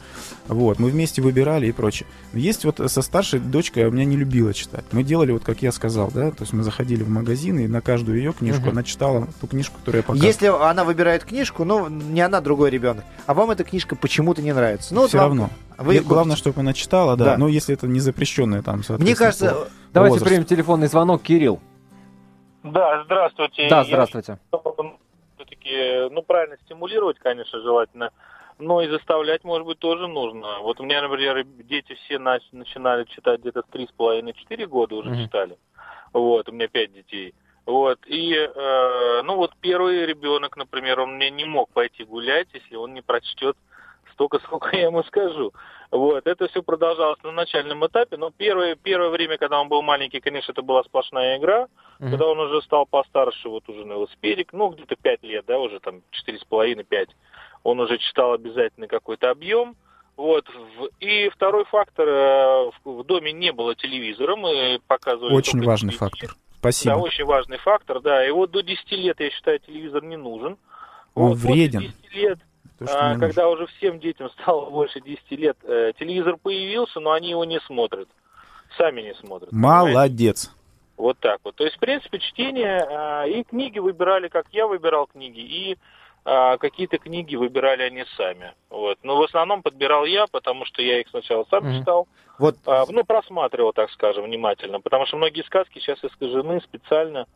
Вот, 0.48 0.78
мы 0.80 0.90
вместе 0.90 1.22
выбирали 1.22 1.68
и 1.68 1.72
прочее. 1.72 2.08
Есть 2.34 2.66
вот 2.66 2.80
со 2.86 3.02
старшей 3.02 3.40
дочкой, 3.40 3.86
у 3.86 3.92
меня 3.92 4.06
не 4.06 4.16
любила 4.16 4.54
читать. 4.54 4.86
Мы 4.92 5.04
делали 5.04 5.32
вот, 5.32 5.44
как 5.44 5.62
я 5.62 5.72
сказал, 5.72 6.12
да, 6.14 6.32
то 6.32 6.42
есть 6.42 6.54
мы 6.54 6.64
заходили 6.64 7.04
в 7.04 7.10
магазин, 7.10 7.60
и 7.60 7.68
на 7.68 7.82
каждую 7.82 8.18
ее 8.18 8.34
книжку 8.34 8.70
она 8.70 8.84
читала 8.84 9.28
ту 9.42 9.48
книжку, 9.48 9.80
которую 9.80 10.00
я 10.00 10.04
показывал. 10.04 10.28
Если 10.28 10.48
она 10.48 10.84
выбирает 10.84 11.24
книжку, 11.24 11.64
ну, 11.64 11.90
не 11.90 12.22
она, 12.22 12.42
другой 12.42 12.70
ребенок, 12.70 13.04
а 13.26 13.34
вам 13.34 13.52
эта 13.52 13.64
книжка 13.64 13.96
почему-то 13.96 14.42
не 14.42 14.54
нравится. 14.54 14.94
Ну, 14.94 15.08
все 15.08 15.18
равно. 15.18 15.50
Вы 15.78 16.00
главное, 16.00 16.36
чтобы 16.36 16.62
она 16.62 16.74
читала, 16.74 17.18
да. 17.18 17.26
Да. 17.26 17.38
Но 17.38 17.48
если 17.48 17.74
это 17.74 17.88
не 17.88 18.00
запрещенное 18.00 18.62
там, 18.62 18.84
соответственно, 18.84 19.06
Мне 19.06 19.16
кажется, 19.16 19.52
по 19.52 19.68
Давайте 19.94 20.24
примем 20.24 20.46
телефонный 20.46 20.88
звонок. 20.88 21.24
Кирилл. 21.24 21.60
Да, 22.64 23.04
здравствуйте. 23.04 23.68
Да, 23.70 23.80
Я 23.80 23.84
здравствуйте. 23.84 24.40
все-таки, 25.36 26.10
ну, 26.12 26.22
правильно 26.22 26.58
стимулировать, 26.66 27.18
конечно, 27.20 27.60
желательно, 27.62 28.12
но 28.60 28.82
и 28.82 28.88
заставлять, 28.88 29.44
может 29.44 29.68
быть, 29.68 29.80
тоже 29.80 30.08
нужно. 30.08 30.60
Вот 30.60 30.80
у 30.80 30.84
меня, 30.84 31.02
например, 31.02 31.44
дети 31.44 31.94
все 31.94 32.16
нач- 32.16 32.42
начинали 32.52 33.04
читать 33.06 33.42
где-то 33.42 33.62
с 33.62 33.72
три 33.72 33.88
с 33.88 33.92
половиной, 33.92 34.34
четыре 34.34 34.66
года 34.66 34.96
уже 34.96 35.10
Мгм. 35.10 35.24
читали. 35.26 35.58
Вот, 36.14 36.48
у 36.48 36.52
меня 36.52 36.68
пять 36.68 36.94
детей. 36.94 37.34
Вот, 37.66 38.00
и, 38.06 38.34
э, 38.34 39.22
ну, 39.24 39.36
вот 39.38 39.52
первый 39.60 40.06
ребенок, 40.06 40.56
например, 40.56 41.00
он 41.00 41.16
мне 41.16 41.32
не 41.32 41.46
мог 41.46 41.70
пойти 41.72 42.04
гулять, 42.04 42.48
если 42.54 42.76
он 42.76 42.94
не 42.94 43.02
прочтет 43.02 43.58
столько, 44.14 44.40
сколько 44.46 44.76
я 44.76 44.84
ему 44.84 45.04
скажу. 45.04 45.52
Вот, 45.92 46.28
это 46.28 46.48
все 46.48 46.62
продолжалось 46.62 47.22
на 47.24 47.32
начальном 47.32 47.86
этапе, 47.86 48.18
но 48.18 48.30
первое, 48.30 48.76
первое 48.76 49.10
время, 49.10 49.38
когда 49.38 49.60
он 49.60 49.68
был 49.68 49.82
маленький, 49.82 50.20
конечно, 50.20 50.52
это 50.52 50.62
была 50.62 50.84
сплошная 50.84 51.38
игра, 51.38 51.68
Мгм. 52.00 52.12
когда 52.12 52.28
он 52.28 52.40
уже 52.40 52.62
стал 52.62 52.86
постарше, 52.86 53.50
вот 53.50 53.68
уже 53.68 53.86
на 53.86 53.94
велосипедик, 53.94 54.54
ну, 54.54 54.70
где-то 54.70 54.96
пять 54.96 55.24
лет, 55.24 55.46
да, 55.46 55.58
уже 55.58 55.80
там 55.80 56.02
четыре 56.12 56.38
с 56.40 56.44
половиной, 56.44 56.84
пять, 56.84 57.10
он 57.66 57.80
уже 57.80 57.98
читал 57.98 58.34
обязательно 58.34 58.88
какой-то 58.88 59.32
объем. 59.32 59.76
Вот. 60.16 60.46
И 61.00 61.30
второй 61.30 61.66
фактор, 61.66 62.08
э, 62.08 62.72
в 62.86 63.04
доме 63.04 63.34
не 63.34 63.52
было 63.52 63.76
телевизора, 63.76 64.36
мы 64.36 64.80
показывали... 64.88 65.34
Очень 65.34 65.64
важный 65.64 65.90
телевизор. 65.90 66.10
фактор. 66.12 66.36
Спасибо. 66.60 66.96
Да, 66.96 67.02
очень 67.02 67.26
важный 67.26 67.58
фактор, 67.58 68.02
да. 68.02 68.26
И 68.26 68.30
вот 68.30 68.52
до 68.52 68.62
10 68.62 68.92
лет, 68.92 69.20
я 69.20 69.32
считаю, 69.32 69.60
телевизор 69.60 70.04
не 70.04 70.16
нужен. 70.16 70.58
Он 71.16 71.30
Вот 71.30 71.34
после 71.34 71.54
вреден. 71.54 71.82
10 71.82 72.14
лет, 72.14 72.40
То, 72.78 72.86
а, 72.88 73.04
мне 73.04 73.14
нужно. 73.14 73.28
когда 73.28 73.50
уже 73.50 73.66
всем 73.66 74.00
детям 74.00 74.30
стало 74.42 74.70
больше 74.70 75.02
10 75.02 75.32
лет, 75.32 75.58
э, 75.64 75.94
телевизор 75.98 76.38
появился, 76.38 77.00
но 77.00 77.14
они 77.14 77.32
его 77.32 77.46
не 77.46 77.60
смотрят. 77.62 78.08
Сами 78.78 79.02
не 79.02 79.16
смотрят. 79.16 79.50
понимаете? 79.50 79.92
Молодец. 79.92 80.56
Вот 80.98 81.18
так 81.20 81.40
вот. 81.44 81.56
То 81.56 81.64
есть, 81.64 81.78
в 81.78 81.80
принципе, 81.80 82.20
чтение 82.20 82.78
а, 82.78 83.26
и 83.26 83.44
книги 83.44 83.80
выбирали, 83.80 84.28
как 84.28 84.46
я 84.52 84.68
выбирал 84.68 85.08
книги, 85.08 85.40
и 85.40 85.78
а, 86.26 86.58
какие-то 86.58 86.98
книги 86.98 87.36
выбирали 87.36 87.84
они 87.84 88.04
сами. 88.18 88.54
Вот. 88.70 88.98
Но 89.04 89.18
в 89.18 89.22
основном 89.22 89.62
подбирал 89.62 90.06
я, 90.06 90.26
потому 90.28 90.66
что 90.66 90.82
я 90.82 91.00
их 91.00 91.08
сначала 91.10 91.46
сам 91.50 91.66
Мгм. 91.66 91.80
читал, 91.80 92.08
вот 92.40 92.56
а, 92.66 92.86
ну, 92.90 93.04
просматривал, 93.04 93.74
так 93.74 93.92
скажем, 93.92 94.26
внимательно. 94.26 94.82
Потому 94.82 95.06
что 95.06 95.18
многие 95.18 95.44
сказки 95.44 95.80
сейчас 95.80 96.04
искажены 96.04 96.60
специально. 96.62 97.28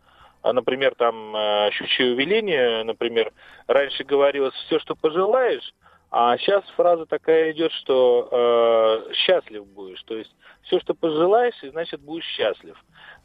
А, 0.41 0.53
например, 0.53 0.95
там 0.95 1.35
э, 1.35 1.69
«Щучье 1.71 2.13
увеление», 2.13 2.83
например, 2.83 3.31
раньше 3.67 4.03
говорилось 4.03 4.53
«все, 4.65 4.79
что 4.79 4.95
пожелаешь», 4.95 5.73
а 6.11 6.37
сейчас 6.37 6.63
фраза 6.75 7.05
такая 7.05 7.51
идет, 7.51 7.71
что 7.73 8.29
э, 8.31 9.13
«счастлив 9.13 9.67
будешь». 9.67 10.01
То 10.03 10.15
есть 10.15 10.33
все, 10.63 10.79
что 10.79 10.93
пожелаешь, 10.93 11.61
и 11.61 11.69
значит 11.69 12.01
будешь 12.01 12.25
счастлив. 12.25 12.75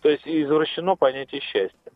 То 0.02 0.10
есть 0.10 0.26
извращено 0.26 0.96
понятие 0.96 1.40
счастья. 1.40 1.92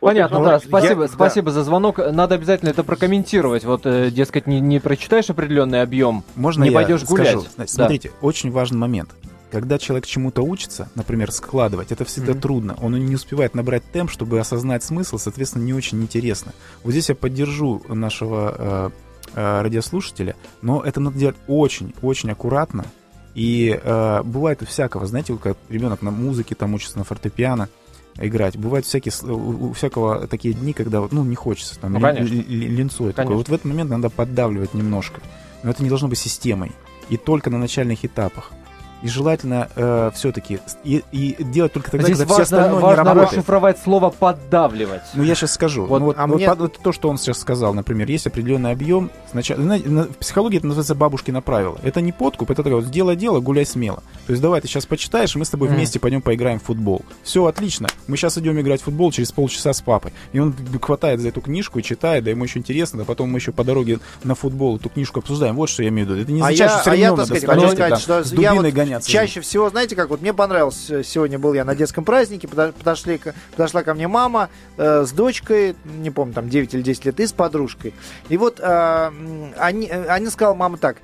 Вот 0.00 0.08
Понятно, 0.08 0.36
это 0.36 0.44
да. 0.44 0.52
вот- 0.54 0.64
Спасибо, 0.64 1.02
я- 1.02 1.08
спасибо 1.08 1.50
за 1.50 1.62
звонок. 1.62 1.98
Надо 1.98 2.34
обязательно 2.34 2.70
это 2.70 2.82
прокомментировать. 2.84 3.64
Вот, 3.64 3.82
э, 3.84 4.10
дескать, 4.10 4.46
не, 4.46 4.58
не 4.60 4.78
прочитаешь 4.80 5.28
определенный 5.30 5.82
объем, 5.82 6.24
Можно 6.36 6.64
не 6.64 6.70
пойдешь 6.70 7.00
скажу? 7.04 7.16
гулять. 7.16 7.34
Значит, 7.54 7.56
Да. 7.76 7.84
Смотрите, 7.84 8.10
очень 8.22 8.50
важный 8.50 8.78
момент. 8.78 9.10
Когда 9.50 9.78
человек 9.78 10.06
чему-то 10.06 10.42
учится, 10.42 10.88
например, 10.94 11.32
складывать, 11.32 11.92
это 11.92 12.04
всегда 12.04 12.32
Мгм. 12.32 12.40
трудно. 12.40 12.76
Он 12.80 12.92
не 12.94 13.14
успевает 13.14 13.54
набрать 13.54 13.82
темп, 13.92 14.10
чтобы 14.10 14.38
осознать 14.40 14.84
смысл, 14.84 15.18
соответственно, 15.18 15.64
не 15.64 15.74
очень 15.74 16.00
интересно. 16.00 16.52
Вот 16.84 16.92
здесь 16.92 17.08
я 17.08 17.14
поддержу 17.14 17.82
нашего 17.88 18.54
э, 18.56 18.90
э, 19.34 19.62
радиослушателя, 19.62 20.34
но 20.62 20.82
это 20.82 21.00
надо 21.00 21.18
делать 21.18 21.36
очень-очень 21.46 22.30
аккуратно. 22.30 22.84
И 23.34 23.78
э, 23.82 24.22
бывает 24.24 24.62
у 24.62 24.66
всякого, 24.66 25.06
знаете, 25.06 25.32
вот 25.34 25.42
как 25.42 25.56
ребенок 25.68 26.02
на 26.02 26.10
музыке 26.10 26.54
там 26.54 26.74
учится, 26.74 26.98
на 26.98 27.04
фортепиано 27.04 27.68
играть. 28.20 28.56
Бывают 28.56 28.86
всякие, 28.86 29.12
у, 29.22 29.68
у 29.68 29.72
всякого 29.72 30.26
такие 30.26 30.54
дни, 30.54 30.72
когда 30.72 31.00
вот, 31.00 31.12
ну, 31.12 31.24
не 31.24 31.34
хочется, 31.36 31.78
там, 31.78 31.92
Ну, 31.92 32.00
конечно. 32.00 32.24
ли- 32.34 32.42
ли- 32.42 32.68
линцой 32.68 33.08
такой. 33.12 33.14
Конечно. 33.14 33.36
Вот 33.36 33.48
в 33.48 33.52
этот 33.52 33.64
момент 33.66 33.90
надо 33.90 34.10
поддавливать 34.10 34.74
немножко. 34.74 35.20
Но 35.62 35.70
это 35.70 35.82
не 35.82 35.88
должно 35.88 36.08
быть 36.08 36.18
системой. 36.18 36.72
И 37.08 37.16
только 37.16 37.50
на 37.50 37.58
начальных 37.58 38.04
этапах. 38.04 38.52
И 39.02 39.08
желательно 39.08 39.68
все-таки 40.14 40.60
и, 40.84 41.02
и 41.12 41.42
делать 41.42 41.72
только 41.72 41.90
тогда, 41.90 42.06
Здесь 42.06 42.18
когда 42.18 42.34
все 42.34 42.40
важно, 42.42 42.56
остальное 42.58 42.78
не 42.80 42.82
важно 42.86 43.04
работает. 43.04 43.32
расшифровать 43.32 43.78
слово 43.82 44.10
«поддавливать». 44.10 45.02
Ну, 45.14 45.22
я 45.22 45.34
сейчас 45.34 45.52
скажу. 45.52 45.86
Вот, 45.86 45.98
Ну, 46.00 46.06
вот, 46.06 46.16
а 46.18 46.26
вот 46.26 46.36
мне- 46.36 46.46
по- 46.48 46.54
вот 46.54 46.78
то, 46.82 46.92
что 46.92 47.08
он 47.08 47.18
сейчас 47.18 47.38
сказал, 47.38 47.72
например, 47.74 48.08
есть 48.10 48.26
определенный 48.26 48.72
объем. 48.72 49.10
Сначала, 49.30 49.62
знаете, 49.62 49.88
на- 49.88 50.04
в 50.04 50.16
психологии 50.18 50.58
это 50.58 50.66
называется 50.66 50.94
бабушкино 50.94 51.40
правило. 51.40 51.78
Это 51.82 52.00
не 52.00 52.12
подкуп, 52.12 52.50
это 52.50 52.62
такое 52.62 52.80
вот 52.80 52.84
сделай 52.86 53.16
дело, 53.16 53.40
гуляй 53.40 53.64
смело. 53.66 54.02
То 54.26 54.32
есть 54.32 54.42
давай 54.42 54.60
ты 54.60 54.68
сейчас 54.68 54.86
почитаешь, 54.86 55.34
и 55.34 55.38
мы 55.38 55.44
с 55.44 55.50
тобой 55.50 55.68
Мгм. 55.68 55.76
вместе 55.78 55.98
пойдем 55.98 56.20
поиграем 56.22 56.58
в 56.60 56.64
футбол. 56.64 57.02
Все 57.22 57.44
отлично. 57.46 57.88
Мы 58.06 58.16
сейчас 58.16 58.36
идем 58.38 58.60
играть 58.60 58.80
в 58.80 58.84
футбол 58.84 59.10
через 59.12 59.32
полчаса 59.32 59.72
с 59.72 59.80
папой. 59.80 60.12
И 60.32 60.38
он 60.38 60.54
хватает 60.80 61.20
за 61.20 61.28
эту 61.28 61.40
книжку 61.40 61.78
и 61.78 61.82
читает, 61.82 62.24
да 62.24 62.30
ему 62.30 62.44
еще 62.44 62.58
интересно, 62.58 62.98
да 63.00 63.04
потом 63.04 63.30
мы 63.30 63.38
еще 63.38 63.52
по 63.52 63.64
дороге 63.64 63.98
на 64.24 64.34
футбол 64.34 64.76
эту 64.76 64.88
книжку 64.88 65.20
обсуждаем. 65.20 65.56
Вот 65.56 65.68
что 65.70 65.82
я 65.82 65.88
имею 65.88 66.06
в 66.06 66.10
виду. 66.10 66.20
Это 66.22 66.32
не 66.32 66.40
А 66.40 66.44
означает, 66.46 66.70
я, 66.70 66.74
что 66.76 66.80
все 66.82 66.90
а 66.90 66.94
я, 66.96 67.16
так 67.16 67.26
сказать, 67.26 67.42
сказать, 67.72 67.98
с 68.26 68.28
что 68.32 68.40
я 68.42 68.54
вот 68.54 68.62
гоняться. 68.90 69.10
чаще 69.10 69.40
всего, 69.40 69.70
знаете, 69.70 69.96
как 69.96 70.08
вот 70.10 70.20
мне 70.20 70.32
понравилось, 70.34 70.90
э, 70.90 71.02
сегодня 71.02 71.38
был 71.38 71.54
я 71.54 71.64
на 71.64 71.74
детском 71.74 72.04
празднике, 72.04 72.46
подо- 72.46 72.72
подошли, 72.72 73.20
подошла 73.52 73.82
ко 73.82 73.94
мне 73.94 74.08
мама 74.08 74.50
э, 74.76 75.04
с 75.06 75.12
дочкой, 75.12 75.76
не 75.84 76.10
помню, 76.10 76.34
там 76.34 76.48
9 76.48 76.74
или 76.74 76.82
10 76.82 77.04
лет, 77.06 77.20
и 77.20 77.26
с 77.26 77.32
подружкой. 77.32 77.94
И 78.28 78.36
вот 78.36 78.60
э, 78.60 78.64
м, 78.64 79.52
они, 79.56 79.86
э, 79.86 80.06
они 80.06 80.28
сказала, 80.28 80.54
мама, 80.54 80.76
так, 80.78 80.96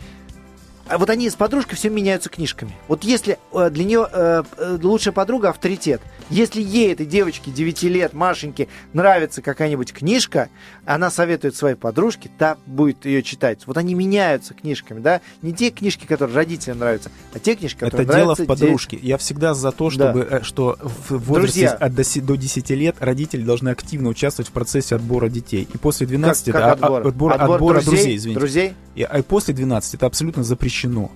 а 0.89 0.99
вот 0.99 1.11
они 1.11 1.29
с 1.29 1.35
подружкой 1.35 1.77
все 1.77 1.91
меняются 1.91 2.29
книжками. 2.29 2.73
Вот 2.87 3.03
если 3.03 3.39
э, 3.53 3.71
для 3.71 3.85
нее 3.85 4.09
э, 4.13 4.43
э, 4.57 4.79
лучшая 4.83 5.13
подруга 5.13 5.49
авторитет, 5.49 6.01
если 6.31 6.61
ей, 6.61 6.93
этой 6.93 7.07
девочке 7.07 7.51
9 7.51 7.83
лет, 7.85 8.13
Машеньке, 8.13 8.69
нравится 8.93 9.43
какая-нибудь 9.43 9.93
книжка, 9.93 10.49
она 10.87 11.11
советует 11.11 11.55
своей 11.57 11.75
подружке, 11.75 12.31
та 12.39 12.57
будет 12.67 13.05
ее 13.05 13.23
читать. 13.23 13.67
Вот 13.67 13.77
они 13.77 13.95
меняются 13.95 14.55
книжками, 14.55 15.01
да? 15.01 15.21
Не 15.43 15.53
те 15.53 15.71
книжки, 15.71 16.07
которые 16.07 16.35
родителям 16.37 16.79
нравятся, 16.79 17.11
а 17.35 17.39
те 17.39 17.55
книжки, 17.57 17.81
которые 17.81 18.05
Это 18.05 18.13
дело 18.15 18.25
нравятся 18.25 18.45
в 18.45 18.47
подружке. 18.47 18.99
Я 19.03 19.19
всегда 19.19 19.55
за 19.55 19.73
то, 19.73 19.91
чтобы, 19.91 20.21
э, 20.31 20.43
что 20.43 20.77
в 20.81 21.11
возрасте 21.19 21.69
Друзья. 21.69 21.73
от 21.73 21.95
до 21.95 22.21
до 22.23 22.37
10 22.37 22.71
лет 22.71 22.97
родители 23.01 23.43
должны 23.43 23.69
активно 23.71 24.09
участвовать 24.09 24.49
в 24.49 24.53
процессе 24.53 24.95
отбора 24.95 25.29
детей. 25.29 25.69
И 25.73 25.77
после 25.79 26.07
12 26.07 26.53
Как- 26.53 26.63
как 26.63 26.77
это 26.79 26.87
отбор? 26.87 27.03
а- 27.05 27.09
отбор, 27.09 27.33
Отбор 27.33 27.55
отбора 27.55 27.75
друзей? 27.83 27.91
друзей, 27.97 28.17
извините. 28.17 28.41
Друзей? 28.41 28.73
И, 28.95 29.03
а 29.03 29.23
после 29.23 29.55
12 29.55 29.95
это 29.95 30.07
абсолютно 30.07 30.45
запрещено. 30.45 31.11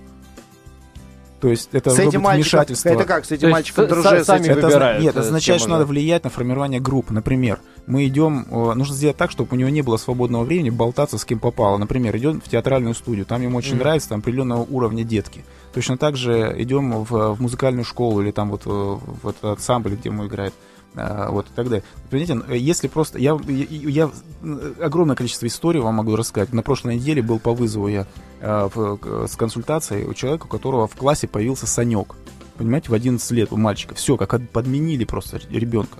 То 1.41 1.49
есть 1.49 1.69
это 1.71 1.89
С 1.89 1.97
этим 1.97 2.21
мальчиком, 2.21 2.35
вмешательство. 2.59 2.89
это 2.89 3.03
как, 3.03 3.25
с 3.25 3.31
этим 3.31 3.47
То 3.47 3.51
мальчиком 3.53 3.87
дружить? 3.87 4.25
с 4.25 4.29
этим- 4.29 4.51
Это 4.51 4.67
выбирают, 4.67 4.97
озна- 4.99 5.01
Нет, 5.01 5.07
э, 5.07 5.09
это 5.09 5.19
означает, 5.21 5.59
что 5.61 5.69
надо 5.71 5.85
влиять 5.85 6.23
на 6.23 6.29
формирование 6.29 6.79
группы. 6.79 7.13
Например, 7.13 7.59
мы 7.87 8.05
идем, 8.05 8.45
э, 8.49 8.73
нужно 8.75 8.93
сделать 8.95 9.17
так, 9.17 9.31
чтобы 9.31 9.49
у 9.53 9.55
него 9.55 9.69
не 9.69 9.81
было 9.81 9.97
свободного 9.97 10.43
времени 10.43 10.69
болтаться 10.69 11.17
с 11.17 11.25
кем 11.25 11.39
попало. 11.39 11.77
Например, 11.79 12.15
идем 12.15 12.41
в 12.41 12.47
театральную 12.47 12.93
студию, 12.93 13.25
там 13.25 13.41
ему 13.41 13.57
очень 13.57 13.71
Мгм. 13.71 13.79
нравится 13.79 14.09
там 14.09 14.19
определенного 14.19 14.67
уровня 14.69 15.03
детки. 15.03 15.43
Точно 15.73 15.97
так 15.97 16.15
же 16.15 16.53
идем 16.59 17.03
в, 17.03 17.33
в 17.35 17.41
музыкальную 17.41 17.85
школу 17.85 18.21
или 18.21 18.29
там 18.29 18.51
вот 18.51 18.61
э, 18.67 18.69
в 18.69 19.27
этот 19.27 19.43
ансамбль, 19.43 19.95
где 19.95 20.09
ему 20.09 20.27
играет. 20.27 20.53
Э, 20.95 21.27
Вот 21.29 21.47
и 21.47 21.53
так 21.55 21.65
далее. 21.69 21.83
Понимаете, 22.09 22.41
э, 22.49 22.57
если 22.57 22.87
просто... 22.87 23.19
Я, 23.19 23.39
я, 23.47 23.65
я 23.69 24.11
э, 24.43 24.73
огромное 24.81 25.15
количество 25.15 25.47
историй 25.47 25.79
вам 25.81 25.95
могу 25.95 26.15
рассказать. 26.15 26.53
На 26.53 26.63
прошлой 26.63 26.95
неделе 26.95 27.21
был 27.21 27.39
по 27.39 27.53
вызову 27.53 27.87
я 27.87 28.05
к- 28.39 29.27
с 29.27 29.35
консультацией 29.35 30.05
у 30.05 30.13
человека, 30.13 30.45
у 30.45 30.49
которого 30.49 30.87
в 30.87 30.95
классе 30.95 31.27
появился 31.27 31.67
Санек. 31.67 32.15
Понимаете, 32.57 32.89
в 32.89 32.93
11 32.93 33.31
лет 33.31 33.51
у 33.51 33.57
мальчика. 33.57 33.95
Все, 33.95 34.17
как 34.17 34.49
подменили 34.49 35.05
просто 35.05 35.39
ребенка. 35.49 35.99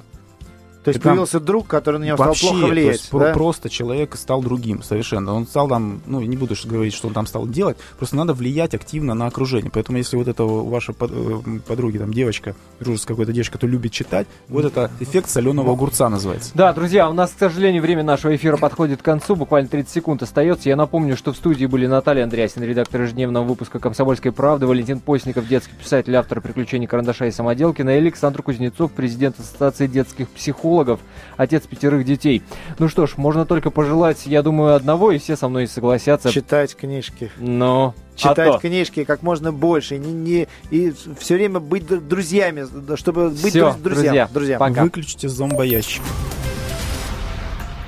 То 0.83 0.89
есть 0.89 0.99
И 0.99 1.03
там 1.03 1.11
появился 1.13 1.39
друг, 1.39 1.67
который 1.67 1.99
на 1.99 2.05
него 2.05 2.17
стал 2.17 2.27
Вообще, 2.29 2.47
плохо 2.47 2.61
то 2.61 2.67
влиять. 2.67 2.95
есть 2.95 3.09
про- 3.11 3.19
да? 3.19 3.33
просто 3.33 3.69
человек 3.69 4.15
стал 4.15 4.41
другим 4.41 4.81
совершенно. 4.81 5.33
Он 5.33 5.45
стал 5.45 5.67
там, 5.67 6.01
ну, 6.07 6.21
не 6.21 6.35
буду 6.35 6.55
говорить, 6.65 6.93
что 6.95 7.07
он 7.07 7.13
там 7.13 7.27
стал 7.27 7.47
делать, 7.47 7.77
просто 7.97 8.15
надо 8.15 8.33
влиять 8.33 8.73
активно 8.73 9.13
на 9.13 9.27
окружение. 9.27 9.69
Поэтому 9.71 9.99
если 9.99 10.17
вот 10.17 10.27
это 10.27 10.43
у 10.43 10.67
вашей 10.67 10.95
под- 10.95 11.11
э, 11.13 11.39
подруги, 11.67 11.97
там, 11.99 12.11
девочка, 12.11 12.55
дружит 12.79 13.01
с 13.03 13.05
какой-то 13.05 13.31
девочкой, 13.31 13.53
которая 13.53 13.73
любит 13.73 13.91
читать, 13.91 14.25
вот 14.49 14.65
это 14.65 14.89
эффект 14.99 15.29
соленого 15.29 15.71
огурца 15.71 16.09
называется. 16.09 16.51
Да, 16.55 16.73
друзья, 16.73 17.07
у 17.09 17.13
нас, 17.13 17.29
к 17.31 17.37
сожалению, 17.37 17.83
время 17.83 18.03
нашего 18.03 18.35
эфира 18.35 18.57
подходит 18.57 19.01
к 19.01 19.05
концу. 19.05 19.35
Буквально 19.35 19.69
30 19.69 19.93
секунд 19.93 20.23
остается. 20.23 20.67
Я 20.67 20.75
напомню, 20.75 21.15
что 21.15 21.31
в 21.31 21.35
студии 21.37 21.67
были 21.67 21.85
Наталья 21.85 22.23
Андреасин, 22.23 22.63
редактор 22.63 23.03
ежедневного 23.03 23.43
выпуска 23.45 23.77
«Комсомольской 23.79 24.31
правды», 24.31 24.65
Валентин 24.65 24.99
Постников, 24.99 25.47
детский 25.47 25.73
писатель, 25.75 26.15
автор 26.15 26.41
«Приключений 26.41 26.87
карандаша 26.87 27.27
и 27.27 27.31
самоделкина», 27.31 27.91
и 27.91 27.97
Александр 27.99 28.41
Кузнецов, 28.41 28.91
президент 28.93 29.39
Ассоциации 29.39 29.85
детских 29.85 30.27
психологов, 30.29 30.70
отец 31.37 31.67
пятерых 31.67 32.05
детей. 32.05 32.41
Ну 32.79 32.87
что 32.87 33.07
ж, 33.07 33.13
можно 33.17 33.45
только 33.45 33.69
пожелать, 33.69 34.25
я 34.25 34.41
думаю, 34.41 34.75
одного, 34.75 35.11
и 35.11 35.17
все 35.17 35.35
со 35.35 35.47
мной 35.47 35.67
согласятся. 35.67 36.31
Читать 36.31 36.75
книжки. 36.75 37.31
Но... 37.37 37.93
Читать 38.15 38.49
а 38.49 38.53
то. 38.53 38.59
книжки 38.59 39.03
как 39.03 39.23
можно 39.23 39.51
больше. 39.51 39.97
Не, 39.97 40.11
не, 40.11 40.47
и 40.69 40.93
все 41.17 41.35
время 41.35 41.59
быть 41.59 41.83
дру- 41.83 42.01
друзьями, 42.01 42.65
чтобы 42.95 43.29
быть 43.29 43.51
Всё, 43.51 43.69
друз- 43.71 43.81
друзьям. 43.81 44.03
друзья, 44.03 44.29
друзьям. 44.31 44.59
пока. 44.59 44.83
Выключите 44.83 45.27
зомбоящик. 45.29 46.01